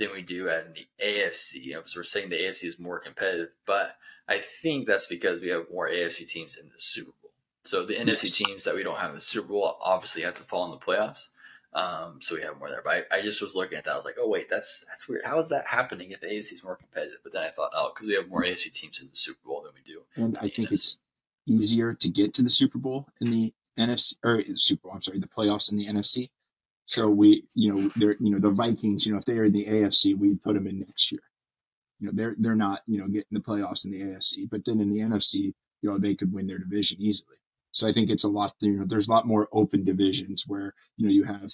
[0.00, 1.66] than we do in the AFC.
[1.66, 3.96] Because we're saying the AFC is more competitive, but
[4.26, 7.30] I think that's because we have more AFC teams in the Super Bowl.
[7.62, 10.42] So the NFC teams that we don't have in the Super Bowl obviously have to
[10.42, 11.28] fall in the playoffs.
[11.72, 12.82] Um, so we have more there.
[12.82, 13.92] But I, I just was looking at that.
[13.92, 15.24] I was like, oh wait, that's that's weird.
[15.24, 17.18] How is that happening if the AFC is more competitive?
[17.22, 19.62] But then I thought, oh, because we have more AFC teams in the Super Bowl
[19.62, 20.00] than we do.
[20.16, 20.72] And I think NFC.
[20.72, 20.98] it's
[21.46, 24.92] easier to get to the Super Bowl in the NFC or the Super Bowl.
[24.94, 26.30] I'm sorry, the playoffs in the NFC.
[26.90, 29.06] So we, you know, they're, you know, the Vikings.
[29.06, 31.20] You know, if they are in the AFC, we'd put them in next year.
[32.00, 34.80] You know, they're they're not, you know, getting the playoffs in the AFC, but then
[34.80, 35.54] in the NFC, you
[35.88, 37.36] know, they could win their division easily.
[37.70, 38.54] So I think it's a lot.
[38.58, 41.48] You know, there's a lot more open divisions where you know you have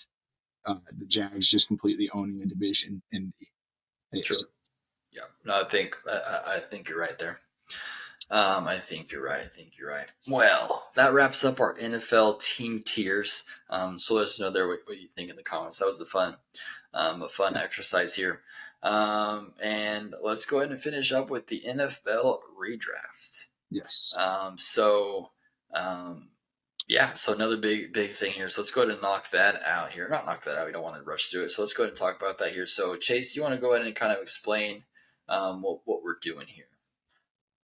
[0.64, 4.24] uh, the Jags just completely owning a division in the AFC.
[4.24, 4.36] Sure.
[5.12, 7.40] Yeah, no, I think I- I think you're right there.
[8.30, 9.44] Um, I think you're right.
[9.44, 10.08] I think you're right.
[10.26, 13.44] Well, that wraps up our NFL team tiers.
[13.70, 15.78] Um, so let us know there what, what you think in the comments.
[15.78, 16.36] That was a fun,
[16.92, 18.40] um, a fun exercise here.
[18.82, 23.46] Um, and let's go ahead and finish up with the NFL redraft.
[23.70, 24.14] Yes.
[24.18, 25.30] Um, so,
[25.72, 26.28] um,
[26.88, 28.48] yeah, so another big, big thing here.
[28.48, 30.08] So let's go ahead and knock that out here.
[30.08, 30.66] Not knock that out.
[30.66, 31.50] We don't want to rush through it.
[31.50, 32.66] So let's go ahead and talk about that here.
[32.66, 34.84] So Chase, you want to go ahead and kind of explain
[35.28, 36.66] um, what, what we're doing here?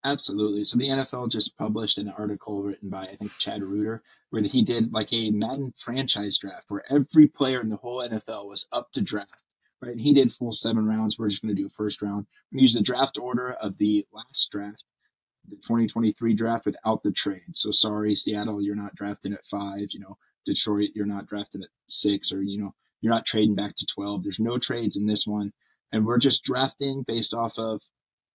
[0.05, 0.65] Absolutely.
[0.65, 4.63] So the NFL just published an article written by I think Chad Reuter where he
[4.63, 8.91] did like a Madden franchise draft where every player in the whole NFL was up
[8.93, 9.31] to draft.
[9.81, 9.93] Right.
[9.93, 11.19] And he did full seven rounds.
[11.19, 12.27] We're just going to do first round.
[12.53, 14.85] We use the draft order of the last draft,
[15.49, 17.55] the 2023 draft without the trade.
[17.55, 19.89] So sorry, Seattle, you're not drafting at five.
[19.91, 23.75] You know, Detroit, you're not drafting at six, or you know, you're not trading back
[23.77, 24.23] to 12.
[24.23, 25.53] There's no trades in this one,
[25.91, 27.83] and we're just drafting based off of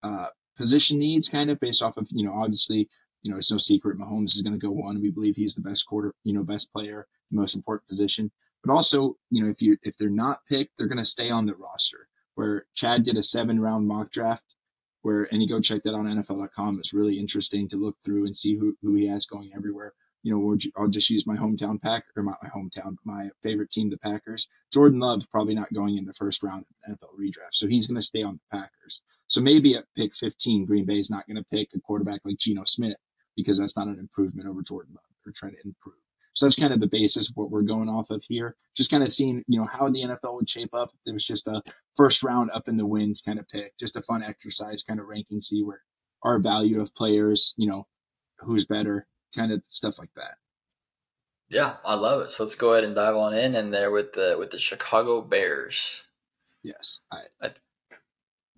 [0.02, 0.26] uh,
[0.58, 2.88] position needs, kind of based off of, you know, obviously,
[3.22, 5.00] you know, it's no secret Mahomes is going to go one.
[5.00, 8.30] We believe he's the best quarter, you know, best player, most important position.
[8.64, 11.46] But also, you know, if you if they're not picked, they're going to stay on
[11.46, 12.08] the roster.
[12.34, 14.54] Where Chad did a seven round mock draft,
[15.02, 16.78] where and you go check that on NFL.com.
[16.78, 19.94] It's really interesting to look through and see who who he has going everywhere.
[20.28, 23.88] You know, I'll just use my hometown pack or not my hometown, my favorite team,
[23.88, 24.46] the Packers.
[24.70, 27.96] Jordan Love's probably not going in the first round of NFL redraft, so he's going
[27.96, 29.00] to stay on the Packers.
[29.28, 32.36] So maybe at pick 15, Green Bay is not going to pick a quarterback like
[32.36, 32.98] Geno Smith
[33.36, 35.04] because that's not an improvement over Jordan Love.
[35.24, 35.96] They're trying to improve.
[36.34, 38.54] So that's kind of the basis of what we're going off of here.
[38.76, 41.46] Just kind of seeing, you know, how the NFL would shape up there was just
[41.46, 41.62] a
[41.96, 45.06] first round up in the wind kind of pick, just a fun exercise kind of
[45.06, 45.80] ranking, see where
[46.22, 47.86] our value of players, you know,
[48.38, 49.06] who's better,
[49.36, 50.36] kind of stuff like that.
[51.50, 52.30] Yeah, I love it.
[52.32, 55.22] So let's go ahead and dive on in and there with the with the Chicago
[55.22, 56.02] Bears.
[56.62, 57.00] Yes.
[57.12, 57.52] I, I-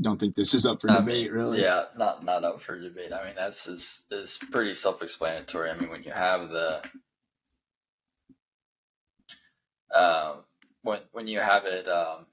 [0.02, 1.62] don't think this is up for I debate, mean, really.
[1.62, 3.12] Yeah, not not up for debate.
[3.12, 5.70] I mean, that's is is pretty self explanatory.
[5.70, 6.82] I mean, when you have the
[9.94, 10.44] um
[10.82, 12.26] when when you have it um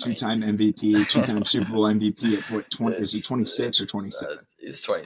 [0.00, 3.86] Two time MVP, two time Super Bowl MVP at what, 20, is he 26 or
[3.86, 4.38] 27?
[4.38, 5.04] uh, he's twenty.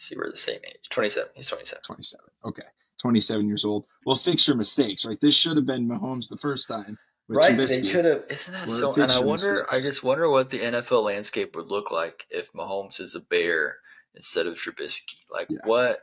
[0.00, 0.88] See, we're the same age.
[0.90, 1.30] Twenty seven.
[1.34, 1.82] He's twenty seven.
[1.86, 2.24] 27.
[2.46, 2.62] Okay.
[3.00, 3.84] 27 years old.
[4.04, 5.18] Well, fix your mistakes, right?
[5.20, 6.98] This should have been Mahomes the first time.
[7.28, 7.82] Right, Trubisky.
[7.82, 8.24] they could have.
[8.28, 8.94] Isn't that Where so?
[8.94, 9.66] And I wonder.
[9.70, 13.76] I just wonder what the NFL landscape would look like if Mahomes is a Bear
[14.14, 15.16] instead of Trubisky.
[15.30, 15.60] Like Yeah.
[15.64, 15.98] what?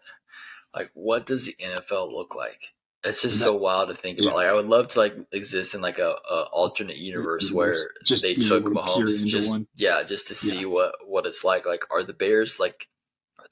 [0.74, 2.70] Like what does the NFL look like?
[3.04, 4.30] It's just That- so wild to think about.
[4.30, 4.34] yeah.
[4.36, 8.24] Like I would love to like exist in like a, a alternate universe where Just
[8.24, 9.68] they took able to peer Mahomes just one.
[9.76, 11.66] yeah, just to see what what it's like.
[11.66, 12.88] Like are the Bears like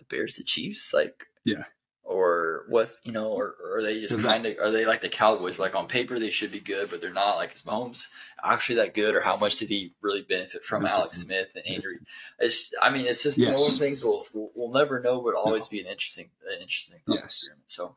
[0.08, 1.64] the Bears the Chiefs like Yeah.
[2.04, 5.10] or what's you know or, or are they just kind of are they like the
[5.10, 5.58] Cowboys?
[5.60, 7.38] Like on paper they should be good but they're not.
[7.38, 8.08] Like is Mahomes
[8.44, 11.98] actually that good or how much did he really benefit from Alex Smith and Andrew?
[12.40, 15.34] It's I mean it's just one of those things we'll, we'll we'll never know but
[15.36, 17.26] always be an interesting an interesting thought Yes.
[17.26, 17.64] experiment.
[17.68, 17.96] So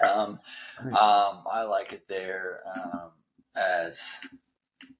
[0.00, 0.38] um
[0.96, 3.10] um I like it there um
[3.56, 4.16] as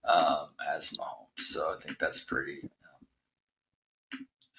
[0.04, 1.38] um as Mahomes.
[1.38, 2.68] So I think that's pretty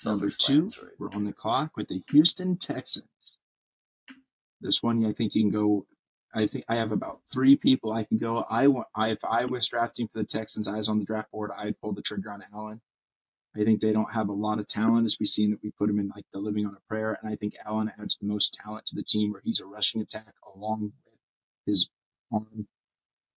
[0.05, 0.69] Number two,
[0.99, 3.39] we're on the clock with the Houston Texans.
[4.61, 5.85] This one, I think you can go.
[6.33, 8.45] I think I have about three people I can go.
[8.49, 8.87] I want.
[8.95, 11.51] I, if I was drafting for the Texans, I was on the draft board.
[11.57, 12.81] I'd pull the trigger on Allen.
[13.55, 15.89] I think they don't have a lot of talent, as we've seen that we put
[15.89, 18.53] him in like the living on a prayer, and I think Allen adds the most
[18.63, 21.15] talent to the team, where he's a rushing attack along with
[21.65, 21.89] his
[22.31, 22.67] arm.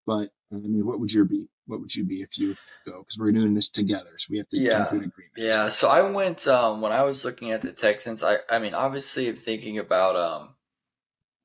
[0.06, 1.48] But I mean, what would your be?
[1.72, 2.54] What would you be if you
[2.84, 2.98] go?
[2.98, 4.70] Because we're doing this together, so we have to Yeah.
[4.84, 5.38] come to an agreement.
[5.38, 8.22] Yeah, so I went um, when I was looking at the Texans.
[8.22, 10.54] I, I mean, obviously, thinking about um,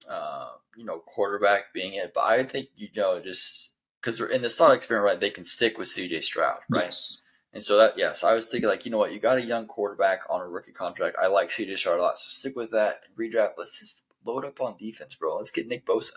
[0.10, 3.70] uh, you know, quarterback being it, but I think you know, just
[4.02, 6.20] because we're in the thought experiment, right, they can stick with C.J.
[6.20, 6.84] Stroud, right?
[6.84, 7.22] Yes.
[7.54, 9.42] And so that, yeah, so I was thinking like, you know what, you got a
[9.42, 11.16] young quarterback on a rookie contract.
[11.22, 11.78] I like C.J.
[11.78, 13.54] Stroud a lot, so stick with that redraft.
[13.58, 15.38] Let's just load up on defense, bro.
[15.38, 16.12] Let's get Nick Bosa.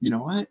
[0.00, 0.48] You know what?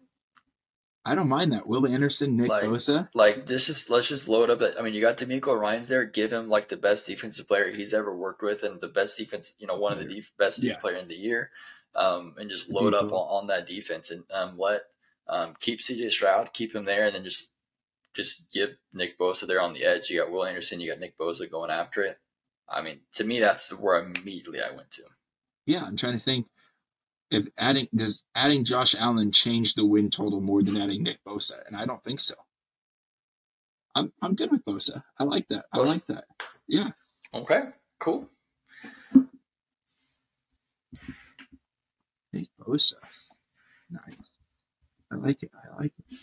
[1.05, 1.67] I don't mind that.
[1.67, 3.09] Will Anderson, Nick Like- Bosa.
[3.13, 4.59] Like this just let's just load up.
[4.59, 6.05] That I mean, you got DeMeco Ryans there.
[6.05, 9.55] Give him like the best defensive player he's ever worked with, and the best defense.
[9.59, 10.77] You know, one of the def- best Yeah.
[10.77, 11.51] player in the year.
[11.95, 14.81] Um, and just load up on, on that defense and um, let
[15.27, 17.49] um, keep CJ Stroud, keep him there, and then just
[18.15, 20.09] just give Nick Bosa there on the edge.
[20.09, 22.17] You got Will Anderson, you got Nick Bosa going after it.
[22.69, 25.03] I mean, to me, that's where immediately I went to.
[25.67, 26.47] Yeah, I'm trying to think
[27.33, 31.65] if adding does adding Josh Allen change the win total more than adding Nick Bosa,
[31.67, 32.35] and I don't think so.
[33.95, 35.03] I'm I'm good with Bosa.
[35.19, 35.65] I like that.
[35.71, 35.85] I Bosa.
[35.85, 36.25] like that.
[36.67, 36.89] Yeah.
[37.33, 37.63] Okay,
[37.99, 38.29] cool.
[42.31, 42.95] Nick Bosa.
[43.89, 44.31] Nice.
[45.11, 45.51] I like it.
[45.53, 46.17] I like it.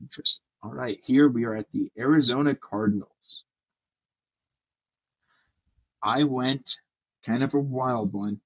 [0.00, 0.42] Interesting.
[0.62, 3.44] All right, here we are at the Arizona Cardinals.
[6.02, 6.78] I went
[7.24, 8.40] kind of a wild one.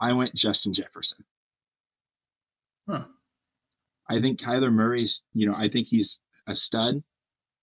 [0.00, 1.24] I went Justin Jefferson.
[2.88, 3.02] Hmm.
[4.08, 7.02] I think Kyler Murray's, you know, I think he's a stud.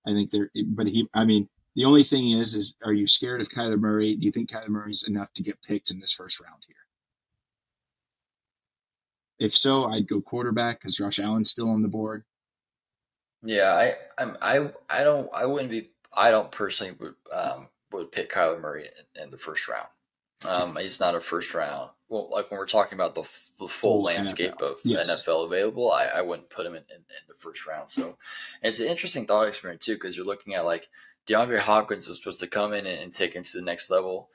[0.06, 3.42] I think they're, but he, I mean, the only thing is, is are you scared
[3.42, 4.16] of Kyler Murray?
[4.16, 6.76] Do you think Kyler Murray's enough to get picked in this first round here?
[9.40, 12.24] If so, I'd go quarterback because Josh Allen's still on the board.
[13.44, 18.12] Yeah, I I'm I I don't I wouldn't be I don't personally would um would
[18.12, 19.88] pick Kyler Murray in, in the first round.
[20.46, 21.92] Um, he's not a first round.
[22.10, 23.22] Well, like when we're talking about the,
[23.60, 24.62] the full landscape NFL.
[24.72, 25.26] of Yes.
[25.26, 27.90] NFL available, I, I wouldn't put him in, in, in the first round.
[27.90, 28.18] So
[28.64, 30.88] it's an interesting thought experiment too, because you're looking at like
[31.28, 34.30] DeAndre Hopkins was supposed to come in and, and take him to the next level.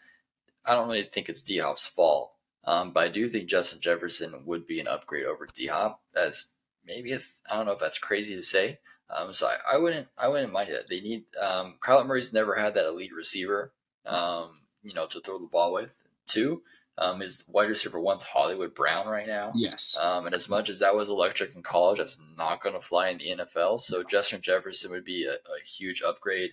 [0.65, 2.32] I don't really think it's D Hop's fault,
[2.65, 6.03] um, but I do think Justin Jefferson would be an upgrade over D Hop.
[6.15, 6.53] As
[6.86, 8.78] maybe it's I don't know if that's crazy to say.
[9.11, 10.86] Um, so I, I wouldn't I wouldn't mind it.
[10.89, 13.73] They need um, Kyler Murray's never had that elite receiver,
[14.07, 15.94] um, you know, to throw the ball with.
[16.27, 16.62] Two,
[16.98, 19.52] um, his wide receiver one's Hollywood Brown right now.
[19.55, 19.98] Yes.
[20.01, 23.09] Um, and as much as that was electric in college, that's not going to fly
[23.09, 23.81] in the NFL.
[23.81, 26.51] So Justin Jefferson would be a, a huge upgrade,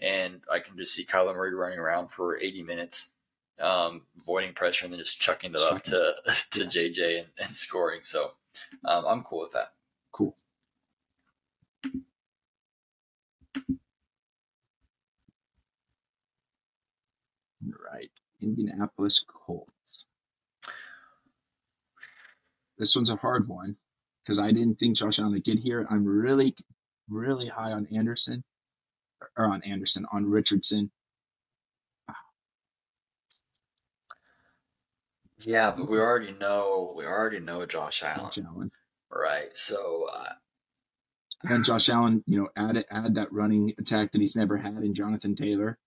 [0.00, 3.14] and I can just see Kyler Murray running around for 80 minutes,
[3.60, 6.14] um, avoiding pressure and then just chucking it up to
[6.52, 6.76] to Yes.
[6.76, 8.00] JJ and, and scoring.
[8.02, 8.32] So
[8.84, 9.72] um, I'm cool with that.
[10.10, 10.34] Cool.
[17.64, 18.10] Right.
[18.40, 20.06] Indianapolis Colts.
[22.82, 23.76] This one's a hard one
[24.24, 25.86] because I didn't think Josh Allen would get here.
[25.88, 26.52] I'm really,
[27.08, 28.42] really high on Anderson,
[29.38, 30.90] or on Anderson, on Richardson.
[35.38, 38.72] Yeah, but we already know we already know Josh Allen, Josh Allen.
[39.12, 39.56] right?
[39.56, 40.32] So uh,
[41.44, 44.82] And Josh Allen, you know, add it, add that running attack that he's never had
[44.82, 45.78] in Jonathan Taylor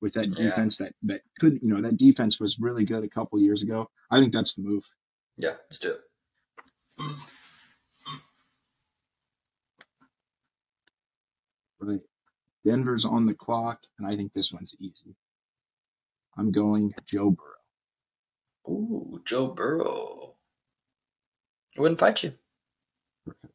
[0.00, 0.46] with that Yeah.
[0.50, 3.88] defense that that could, you know, that defense was really good a couple years ago.
[4.10, 4.84] I think that's the move.
[5.36, 6.00] yeah, let's do it.
[11.80, 12.00] Right.
[12.64, 15.14] Denver's on the clock, and I think this one's easy.
[16.36, 18.74] I'm going Joe Burrow.
[18.74, 20.34] Ooh, Joe Burrow.
[21.76, 22.32] I wouldn't fight you.
[23.26, 23.54] Perfect.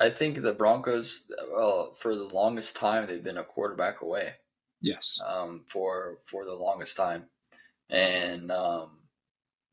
[0.00, 4.34] I think the Broncos, well, for the longest time, they've been a quarterback away.
[4.80, 5.20] Yes.
[5.24, 7.26] Um, for for the longest time,
[7.88, 8.98] and um,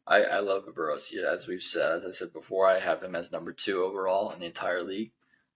[0.09, 1.11] I I love Burrows.
[1.13, 4.31] Yeah, as we've said, as I said before, I have him as number two overall
[4.31, 5.11] in the entire league,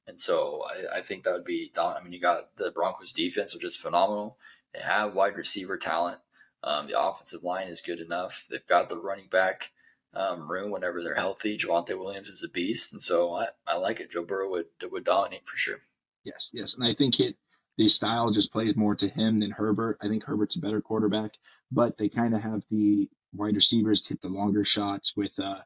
[0.07, 1.71] and so I, I think that would be.
[1.75, 4.37] I mean, you got the Broncos defense, which is phenomenal.
[4.73, 6.19] They have wide receiver talent.
[6.63, 8.45] Um, the offensive line is good enough.
[8.49, 9.71] They've got the running back
[10.13, 11.57] um, room whenever they're healthy.
[11.57, 14.11] Javonte Williams is a beast, and so I, I like it.
[14.11, 15.79] Joe Burrow would would dominate for sure.
[16.23, 16.51] Yes.
[16.53, 16.75] Yes.
[16.75, 17.35] And I think it
[17.77, 19.97] the style just plays more to him than Herbert.
[20.01, 21.37] I think Herbert's a better quarterback,
[21.71, 25.59] but they kind of have the wide receivers hit the longer shots with uh,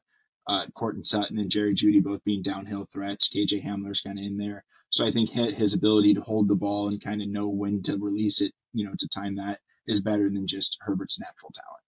[0.48, 3.30] uh, Courtland Sutton and Jerry Jeudy both being downhill threats.
[3.30, 4.64] KJ Hamler's kind of in there.
[4.90, 7.98] So I think his ability to hold the ball and kind of know when to
[7.98, 11.84] release it, you know, to time that is better than just Herbert's natural talent.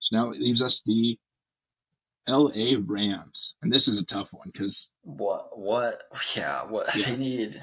[0.00, 1.18] So now it leaves us the
[2.28, 3.54] LA Rams.
[3.62, 6.02] And this is a tough one because What what?
[6.36, 7.06] Yeah, what Yeah.
[7.10, 7.62] they need.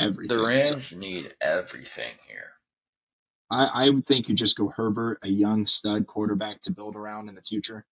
[0.00, 0.36] everything.
[0.36, 2.50] The So- Rams need everything here.
[3.50, 7.28] I, I would think you just go Herbert, a young stud quarterback to build around
[7.28, 7.84] in the future.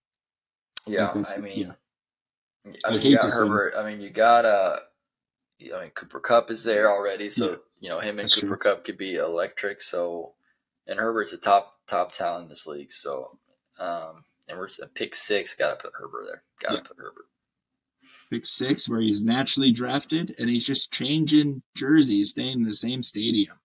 [0.87, 1.73] Yeah, that's- I mean, yeah.
[2.85, 3.75] I I mean, hate you got to say- Herbert.
[3.77, 4.77] I mean, you got uh,
[5.75, 8.85] I mean, Cooper Kupp is there already, so Yeah, you know him and Cooper Kupp
[8.85, 9.83] could be electric.
[9.83, 10.35] So,
[10.87, 12.91] and Herbert's a top top talent in this league.
[12.93, 13.39] So,
[13.79, 15.55] um, and we're at pick six.
[15.55, 16.43] Got to put Herbert there.
[16.61, 16.83] Got to Yeah.
[16.83, 17.27] put Herbert.
[18.31, 23.03] Pick six, where he's naturally drafted, and he's just changing jerseys, staying in the same
[23.03, 23.57] stadium.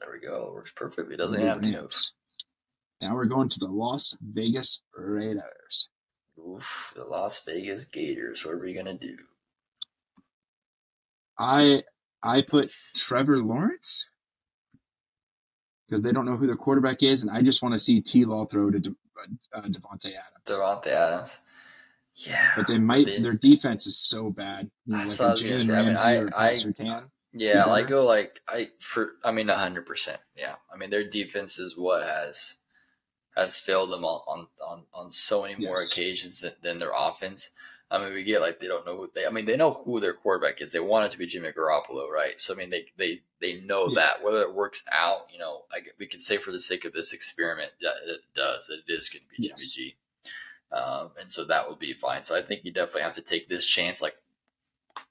[0.00, 0.52] There we go.
[0.54, 1.16] Works perfectly.
[1.16, 1.92] Doesn't have to move.
[3.00, 5.88] Now we're going to the Las Vegas Raiders.
[6.38, 8.44] Oof, the Las Vegas Gators.
[8.44, 9.16] What are we gonna do?
[11.38, 11.84] I
[12.22, 14.08] I put Trevor Lawrence
[15.86, 18.24] because they don't know who their quarterback is, and I just want to see T.
[18.24, 18.90] Law throw to De,
[19.54, 20.44] uh, Davante Adams.
[20.46, 21.40] Davante Adams.
[22.14, 23.06] Yeah, but they might.
[23.06, 24.70] They, their defense is so bad.
[24.86, 27.04] You know, like Jalen Ramsey I mean, I, Surtain.
[27.32, 30.20] Yeah, I go like I for I mean hundred percent.
[30.36, 32.56] Yeah, I mean their defense is what has
[33.36, 35.92] has failed them on on on, on so many more yes.
[35.92, 37.50] occasions than, than their offense.
[37.90, 39.26] I mean, we get like they don't know who they.
[39.26, 40.72] I mean, they know who their quarterback is.
[40.72, 42.38] They want it to be Jimmy Garoppolo, right?
[42.38, 43.94] So I mean, they they they know yeah.
[43.94, 46.92] that whether it works out, you know, I, we can say for the sake of
[46.92, 49.58] this experiment that it does that it is going to be Jimmy.
[49.58, 49.96] G,
[50.70, 52.24] um, and so that will be fine.
[52.24, 54.16] So I think you definitely have to take this chance, like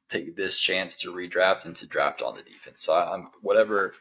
[0.09, 2.83] take this chance to redraft and to draft on the defense.
[2.83, 3.93] So I, am whatever.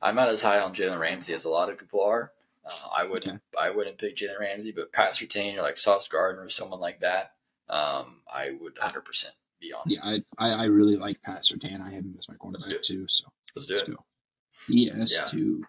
[0.00, 2.32] I'm not as high on Jalen Ramsey as a lot of people are.
[2.64, 3.66] Uh, I wouldn't okay.
[3.66, 7.00] I wouldn't pick Jalen Ramsey, but Pat Surtain or like Sauce Gardner or someone like
[7.00, 7.32] that
[7.68, 9.82] um, I would 100 percent be on.
[9.86, 11.80] Yeah, I, I, I really like Pat Surtain.
[11.80, 13.06] I have him as my cornerback too.
[13.08, 13.24] So
[13.56, 13.96] let's do let's it.
[13.96, 15.02] Go.
[15.02, 15.24] ES yeah.
[15.26, 15.64] two.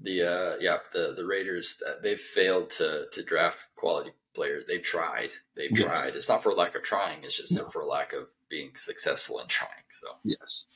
[0.00, 4.64] The uh, yeah, the the Raiders uh, they've failed to to draft quality players.
[4.66, 5.30] They've tried.
[5.56, 6.02] They've yes.
[6.04, 6.16] tried.
[6.16, 7.24] It's not for lack of trying.
[7.24, 7.68] It's just no.
[7.68, 9.70] for lack of being successful in trying.
[9.92, 10.66] So yes.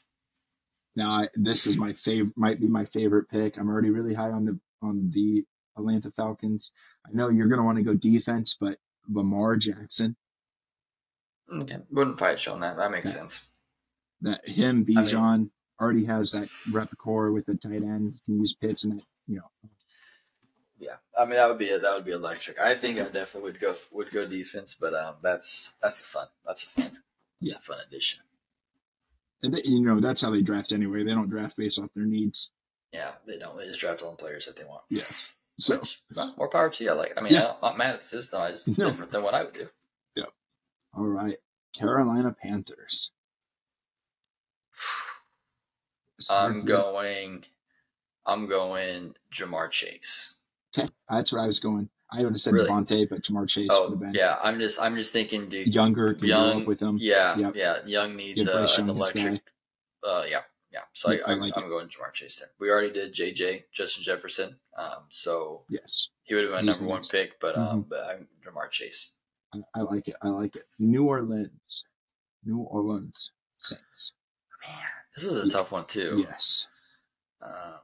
[0.96, 2.36] Now I, this is my favorite.
[2.36, 3.56] Might be my favorite pick.
[3.56, 5.44] I'm already really high on the on the
[5.76, 6.72] Atlanta Falcons.
[7.06, 8.78] I know you're going to want to go defense, but
[9.08, 10.16] Lamar Jackson
[11.52, 12.76] Okay, wouldn't fight Sean that.
[12.76, 13.50] That makes sense.
[14.20, 18.20] That him, Bijan I mean, already has that repertoire with the tight end.
[18.24, 19.50] Can use Pitts and that, you know.
[20.78, 22.60] Yeah, I mean that would be a, that would be electric.
[22.60, 26.28] I think I definitely would go would go defense, but um, that's that's a fun
[26.46, 26.98] that's a fun
[27.40, 27.58] that's yeah.
[27.58, 28.20] a fun addition.
[29.42, 31.02] And they, you know that's how they draft anyway.
[31.02, 32.50] They don't draft based off their needs.
[32.92, 33.56] Yeah, they don't.
[33.56, 34.82] They just draft all the players that they want.
[34.88, 35.34] Yes.
[35.58, 36.00] So Which,
[36.36, 36.90] more power to you.
[36.90, 37.14] I like.
[37.16, 37.40] I mean, yeah.
[37.40, 38.40] I am not mad at the system.
[38.40, 38.86] I just no.
[38.86, 39.68] different than what I would do.
[40.14, 40.24] Yeah.
[40.96, 41.36] All right.
[41.76, 43.10] Carolina Panthers.
[46.30, 47.44] I'm going.
[48.24, 50.34] I'm going Ja'Marr Chase.
[50.76, 51.88] Okay, that's where I was going.
[52.10, 52.68] I would have said really?
[52.68, 54.14] Davante, but Ja'Marr Chase oh, would have been.
[54.14, 54.80] Yeah, I'm just.
[54.80, 55.66] I'm just thinking, dude.
[55.66, 56.96] Younger, young with him.
[56.98, 57.54] Yeah, yep.
[57.54, 57.78] yeah.
[57.84, 59.42] Young needs uh, an electric.
[60.02, 60.40] Uh, yeah,
[60.72, 60.80] yeah.
[60.94, 62.48] So I, I, like I, am going Ja'Marr Chase there.
[62.58, 64.56] We already did JJ Justin Jefferson.
[64.76, 67.88] Um, so yes, he would have been my number one pick, but um, mm-hmm.
[67.90, 69.12] but I'm Ja'Marr Chase.
[69.52, 70.16] I, I like it.
[70.22, 70.64] I like it.
[70.78, 71.84] New Orleans.
[72.44, 74.14] New Orleans Saints.
[74.66, 74.76] Man,
[75.14, 76.24] this is a tough one too.
[76.26, 76.66] Yes.
[77.42, 77.78] Uh,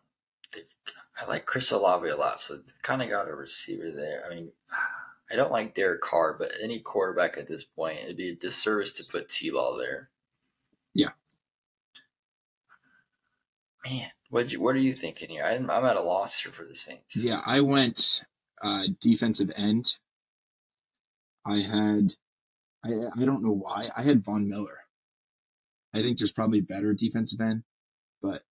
[1.20, 4.24] I like Chris Olave a lot, so kind of got a receiver there.
[4.26, 4.52] I mean,
[5.30, 8.92] I don't like Derek Carr, but any quarterback at this point, it'd be a disservice
[8.94, 10.10] to put T Law there.
[10.92, 11.10] Yeah.
[13.84, 15.44] Man, what you what are you thinking here?
[15.44, 17.16] I'm, I'm at a loss here for the Saints.
[17.16, 18.22] Yeah, I went
[18.62, 19.94] uh, defensive end
[21.46, 22.14] I had,
[22.84, 24.78] I, I don't know why, I had Von Miller.
[25.92, 27.62] I think there's probably better defensive end,
[28.22, 28.42] but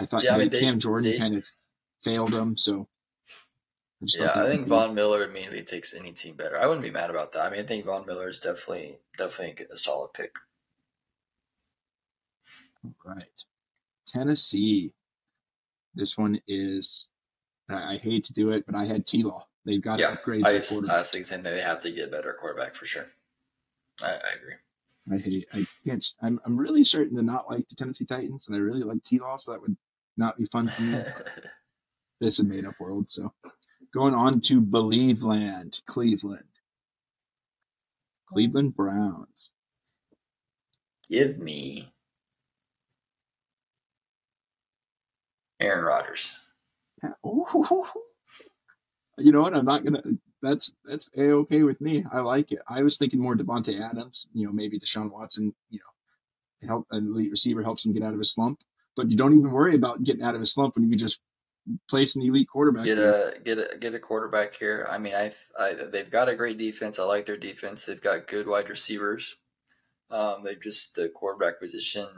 [0.00, 1.46] I thought yeah, I mean, Cam they, Jordan kind of
[2.02, 2.88] failed him, so.
[4.02, 6.58] I yeah, I think Von Miller immediately takes any team better.
[6.58, 7.44] I wouldn't be mad about that.
[7.44, 10.34] I mean, I think Von Miller is definitely definitely a solid pick.
[12.82, 13.24] All right,
[14.06, 14.94] Tennessee.
[15.94, 17.10] This one is.
[17.68, 19.46] I hate to do it, but I had T Law.
[19.66, 20.46] They've got yeah, to upgrade.
[20.46, 23.06] I, I thinking they have to get a better quarterback for sure.
[24.02, 24.54] I, I agree.
[25.12, 25.48] I hate.
[25.52, 26.04] I can't.
[26.22, 26.40] I'm.
[26.44, 29.18] I'm really certain to not like the Tennessee Titans, and I really like T.
[29.18, 29.76] Law, so that would
[30.16, 31.00] not be fun for me.
[32.20, 33.10] this is a made up world.
[33.10, 33.32] So,
[33.94, 36.44] going on to Believe Land, Cleveland,
[38.28, 39.52] Cleveland Browns.
[41.08, 41.88] Give me
[45.60, 46.38] Aaron Rodgers.
[47.26, 47.46] Ooh,
[49.18, 49.56] you know what?
[49.56, 50.02] I'm not gonna.
[50.42, 52.04] That's that's a okay with me.
[52.10, 52.60] I like it.
[52.68, 54.26] I was thinking more Davante Adams.
[54.32, 55.54] You know, maybe Deshaun Watson.
[55.68, 58.60] You know, help an elite receiver helps him get out of his slump.
[58.96, 61.20] But you don't even worry about getting out of his slump when you can just
[61.88, 62.86] place an elite quarterback.
[62.86, 64.86] Get a get a get a quarterback here.
[64.90, 66.98] I mean, I, I they've got a great defense.
[66.98, 67.84] I like their defense.
[67.84, 69.36] They've got good wide receivers.
[70.10, 72.08] Um, they've just the quarterback position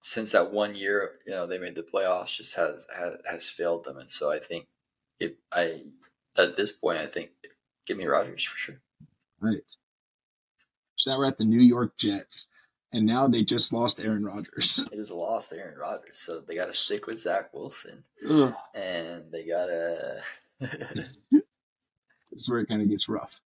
[0.00, 3.84] since that one year, you know, they made the playoffs just has has, has failed
[3.84, 4.66] them, and so I think
[5.18, 5.82] if I
[6.38, 7.30] at this point, I think
[7.86, 8.80] give me Rodgers for sure.
[9.40, 9.62] Right.
[10.96, 12.48] So now we're at the New York Jets,
[12.92, 14.84] and now they just lost Aaron Rodgers.
[14.92, 18.54] It is a lost Aaron Rodgers, so they got to stick with Zach Wilson, Ugh.
[18.74, 20.22] and they gotta.
[20.60, 21.12] this
[22.32, 23.40] is where it kind of gets rough.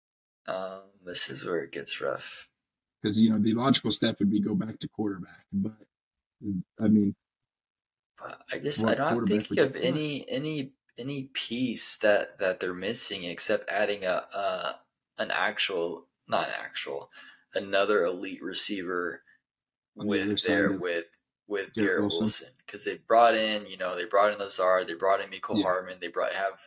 [0.46, 2.48] Um, this is where it gets rough.
[3.00, 5.72] Because you know the logical step would be go back to quarterback, but
[6.80, 7.14] I mean,
[8.52, 13.68] I just I don't think of any any any piece that that they're missing except
[13.70, 14.80] adding a, a
[15.18, 17.10] an actual not an actual
[17.54, 19.22] another elite receiver
[19.98, 21.06] On with their with
[21.48, 22.48] with Garrett Garrett Wilson.
[22.66, 25.64] Because they brought in you know they brought in Lazard they brought in Mecole Yeah.
[25.64, 26.60] Hardman they brought have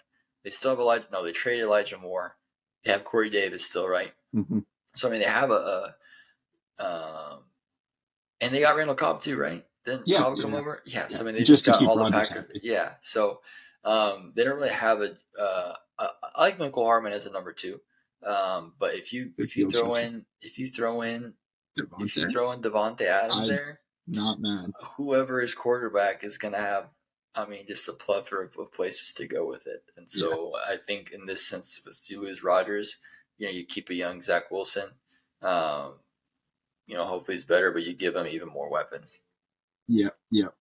[0.44, 2.36] they still have Elijah no they traded Elijah Moore.
[2.84, 4.14] They have Corey Davis still right?
[4.34, 4.60] Hmm
[4.96, 5.94] so I mean they have a,
[6.80, 7.40] a um
[8.42, 9.64] and they got Randall Cobb too right?
[9.86, 10.60] Didn't Yeah, Cobb come yeah.
[10.60, 10.82] over?
[10.86, 12.52] Yeah so I mean they Just just, got all the Packers.
[12.64, 13.42] yeah so
[13.86, 17.54] um they don't really have a uh I, I like Mecole Hardman as a number
[17.54, 17.80] two
[18.24, 21.34] um but if you if you throw in if you throw in
[22.00, 24.72] if you throw in Davante Adams I- there not mad.
[24.98, 26.90] whoever is quarterback is going to have,
[27.34, 29.84] I mean, just a plethora of, of places to go with it.
[29.98, 33.00] And so I think in this sense, with you lose Rodgers,
[33.38, 34.92] you know, you keep a young Zach Wilson.
[35.42, 35.96] Um,
[36.86, 39.22] you know, hopefully he's better, but you give him even more weapons.
[39.88, 40.56] Yeah, yep.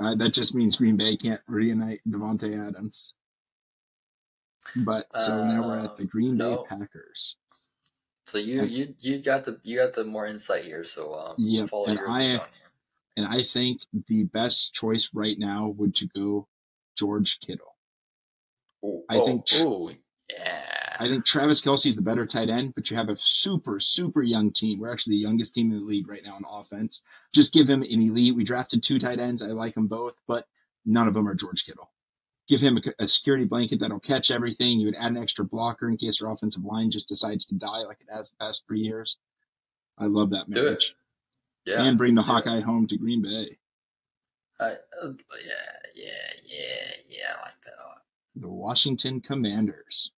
[0.00, 3.14] Uh, that just means Green Bay can't reunite Davante Adams.
[4.76, 6.64] But so now we're at the Um, Green Bay no.
[6.68, 7.36] Packers.
[8.26, 10.84] So you And- you you got the you got the more insight here.
[10.84, 12.48] So um, follow and your I- on here.
[13.16, 16.46] And I think the best choice right now would to go
[16.96, 17.74] George Kittle.
[18.84, 19.90] Ooh, I oh, think ooh,
[20.30, 20.87] yeah.
[21.00, 24.20] I think Travis Kelce is the better tight end, but you have a super, super
[24.20, 24.80] young team.
[24.80, 27.02] We're actually the youngest team in the league right now on offense.
[27.32, 28.34] Just give him an elite.
[28.34, 29.42] We drafted two tight ends.
[29.42, 30.46] I like them both, but
[30.84, 31.88] none of them are George Kittle.
[32.48, 34.80] Give him a, a security blanket that'll catch everything.
[34.80, 37.82] You would add an extra blocker in case your offensive line just decides to die
[37.82, 39.18] like it has the past three years.
[39.96, 40.64] I love that Do it.
[40.64, 40.94] marriage.
[41.64, 42.32] yeah, and bring the let's it.
[42.32, 43.58] Hawkeye home to Green Bay.
[44.58, 45.12] I, uh,
[45.46, 46.10] yeah, yeah,
[46.44, 47.24] yeah, yeah.
[47.36, 48.02] I like that a lot.
[48.34, 50.10] The Washington Commanders.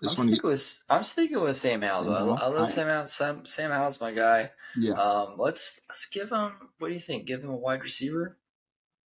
[0.00, 2.04] This I'm sticking with I'm sticking with Sam Howell.
[2.36, 2.46] Sam.
[2.46, 3.06] I, love Sam Howell.
[3.06, 4.50] Sam, Sam Howell's my guy.
[4.76, 4.92] yeah.
[4.94, 6.52] Um, let's let's give him.
[6.78, 7.26] What do you think?
[7.26, 8.36] Give him a wide receiver.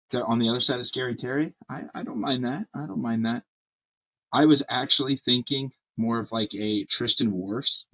[0.10, 2.66] the- on the other side of Scary Terry, I, I don't mind that.
[2.76, 3.44] I don't mind that.
[4.34, 7.86] I was actually thinking more of like a Tristan Wirfs,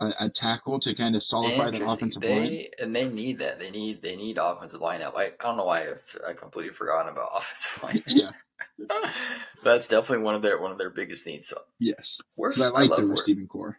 [0.00, 2.64] a, a tackle to kind of solidify the offensive line.
[2.80, 3.58] And they need that.
[3.58, 5.16] They need they need offensive line help.
[5.16, 8.02] I, I don't know why I've, I completely forgotten about offensive line.
[8.06, 8.30] Yeah,
[9.64, 11.48] That's definitely one of their one of their biggest needs.
[11.48, 12.20] So yes.
[12.38, 13.76] Wirfs, I like love the receiving core.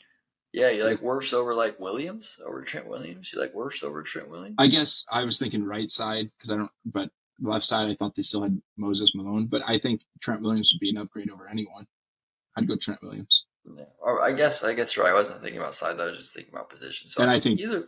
[0.52, 3.32] Yeah, you like Wirfs over like Williams over Trent Williams.
[3.34, 4.56] You like Wirfs over Trent Williams.
[4.60, 7.10] I guess I was thinking right side because I don't, but
[7.42, 10.80] left side I thought they still had Moses Malone, but I think Trent Williams would
[10.80, 11.88] be an upgrade over anyone.
[12.56, 13.46] I'd go Trent Williams.
[13.66, 13.86] Yeah.
[14.00, 15.10] Or I guess I guess right.
[15.10, 16.00] I wasn't thinking about sides.
[16.00, 17.10] I was just thinking about position.
[17.10, 17.86] So And I think either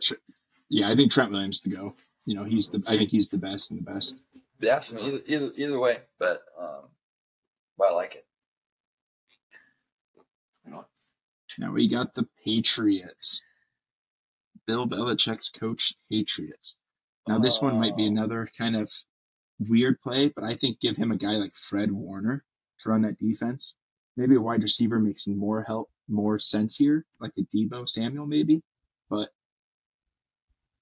[0.68, 1.94] Yeah, I think Trent Williams to go.
[2.24, 2.82] You know, he's the.
[2.88, 4.16] I think he's the best and the best.
[4.60, 6.88] Yeah, I mean, either, either either way, but um,
[7.78, 8.26] but I like it.
[11.58, 13.42] Now we got the Patriots.
[14.66, 16.76] Bill Belichick's coach Patriots.
[17.26, 18.08] Now this one might be Oh.
[18.08, 18.90] another kind of
[19.58, 22.44] weird play, but I think give him a guy like Fred Warner
[22.80, 23.74] to run that defense.
[24.18, 28.62] Maybe a wide receiver makes more help, more sense here, like a Deebo Samuel maybe.
[29.08, 29.30] But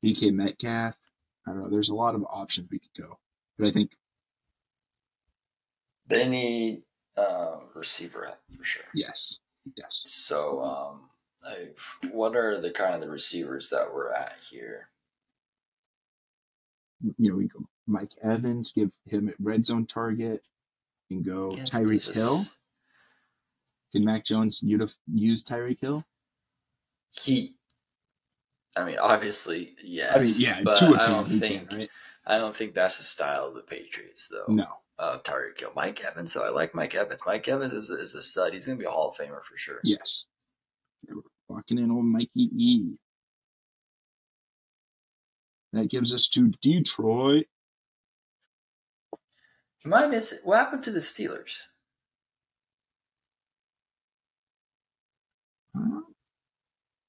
[0.02, 0.96] DK Metcalf,
[1.46, 1.70] I don't know.
[1.70, 3.18] There's a lot of options we could go,
[3.58, 3.90] but I think
[6.08, 6.82] They need
[7.16, 8.84] uh, receiver help for sure.
[8.94, 9.38] yes,
[9.76, 10.02] yes.
[10.06, 11.08] So, um,
[11.44, 11.68] I,
[12.12, 14.88] what are the kind of the receivers that we're at here?
[17.18, 20.42] You know, we go Mike Evans, give him a red zone target.
[21.10, 22.40] and go Yeah, Tyreek Hill.
[23.92, 24.62] Can Mac Jones
[25.06, 26.04] use Tyreek Hill?
[27.12, 27.54] He,
[28.74, 30.16] I mean, obviously, yes.
[30.16, 31.90] I mean, yeah, but I don't think can, right?
[32.26, 34.52] I don't think that's the style of the Patriots, though.
[34.52, 34.66] No,
[34.98, 37.20] Uh, Tyreek Hill, Mike Evans, So I like Mike Evans.
[37.26, 38.54] Mike Evans is, is a stud.
[38.54, 39.80] He's going to be a Hall of Famer for sure.
[39.84, 40.26] yes.
[41.06, 42.94] We're Locking in old Mikey E.
[45.74, 47.46] That gives us to Detroit.
[49.84, 50.40] You might miss it.
[50.44, 51.58] What happened to the Steelers?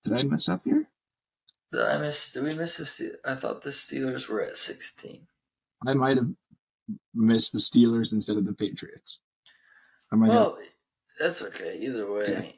[0.04, 0.88] Did I mess up here?
[1.72, 2.32] Did I miss?
[2.32, 2.86] Did we miss the?
[2.86, 5.28] Ste- I thought the Steelers were at sixteen.
[5.86, 6.30] I might have
[7.14, 9.20] missed the Steelers instead of the Patriots.
[10.12, 10.36] I might have.
[10.36, 10.58] Well,
[11.20, 11.78] that's okay.
[11.82, 12.56] Either way,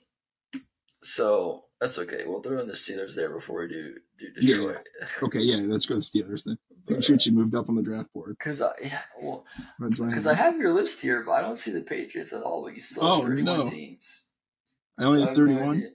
[1.01, 2.23] so that's okay.
[2.25, 4.89] We'll throw in the Steelers there before we do do Yeah, Detroit.
[5.23, 7.01] Okay, yeah, let's go to Steelers then.
[7.01, 8.35] sure you moved up on the draft board.
[8.37, 9.45] Because I yeah, well,
[9.79, 12.63] because I have your list here, but I don't see the Patriots at all.
[12.63, 13.65] But you still have Oh, thirty-one no.
[13.65, 14.23] teams.
[14.99, 15.77] I only So have have no 31.
[15.77, 15.89] idea.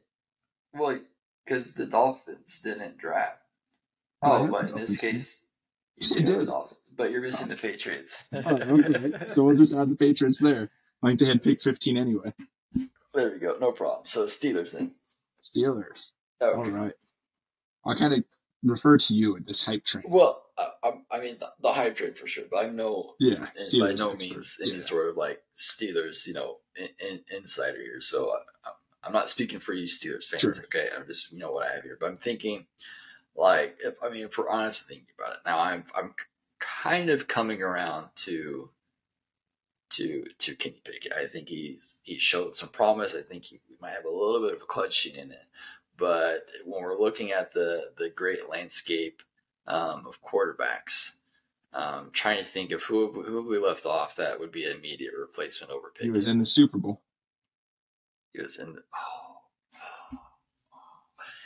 [0.75, 1.01] Well,
[1.45, 3.39] because the Dolphins didn't draft.
[4.23, 5.43] Oh, I Oh, but in this case,
[5.97, 6.47] you did the.
[6.47, 8.25] Dolphins, but you're missing the Patriots.
[8.33, 9.13] Oh, okay.
[9.29, 10.71] so we'll just add the Patriots there.
[11.03, 12.33] I think they had pick 15 anyway.
[13.15, 13.57] there we go.
[13.61, 14.05] No problem.
[14.05, 14.93] So Steelers then.
[15.43, 16.13] Steelers.
[16.41, 16.57] Okay.
[16.57, 16.93] All right.
[17.85, 18.25] I kind of
[18.63, 20.05] refer to you at this hype train.
[20.07, 23.47] Well, I, I, I mean the, the hype train for sure, but I'm no yeah,
[23.81, 24.21] by no expert.
[24.21, 24.81] means any Yeah.
[24.81, 28.01] sort of like Steelers, you know, in, in, insider here.
[28.01, 28.71] So I,
[29.03, 30.43] I'm- not speaking for you Steelers fans.
[30.43, 30.55] Sure.
[30.65, 32.67] Okay, I'm just you know what I have here, but I'm thinking
[33.35, 36.15] like if I mean if we're honest thinking about it now, I'm I'm
[36.59, 38.71] kind of coming around to
[39.91, 41.13] to to Kenny Pickett.
[41.13, 43.15] I think he's he showed some promise.
[43.15, 45.47] I think he might have a little bit of a clutch in it.
[45.99, 49.23] But when we're looking at the the great landscape
[49.67, 51.17] um, of quarterbacks,
[51.73, 55.13] um, trying to think of who who we left off that would be an immediate
[55.19, 57.01] replacement over He was in the Super Bowl.
[58.33, 59.37] He was in the, oh,
[60.15, 60.19] oh,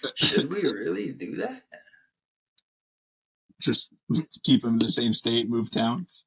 [0.05, 0.11] oh.
[0.15, 1.63] Should we really do that?
[3.61, 3.91] Just
[4.45, 6.25] keep him in the same state, move towns.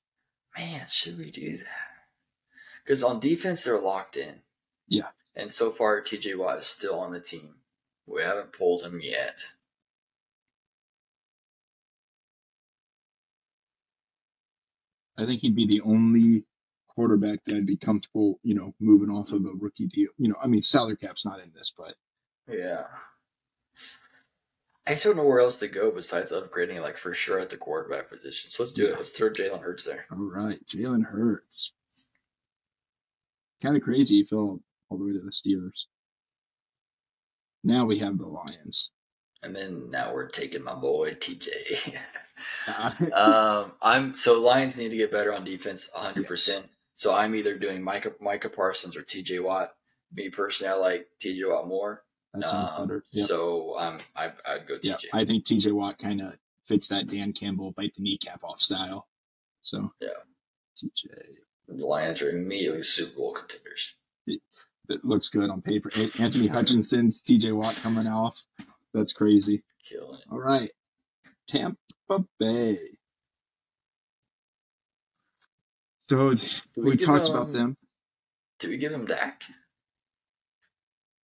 [0.57, 1.89] Man, should we do that?
[2.83, 4.41] Because on defense, they're locked in.
[4.87, 5.09] Yeah.
[5.35, 7.55] And so far, TJ Watt is still on the team.
[8.05, 9.39] We haven't pulled him yet.
[15.17, 16.45] I think he'd be the only
[16.99, 20.09] quarterback that I'd be comfortable, you know, moving off of a rookie deal.
[20.17, 21.95] You know, I mean, salary cap's not in this, but
[22.53, 22.87] Yeah.
[24.85, 27.55] I just don't know where else to go besides upgrading, like for sure at the
[27.57, 28.51] quarterback position.
[28.51, 28.89] So let's do Yeah.
[28.89, 28.97] it.
[28.97, 30.07] Let's throw Jalen Hurts there.
[30.11, 31.71] all right, Jalen Hurts.
[33.61, 34.59] Kind of crazy he fell
[34.89, 35.85] all the way to the Steelers.
[37.63, 38.91] Now we have the Lions.
[39.41, 41.97] And then now we're taking my boy TJ.
[43.13, 46.25] Um, I'm so Lions need to get better on defense, 100.
[46.27, 46.69] percent
[46.99, 49.73] So I'm either doing Micah Micah Parsons or TJ Watt.
[50.13, 52.03] Me personally, I like TJ Watt more.
[52.33, 53.05] that sounds Um, better.
[53.13, 53.25] Yep.
[53.25, 55.05] So um, I I'd go TJ.
[55.13, 56.33] I think TJ Watt kind of
[56.67, 59.07] fits that Dan Campbell bite the kneecap off style.
[59.61, 60.09] So Yeah.
[60.77, 61.37] TJ,
[61.69, 63.95] the Lions are immediately Super Bowl contenders.
[64.27, 65.89] it looks good on paper.
[66.19, 68.41] Anthony Hutchinson's TJ Watt coming off.
[68.93, 69.63] That's crazy.
[69.87, 70.25] Killing it.
[70.29, 70.71] All right,
[71.47, 71.77] Tampa
[72.39, 72.79] Bay.
[76.09, 76.37] So Do
[76.77, 77.77] we, talked about them
[78.59, 79.43] Do we give him Dak?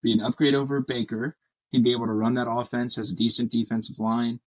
[0.03, 1.35] be an upgrade over Baker.
[1.71, 2.97] He'd be able to run that offense.
[2.97, 4.39] Has a decent defensive line.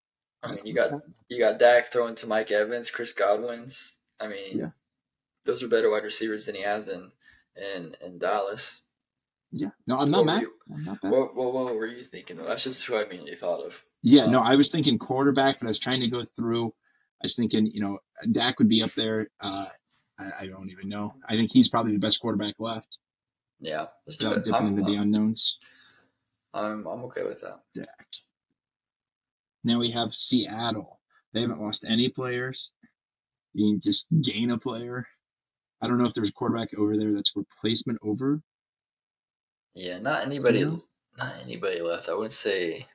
[0.43, 0.91] I mean, you got
[1.29, 3.95] you got Dak throwing to Mike Evans, Chris Godwin's.
[4.19, 4.69] I mean, Yeah.
[5.45, 7.11] those are better wide receivers than he has in
[7.55, 8.81] in, in Dallas.
[9.51, 10.41] Yeah, no, I'm not What mad.
[10.43, 11.11] you- I'm not bad.
[11.11, 12.37] What, what, what were you thinking?
[12.37, 13.83] That's just who I immediately thought of.
[14.03, 16.67] Yeah, no, I was thinking quarterback, but I was trying to go through.
[16.67, 17.97] I was thinking, you know,
[18.31, 19.29] Dak would be up there.
[19.41, 19.65] Uh,
[20.19, 21.13] I, I don't even know.
[21.27, 22.97] I think he's probably the best quarterback left.
[23.59, 24.43] Yeah, let's do it.
[24.43, 25.57] dipping I'm, into the unknowns.
[26.53, 27.59] I'm, I'm okay with that.
[27.75, 28.07] Dak.
[29.63, 30.99] Now we have Seattle.
[31.33, 32.71] They haven't lost any players.
[33.53, 35.07] You can just gain a player.
[35.81, 38.41] I don't know if there's a quarterback over there that's replacement over.
[39.73, 40.77] Yeah, not anybody, Yeah.
[41.17, 42.09] not anybody left.
[42.09, 42.85] I wouldn't say.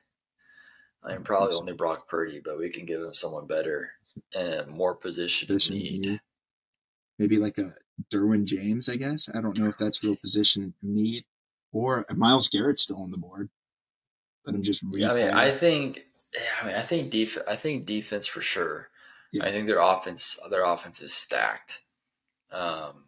[1.03, 3.91] I mean, probably only Brock Purdy, but we can give him someone better
[4.35, 6.21] and more position Position need.
[7.19, 7.75] Maybe like a
[8.11, 9.29] Derwin James, I guess.
[9.33, 11.25] I don't know if that's real position need.
[11.71, 13.49] Or Myles Garrett's still on the board.
[14.45, 15.29] But I'm just Yeah, I mean.
[15.29, 18.89] I think, yeah, I mean, I think def- I think defense for sure.
[19.31, 19.45] Yeah.
[19.45, 21.81] I think their offense, their offense is stacked.
[22.51, 23.05] Um,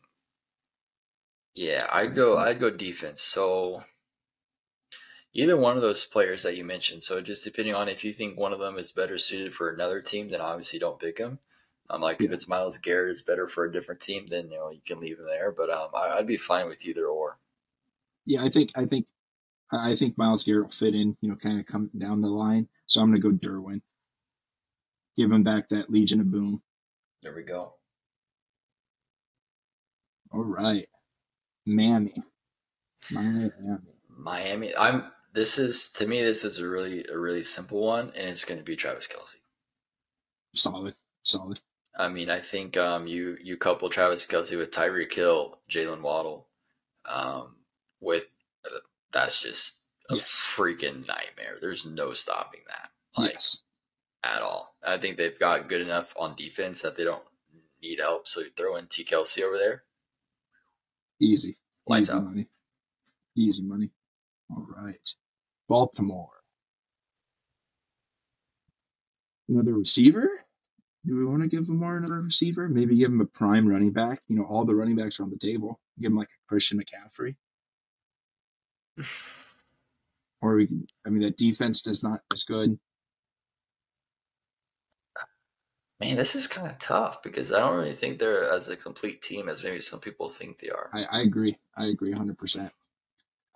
[1.54, 3.22] yeah, I'd go, I'd go defense.
[3.22, 3.84] So
[5.34, 7.04] either one of those players that you mentioned.
[7.04, 10.02] So just depending on if you think one of them is better suited for another
[10.02, 11.40] team, then obviously don't pick him.
[11.90, 14.72] Um, like if it's Myles Garrett it's better for a different team, then you know
[14.72, 15.52] you can leave him there.
[15.52, 17.38] But um, I, I'd be fine with either or.
[18.26, 19.06] Yeah, I think I think
[19.72, 22.68] I think Myles Garrett will fit in, you know, kind of come down the line.
[22.88, 23.82] So I'm gonna go Derwin.
[25.18, 26.62] Give him back that Legion of Boom.
[27.22, 27.76] There we go.
[30.32, 30.88] All right.
[31.66, 32.14] Miami.
[33.12, 33.52] Miami.
[34.10, 34.76] Miami.
[34.76, 35.12] I'm.
[35.34, 36.22] This is to me.
[36.22, 39.38] This is a really a really simple one, and it's going to be Travis Kelce.
[40.54, 40.96] Solid.
[41.24, 41.60] Solid.
[41.98, 46.48] I mean, I think um, you you couple Travis Kelce with Tyreek Hill, Jaylen Waddle,
[47.10, 47.56] um,
[48.02, 48.28] with
[48.66, 48.80] uh,
[49.12, 50.44] that's just a Yes.
[50.56, 51.58] freaking nightmare.
[51.62, 53.62] There's no stopping that, like yes.
[54.24, 54.76] at all.
[54.84, 57.24] I think they've got good enough on defense that they don't
[57.82, 58.28] need help.
[58.28, 59.84] So you throw in T Kelce over there.
[61.22, 61.58] Easy.
[61.88, 62.24] Lights Easy out.
[62.24, 62.48] money.
[63.38, 63.90] Easy money.
[64.52, 65.10] All right.
[65.70, 66.30] Baltimore.
[69.50, 70.45] Another receiver?
[71.06, 72.68] Do we want to give Lamar another receiver?
[72.68, 74.22] Maybe give him a prime running back.
[74.28, 75.80] You know, all the running backs are on the table.
[76.00, 77.36] Give him like a Christian McCaffrey.
[80.42, 82.78] Or we can, I mean, that defense does not as good.
[86.00, 89.24] Man, this is kind of tough because I don't really think they're as a complete
[89.24, 90.92] team as maybe some people think they are.
[90.94, 91.58] I, I agree.
[91.76, 92.70] I agree 100%.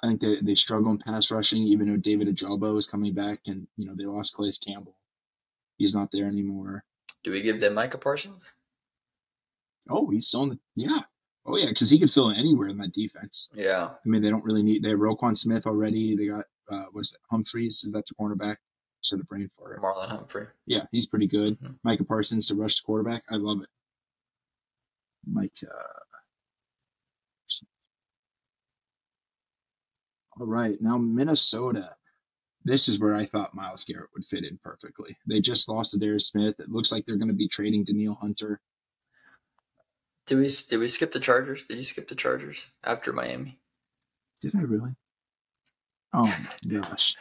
[0.02, 3.42] I think they, they struggle in pass rushing, even though David Ojabo is coming back
[3.46, 4.96] and, you know, they lost Calais Campbell.
[5.78, 6.86] He's not there anymore.
[7.24, 8.52] Do we give them Micah Parsons?
[9.90, 11.00] Oh, he's still in the yeah.
[11.46, 13.50] Oh yeah, because he could fill in anywhere in that defense.
[13.54, 13.90] Yeah.
[13.94, 14.84] I mean, they don't really need.
[14.84, 16.16] They have Roquan Smith already.
[16.16, 17.20] They got uh, what's that?
[17.32, 17.84] Humphreys?
[17.84, 18.58] Is that the cornerback?
[19.02, 19.82] Should have brain for it.
[19.82, 20.48] Marlon Humphrey.
[20.66, 21.60] Yeah, he's pretty good.
[21.60, 21.80] Mhm.
[21.84, 23.24] Micah Parsons to rush the quarterback.
[23.30, 23.70] I love it.
[25.26, 25.54] Mike.
[25.64, 25.96] Uh,
[30.40, 31.96] all right, now Minnesota.
[32.70, 35.18] This is where I thought Myles Garrett would fit in perfectly.
[35.28, 36.60] They just lost to Darius Smith.
[36.60, 38.62] It looks like they're going to be trading Danielle Hunter.
[40.28, 41.66] Did we did we skip the Chargers?
[41.66, 43.58] Did you skip the Chargers after Miami?
[44.44, 44.92] Did I really?
[46.14, 46.26] Oh
[46.70, 47.16] my gosh.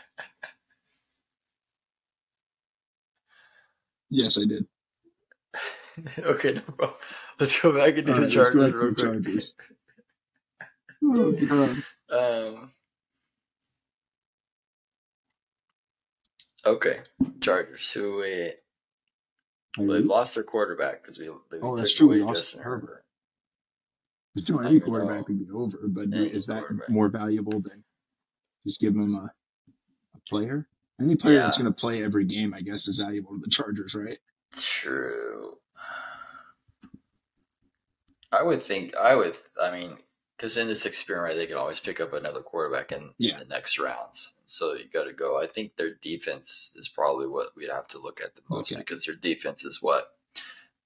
[4.11, 4.67] Yes, I did.
[6.19, 6.99] okay, no problem.
[7.41, 8.97] Let's go back and do All the right, let's go Chargers real quick.
[8.97, 9.55] Chargers.
[11.03, 11.77] Oh, God.
[12.11, 12.73] Um.
[16.69, 16.99] Okay,
[17.41, 17.91] Chargers.
[17.93, 18.53] Who we
[19.79, 21.31] they lost their quarterback because we.
[21.51, 22.87] They Oh, that's true, we lost Justin Herbert.
[22.87, 23.05] Herbert.
[24.35, 27.83] Because doing I any quarterback would be over, but Any is that more valuable than
[28.67, 29.33] just giving him a,
[30.15, 30.69] a player?
[31.01, 33.95] Any player that's going to play every game, I guess, is valuable to the Chargers,
[33.95, 34.19] right?
[34.57, 35.55] True.
[38.33, 38.95] I would think.
[38.95, 39.35] I would.
[39.63, 39.97] I mean,
[40.39, 43.33] because in this experiment, they can always pick up another quarterback in, Yeah.
[43.35, 44.33] in the next rounds.
[44.47, 45.39] So you got to go.
[45.41, 48.79] I think their defense is probably what we'd have to look at the most Okay.
[48.81, 50.17] because their defense is what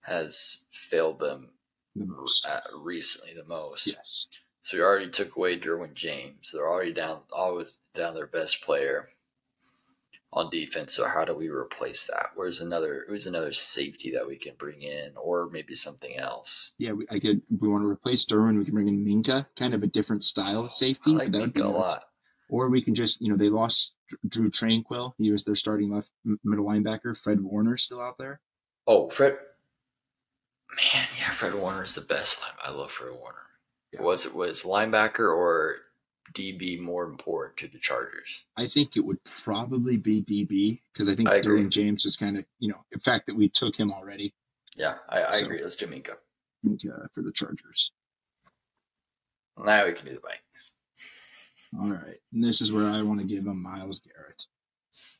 [0.00, 1.50] has failed them
[1.94, 2.46] The most.
[2.74, 3.86] recently the most.
[3.88, 4.26] Yes.
[4.62, 6.50] So you already took away Derwin James.
[6.52, 9.10] They're already down, always down their best player
[10.32, 10.94] on defense.
[10.94, 12.30] So how do we replace that?
[12.34, 13.04] Where's another?
[13.08, 16.72] Who's another safety that we can bring in, or maybe something else?
[16.78, 17.42] Yeah, we, I could.
[17.60, 20.64] We want to replace Derwin, we can bring in Minkah, kind of a different style
[20.64, 21.12] of safety.
[21.12, 21.74] I like that would be a nice.
[21.74, 22.04] lot.
[22.48, 23.94] Or we can just, you know, they lost
[24.28, 25.14] Drue Tranquill.
[25.16, 26.10] He was their starting left
[26.44, 27.18] middle linebacker.
[27.18, 28.40] Fred Warner still out there.
[28.86, 29.38] Oh, Fred.
[30.76, 32.42] Man, yeah, Fred Warner is the best.
[32.62, 33.38] I love Fred Warner.
[33.92, 34.02] Yeah.
[34.02, 35.76] Was it was linebacker or
[36.32, 38.44] DB more important to the Chargers?
[38.56, 41.40] I think it would probably be DB because I think I.
[41.40, 44.34] Derwin James is kind of, you know, the fact that we took him already
[44.76, 45.62] Yeah, I, I So- agree.
[45.62, 46.16] Let's do Minkah.
[46.64, 47.90] uh, for the Chargers.
[49.62, 50.72] Now we can do the Vikings.
[51.78, 54.44] All right, and this is where I want to give him Myles Garrett.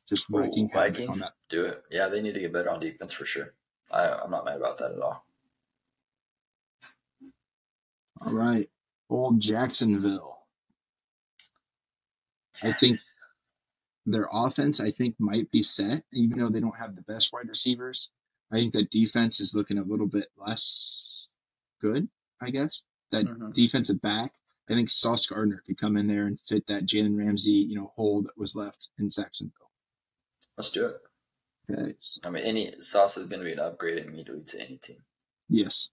[0.09, 1.33] Just wrecking Ooh, havoc on Vikings, that.
[1.49, 1.83] do it.
[1.91, 3.55] Yeah, they need to get better on defense for sure.
[3.91, 5.25] I, I'm not mad about that at all.
[8.25, 8.69] All right,
[9.09, 10.42] old Jacksonville.
[12.63, 12.99] I think
[14.07, 17.49] their offense, I think, might be set, even though they don't have the best wide
[17.49, 18.11] receivers.
[18.51, 21.33] I think that defense is looking a little bit less
[21.81, 22.09] good,
[22.41, 22.83] I guess.
[23.11, 23.53] That Mhm.
[23.53, 24.35] defensive back,
[24.69, 27.89] I think Sauce Gardner could come in there and fit that Jalen Ramsey, you know,
[27.89, 29.71] hole that was left in Saxonville.
[30.57, 30.95] Let's do it.
[31.71, 35.05] Okay, I mean, any sauce is going to be an upgrade immediately to any team.
[35.49, 35.91] Yes.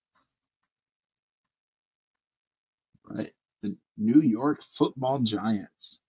[3.04, 3.34] Right.
[3.62, 6.02] The New York football giants.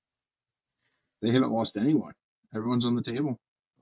[1.23, 2.13] They haven't lost anyone.
[2.55, 3.39] Everyone's on the table.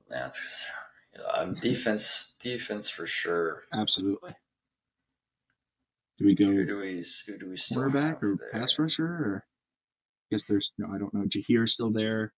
[0.09, 0.67] That's
[1.15, 2.35] you know, um, defense.
[2.41, 3.63] Defense for sure.
[3.73, 4.33] Absolutely.
[6.19, 7.05] Do we Who go do we?
[7.27, 8.51] Who do we still quarterback or there?
[8.53, 9.05] pass rusher?
[9.07, 9.45] Or
[10.31, 11.25] I guess there's no, I don't know.
[11.27, 12.33] Jaire still there.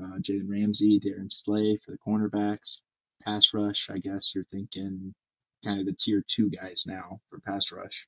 [0.00, 2.80] Uh, Jaden Ramsey, Darren Slay for the cornerbacks.
[3.24, 5.14] Pass rush, I guess you're thinking
[5.64, 8.06] kind of the tier two guys now for pass rush.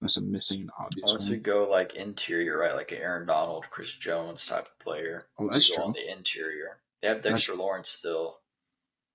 [0.00, 1.42] Unless I'm missing obvious Unless we one.
[1.42, 2.74] go like interior, right?
[2.74, 5.26] Like Aaron Donald, Chris Jones type of player.
[5.38, 5.84] Oh, that's true.
[5.84, 8.38] On the interior, they have That's- Dexter Lawrence still.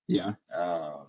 [0.08, 1.08] Yeah, Um,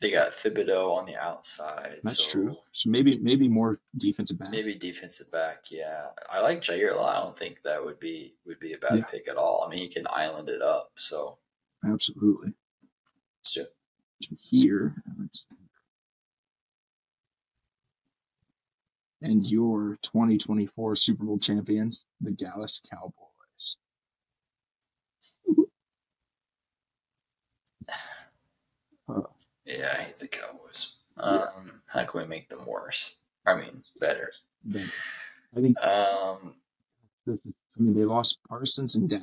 [0.00, 2.00] they got Thibodeaux on the outside.
[2.02, 2.56] that's so true.
[2.72, 4.50] So maybe maybe more defensive back.
[4.50, 6.10] Maybe defensive back, yeah.
[6.28, 7.14] I like Jaire a lot.
[7.16, 9.04] I don't think that would be would be a bad Yeah.
[9.04, 9.62] pick at all.
[9.64, 10.90] I mean, he can island it up.
[10.96, 11.38] So
[11.86, 12.54] Absolutely.
[13.56, 13.68] it.
[14.40, 15.46] Here, let's
[19.24, 23.76] and your 2024 Super Bowl champions, the Dallas Cowboys.
[29.64, 30.92] Yeah, I hate the Cowboys.
[31.16, 33.14] Um, how can we make them worse?
[33.46, 34.30] I mean, better.
[34.74, 36.54] I think Um,
[37.26, 37.54] this is.
[37.76, 39.20] I mean, they lost Parsons and Dak.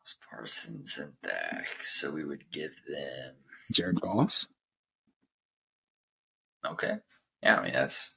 [0.00, 3.34] it's Parsons and Dak, so we would give them.
[3.70, 4.44] Jared Goff.
[6.64, 6.96] Okay,
[7.42, 7.58] yeah.
[7.58, 8.14] I mean, that's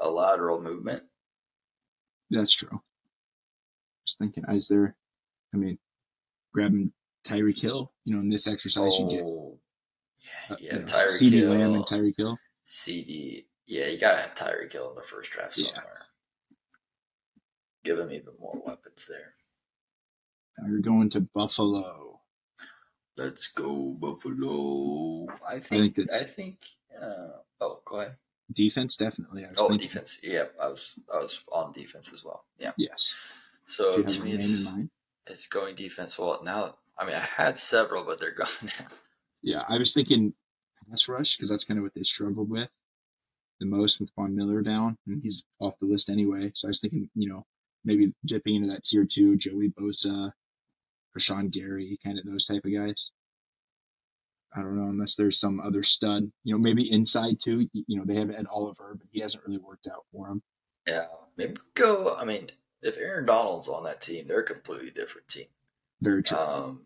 [0.00, 1.02] a lateral movement.
[2.30, 2.80] That's true.
[4.06, 4.96] Just thinking, is there?
[5.54, 5.78] I mean,
[6.54, 6.92] grabbing
[7.26, 7.92] Tyreek Hill.
[8.04, 9.58] You know, in this exercise, you get Oh,
[10.50, 10.72] uh, yeah, yeah.
[10.74, 12.38] you know, Tyreek CeeDee Hill, Lamb and Tyreek Hill.
[12.66, 13.46] CeeDee.
[13.66, 15.66] Yeah, you gotta have Tyreek Hill in the first draft Yeah.
[15.66, 16.06] somewhere.
[17.84, 19.34] Give him even more weapons there.
[20.58, 22.20] Now you're going to Buffalo.
[23.16, 25.26] Let's go Buffalo.
[25.46, 25.98] I think.
[25.98, 26.66] I think think.
[27.00, 27.28] uh,
[27.60, 28.16] oh, go ahead.
[28.52, 29.44] Defense, definitely.
[29.44, 30.18] I was Oh, thinking, defense.
[30.22, 30.98] Yeah, I was.
[31.12, 32.44] I was on defense as well.
[32.58, 32.72] Yeah.
[32.76, 33.16] Yes.
[33.66, 34.68] So to me, it's
[35.26, 36.18] it's going defense.
[36.18, 38.86] Well, now I mean I had several, but they're gone now.
[39.42, 40.34] Yeah, I was thinking
[40.88, 42.68] pass rush because that's kind of what they struggled with
[43.60, 46.50] the most with Von Miller down, and he's off the list anyway.
[46.54, 47.44] So I was thinking, you know,
[47.84, 50.32] maybe dipping into that tier two, Joey Bosa,
[51.16, 53.12] Rashan Gary, kind of those type of guys.
[54.54, 57.68] I don't know unless there's some other stud, you know, maybe inside too.
[57.72, 60.42] You know, they have Ed Oliver, but he hasn't really worked out for them.
[60.86, 61.06] Yeah,
[61.36, 62.14] maybe go.
[62.16, 62.50] I mean,
[62.82, 65.46] if Aaron Donald's on that team, they're a completely different team.
[66.00, 66.38] Very true.
[66.38, 66.80] Um,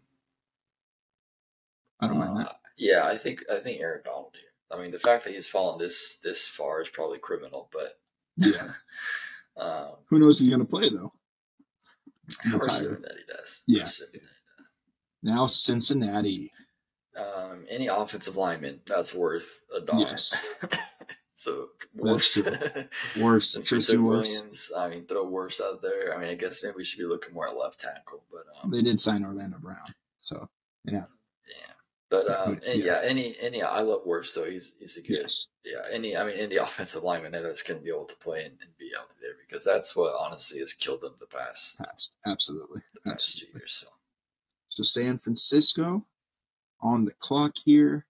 [2.01, 2.57] I don't mind uh, that.
[2.77, 4.33] Yeah, I think I think Aaron Donald.
[4.35, 4.43] Here.
[4.79, 7.99] I mean, the fact that he's fallen this this far is probably criminal, but
[8.37, 8.73] Yeah.
[9.57, 11.13] um, Who knows if he's gonna play though?
[12.47, 12.69] we're Retire.
[12.69, 13.61] assuming that he does.
[13.67, 13.81] Yeah.
[13.81, 14.65] We're assuming that.
[15.23, 16.51] Now Cincinnati.
[17.17, 20.09] Um, any offensive lineman that's worth a dollar.
[20.09, 20.43] Yes.
[21.35, 22.43] so worse,
[23.21, 24.05] Worse, Tristan.
[24.05, 26.15] Williams, I mean, throw Wirfs out there.
[26.15, 28.71] I mean, I guess maybe we should be looking more at left tackle, but um,
[28.71, 30.49] They did sign Orlando Brown, so
[30.85, 31.05] yeah.
[32.11, 32.75] But um, Yeah.
[32.75, 34.45] yeah, any any I love Wirfs though.
[34.49, 35.81] He's he's a good yes, yeah.
[35.91, 38.77] Any I mean, any offensive lineman that's going to be able to play and, and
[38.79, 41.81] be healthy there because that's what honestly has killed them the past.
[42.27, 43.61] Absolutely, the past two absolutely.
[43.61, 43.73] years.
[43.81, 43.87] So
[44.69, 46.05] So San Francisco
[46.85, 48.07] on the clock here.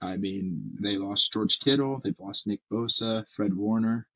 [0.00, 2.00] I mean, they lost George Kittle.
[2.02, 4.06] They've lost Nick Bosa, Fred Warner.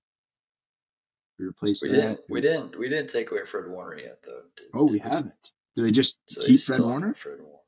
[1.39, 1.97] We replaced we that.
[1.97, 4.43] didn't we didn't we didn't take away Fred Warner yet though.
[4.57, 5.51] did- Oh, we did haven't.
[5.77, 7.15] Do they just So keep Fred Warner?
[7.15, 7.59] Fred Warner.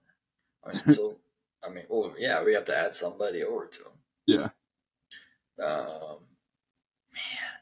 [0.65, 1.17] I mean, so
[1.67, 3.93] I mean, well, yeah, we have to add somebody over to him.
[4.27, 4.49] Yeah.
[5.65, 6.19] Um,
[7.13, 7.55] man,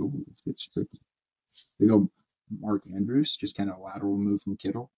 [0.00, 1.00] Ooh, it's tricky.
[1.78, 2.10] They go
[2.60, 4.90] Mark Andrews, just kind of lateral move from Kittle.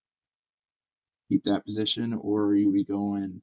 [1.29, 3.41] Keep that position, or are we going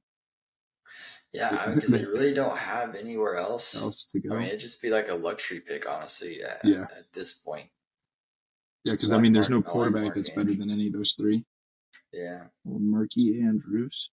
[1.33, 3.81] yeah, because they really don't have anywhere else.
[3.81, 4.35] else to go?
[4.35, 6.43] I mean, it'd just be like a luxury pick, honestly.
[6.43, 6.83] At, Yeah.
[6.83, 7.69] at this point,
[8.85, 10.93] yeah, because I mean, there's Mark- no like quarterback Mark that's better than any of
[10.93, 11.45] those three.
[12.13, 12.45] yeah.
[12.65, 14.11] Well, Marky Andrews.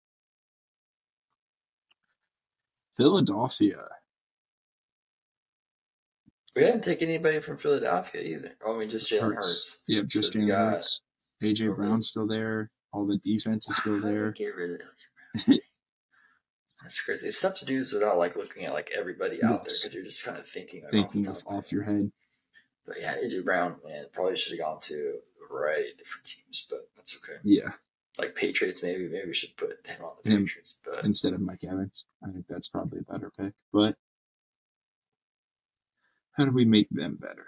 [2.97, 3.83] Philadelphia.
[6.55, 8.51] We didn't take anybody from Philadelphia either.
[8.65, 9.79] Oh, I mean, just Jalen Hurts.
[9.87, 11.01] Yep, just So Jalen Hurts.
[11.43, 11.75] AJ Okay.
[11.75, 12.71] Brown's still there.
[12.95, 14.31] All the defense is still How did we there.
[14.31, 15.47] Get rid of
[16.81, 17.27] That's crazy.
[17.27, 20.03] It's tough to do this without like looking at like everybody out there because you're
[20.03, 22.11] just kind of thinking like, Thinking off, of off your head.
[22.85, 26.67] But yeah, AJ Brown, man, probably should have gone to a variety of different teams,
[26.69, 27.39] but that's okay.
[27.43, 27.71] Yeah,
[28.17, 30.45] Like Patriots, maybe maybe we should put him on the Him.
[30.45, 30.77] Patriots.
[30.85, 32.05] But instead of Mike Evans.
[32.23, 33.53] I think that's probably a better pick.
[33.73, 33.95] But
[36.37, 37.47] how do we make them better?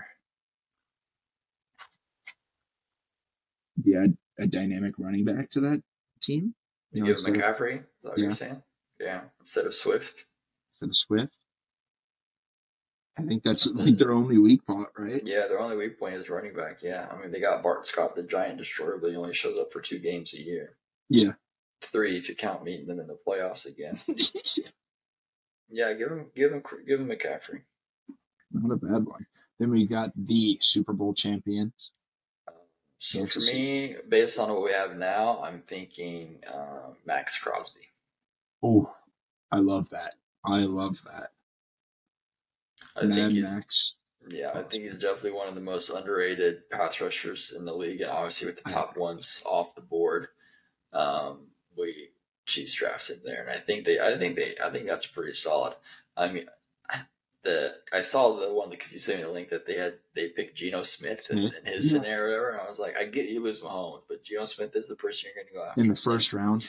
[3.84, 4.08] Yeah,
[4.40, 5.82] a dynamic running back to that
[6.22, 6.54] team.
[6.92, 7.76] you know, give instead him of- McCaffrey.
[7.80, 8.24] Is that what Yeah.
[8.26, 8.64] you're saying?
[9.00, 10.26] Yeah, instead of Swift.
[10.80, 11.34] for the Swift.
[13.18, 15.22] I think that's like their only weak point, right?
[15.26, 16.84] Yeah, their only weak point is running back.
[16.84, 19.72] Yeah, I mean they got Boston Scott, the giant destroyer, but he only shows up
[19.72, 20.78] for two games a year.
[21.10, 21.34] Yeah.
[21.82, 24.00] Three if you count meeting them in the playoffs again.
[25.70, 27.62] Yeah, give him, give him, give him McCaffrey.
[28.54, 29.26] Not a bad one.
[29.60, 31.92] Then we got the Super Bowl champions.
[33.00, 37.82] So for me, based on what we have now, I'm thinking uh, Maxx Crosby.
[38.64, 38.94] Oh,
[39.52, 40.16] I love that.
[40.44, 41.32] I love that.
[42.96, 43.94] I think he's Max.
[44.30, 48.02] yeah, I think he's definitely one of the most underrated pass rushers in the league,
[48.02, 50.30] and obviously with the top ones off the board,
[50.94, 51.48] um,
[51.78, 52.10] we
[52.48, 55.76] Chiefs drafted there, and I think they, I think they, I think that's pretty solid.
[56.16, 56.48] I mean,
[57.44, 60.30] the I saw the one because you sent me the link that they had they
[60.30, 62.00] picked Geno Smith in, Smith, in his yeah.
[62.00, 64.96] scenario, and I was like, I get you lose Mahomes, but Geno Smith is the
[64.96, 66.68] person you're going to go after in the first round.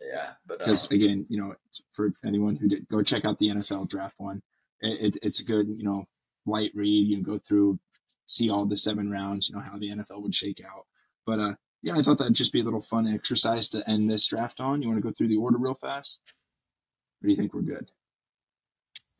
[0.00, 1.54] Yeah, but Because um, again, you know,
[1.92, 4.42] for anyone who did go check out the NFL draft one,
[4.80, 6.06] it, it, it's a good, you know,
[6.46, 7.08] light read.
[7.08, 7.78] You can go through,
[8.26, 10.86] see all the seven rounds, you know, how the NFL would shake out.
[11.26, 14.26] But uh, yeah, I thought that'd just be a little fun exercise to end this
[14.26, 14.82] draft on.
[14.82, 16.22] You want to go through the order real fast?
[17.22, 17.90] Or do you think we're good?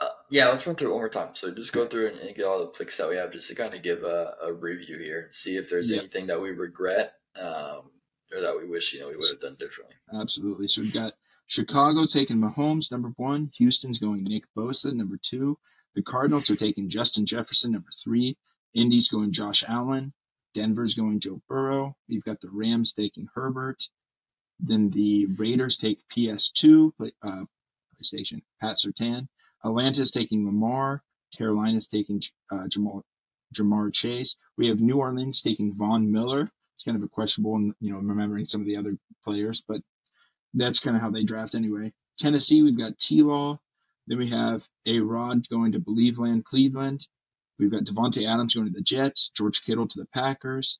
[0.01, 1.35] Uh, yeah, let's run through it one more time.
[1.35, 3.55] So just go through and, and get all the picks that we have, just to
[3.57, 5.99] kind of give a, a review here and see if there's Yeah.
[5.99, 7.91] anything that we regret um,
[8.33, 9.97] or that we wish you know we would have done differently.
[10.15, 10.69] Absolutely.
[10.69, 11.15] So we've got
[11.49, 13.51] Chicago taking Mahomes, number one.
[13.57, 15.59] Houston's going Nick Bosa, number two.
[15.95, 18.37] The Cardinals are taking Justin Jefferson, number three.
[18.75, 20.13] Indy's going Josh Allen.
[20.55, 21.97] Denver's going Joe Burrow.
[22.09, 23.83] We've got the Rams taking Herbert.
[24.61, 27.45] Then the Raiders take PS2, play- uh,
[27.97, 29.27] PlayStation, Pat Surtain.
[29.65, 31.03] Atlanta's taking Lamar.
[31.37, 33.05] Carolina's taking uh, Jamal,
[33.55, 34.37] Ja'Marr Chase.
[34.57, 36.43] We have New Orleans taking Von Miller.
[36.75, 39.83] it's kind of a questionable, and you know, remembering some of the other players, but
[40.55, 41.93] that's kind of how they draft anyway.
[42.19, 43.61] Tennessee, we've got T Law.
[44.07, 47.07] Then we have A Rod going to Believeland, Cleveland.
[47.59, 50.79] We've got Davante Adams going to the Jets, George Kittle to the Packers,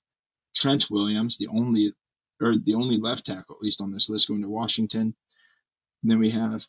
[0.55, 1.93] Trent Williams, the only
[2.41, 5.15] or the only left tackle at least on this list, going to Washington.
[6.03, 6.67] And then we have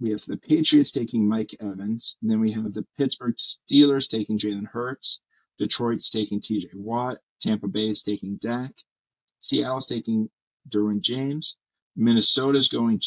[0.00, 2.16] we have the Patriots taking Mike Evans.
[2.20, 5.20] And then we have the Pittsburgh Steelers taking Jalen Hurts.
[5.58, 6.68] Detroit's taking T.J.
[6.74, 7.18] Watt.
[7.40, 8.72] Tampa Bay is taking Dak.
[9.38, 10.28] Seattle's taking
[10.68, 11.56] Derwin James.
[11.96, 13.00] Minnesota's going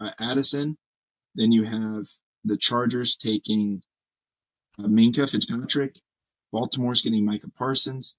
[0.00, 0.76] uh, Addison.
[1.34, 2.06] Then you have
[2.44, 3.82] the Chargers taking
[4.78, 5.98] uh, Minkah Fitzpatrick.
[6.52, 8.16] Baltimore's getting Micah Parsons.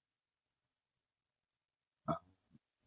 [2.06, 2.14] Uh,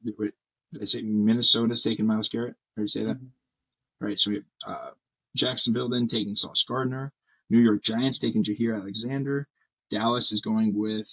[0.03, 0.33] did
[0.81, 2.55] I say Minnesota's taking Myles Garrett?
[2.77, 3.17] Did I say that?
[3.17, 4.05] Mm-hmm.
[4.05, 4.19] Right.
[4.19, 4.89] So we have uh,
[5.35, 7.11] Jacksonville then taking Sauce Gardner.
[7.49, 9.47] New York Giants taking Jaire Alexander.
[9.89, 11.09] Dallas is going with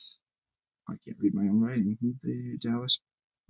[0.89, 1.99] I can't read my own writing.
[2.01, 2.99] Who the Dallas?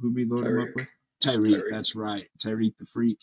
[0.01, 0.89] Who we load him up with?
[1.23, 1.71] Tyreek, Tyreek.
[1.71, 2.27] That's right.
[2.45, 3.19] Tyreek the freak.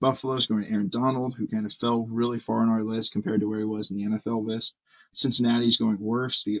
[0.00, 3.40] Buffalo's going to Aaron Donald, who kind of fell really far on our list compared
[3.40, 4.76] to where he was in the NFL list.
[5.14, 6.44] Cincinnati's going Wirfs.
[6.44, 6.60] The,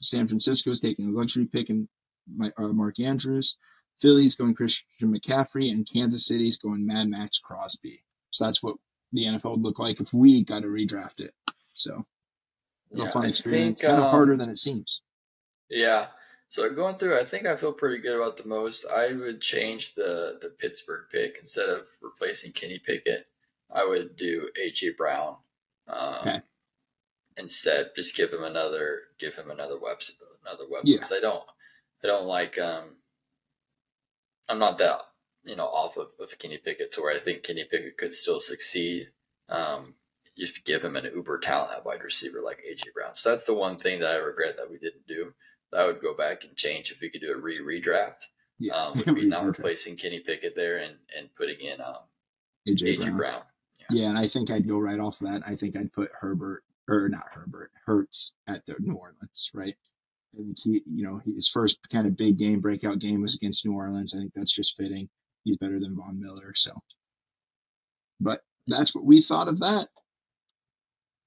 [0.00, 1.88] San Francisco's taking a luxury pick in
[2.26, 3.56] my, uh, Mark Andrews.
[4.00, 8.04] Philly's going Christian McCaffrey, and Kansas City's going Mad Maxx Crosby.
[8.30, 8.76] So that's what
[9.12, 11.32] the NFL would look like if we got to redraft it.
[11.74, 12.04] So,
[12.90, 13.80] yeah, fun experience.
[13.80, 15.02] Think, kind of um, harder than it seems.
[15.70, 16.06] Yeah,
[16.48, 18.86] so going through, I think I feel pretty good about the most.
[18.86, 23.26] I would change the the Pittsburgh pick instead of replacing Kenny Pickett.
[23.70, 25.36] I would do AJ Brown.
[25.86, 26.40] Um, okay.
[27.38, 30.06] Instead, just give him another give him another weapon.
[30.46, 30.90] Another weapon.
[30.90, 31.44] Because I don't
[32.02, 32.96] I don't like um.
[34.48, 35.00] I'm not that
[35.48, 38.40] you know off of, of Kenny Pickett to where I think Kenny Pickett could still
[38.40, 39.08] succeed.
[39.48, 39.84] Um,
[40.36, 43.14] if you give him an uber talent at wide receiver like AJ Brown.
[43.14, 45.32] So that's the one thing that I regret that we didn't do.
[45.72, 48.22] I would go back and change if we could do a re redraft.
[48.58, 48.74] Yeah.
[48.74, 51.96] Um, would be not replacing Kenny Pickett there and, and putting in um,
[52.68, 53.16] AJ, Brown.
[53.16, 53.42] Brown.
[53.78, 53.86] Yeah.
[53.90, 54.08] yeah.
[54.10, 55.42] and I think I'd go right off of that.
[55.46, 59.76] I think I'd put Herbert or not Herbert Hurts at the New Orleans, right?
[60.34, 63.66] I think he, you know, his first kind of big game, breakout game was against
[63.66, 64.14] New Orleans.
[64.14, 65.08] I think that's just fitting.
[65.44, 66.72] He's better than Von Miller, so.
[68.20, 69.88] But that's what we thought of that.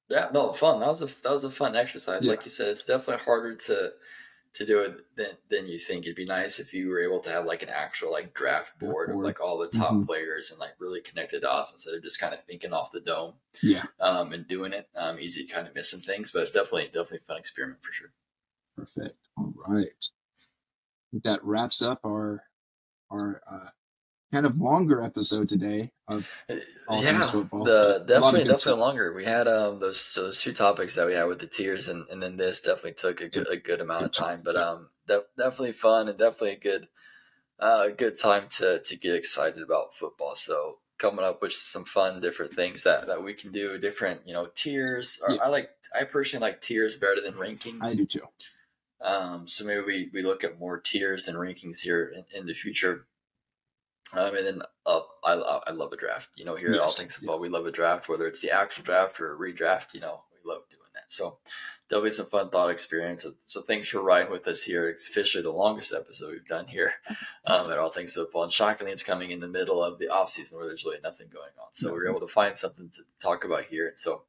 [0.09, 0.79] Yeah, no, fun.
[0.81, 2.25] That was a that was a fun exercise.
[2.25, 2.31] Yeah.
[2.31, 3.91] Like you said, it's definitely harder to
[4.53, 6.03] to do it than, than you think.
[6.03, 9.09] It'd be nice if you were able to have like an actual like draft board,
[9.09, 10.03] of like all the top mm-hmm.
[10.03, 12.99] players and like really connect the dots instead of just kind of thinking off the
[12.99, 13.33] dome.
[13.63, 13.85] Yeah.
[14.01, 14.89] Um, and doing it.
[14.95, 18.11] Um, easy kind of missing things, but definitely, definitely fun experiment for sure.
[18.75, 19.15] Perfect.
[19.38, 19.88] All right.
[21.23, 22.43] That wraps up our
[23.09, 23.69] our uh,
[24.31, 26.55] kind of longer episode today of uh,
[26.95, 28.79] yeah, the definitely definitely stuff.
[28.79, 29.13] longer.
[29.13, 32.21] We had um those those two topics that we had with the tiers, and, and
[32.21, 35.73] then this definitely took a good a good amount of time, but um de- definitely
[35.73, 36.87] fun and definitely a good
[37.59, 40.35] uh good time to to get excited about football.
[40.35, 44.33] So coming up with some fun different things that that we can do, different you
[44.33, 45.19] know tiers.
[45.27, 45.37] Yeah.
[45.43, 47.83] I like I personally like tiers better than rankings.
[47.83, 48.27] I do too.
[49.03, 52.53] Um, so maybe we, we look at more tiers and rankings here in, in the
[52.53, 53.07] future.
[54.13, 56.29] Um, and then uh, I, I love a draft.
[56.35, 56.77] You know, here yes.
[56.77, 59.38] at All Things Football, we love a draft, whether it's the actual draft or a
[59.38, 59.93] redraft.
[59.93, 61.11] You know, we love doing that.
[61.11, 61.38] So
[61.91, 63.25] there'll be some fun thought experience.
[63.45, 64.89] So, thanks for riding with us here.
[64.89, 66.93] It's officially the longest episode we've done here
[67.45, 68.43] um, at All Things Football.
[68.43, 71.27] And shockingly, it's coming in the middle of the off season where there's really nothing
[71.31, 71.67] going on.
[71.73, 73.89] So we are able to find something to, to talk about here.
[73.89, 74.23] And so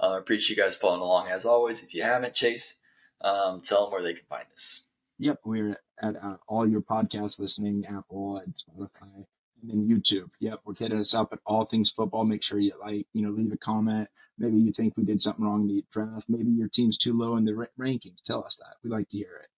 [0.00, 1.28] uh, I appreciate you guys following along.
[1.28, 2.76] As always, if you haven't, Chase,
[3.20, 4.82] um, tell them where they can find us.
[5.18, 9.24] Yep, we're at uh, all your podcast listening, Apple and Spotify,
[9.62, 10.30] and then YouTube.
[10.40, 12.24] Yep, we're hitting us up at all things football.
[12.24, 14.08] Make sure you like, you know, leave a comment.
[14.38, 16.28] Maybe you think we did something wrong in the draft.
[16.28, 18.22] Maybe your team's too low in the ra- rankings.
[18.24, 18.76] Tell us that.
[18.82, 19.48] We like to hear it.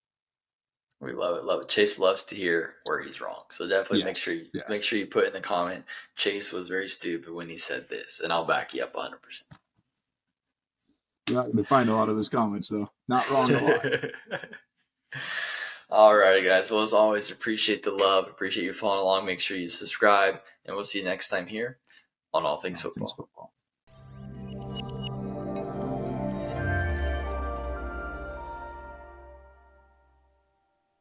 [1.01, 1.69] We love it, love it.
[1.69, 4.65] Chase loves to hear where he's wrong, so definitely yes, make sure you yes.
[4.69, 5.85] make sure you put in the comment.
[6.16, 9.20] Chase was very stupid when he said this, and I'll back you up 100.
[9.20, 9.47] percent
[11.28, 12.91] You're not going to find a lot of those comments, though.
[13.09, 13.87] Not wrong a lot.
[15.89, 16.70] All right, guys.
[16.70, 18.27] Well, as always, appreciate the love.
[18.28, 19.24] Appreciate you following along.
[19.24, 21.78] Make sure you subscribe, and we'll see you next time here
[22.35, 23.07] on All Things, All Football.
[23.07, 23.53] Things football.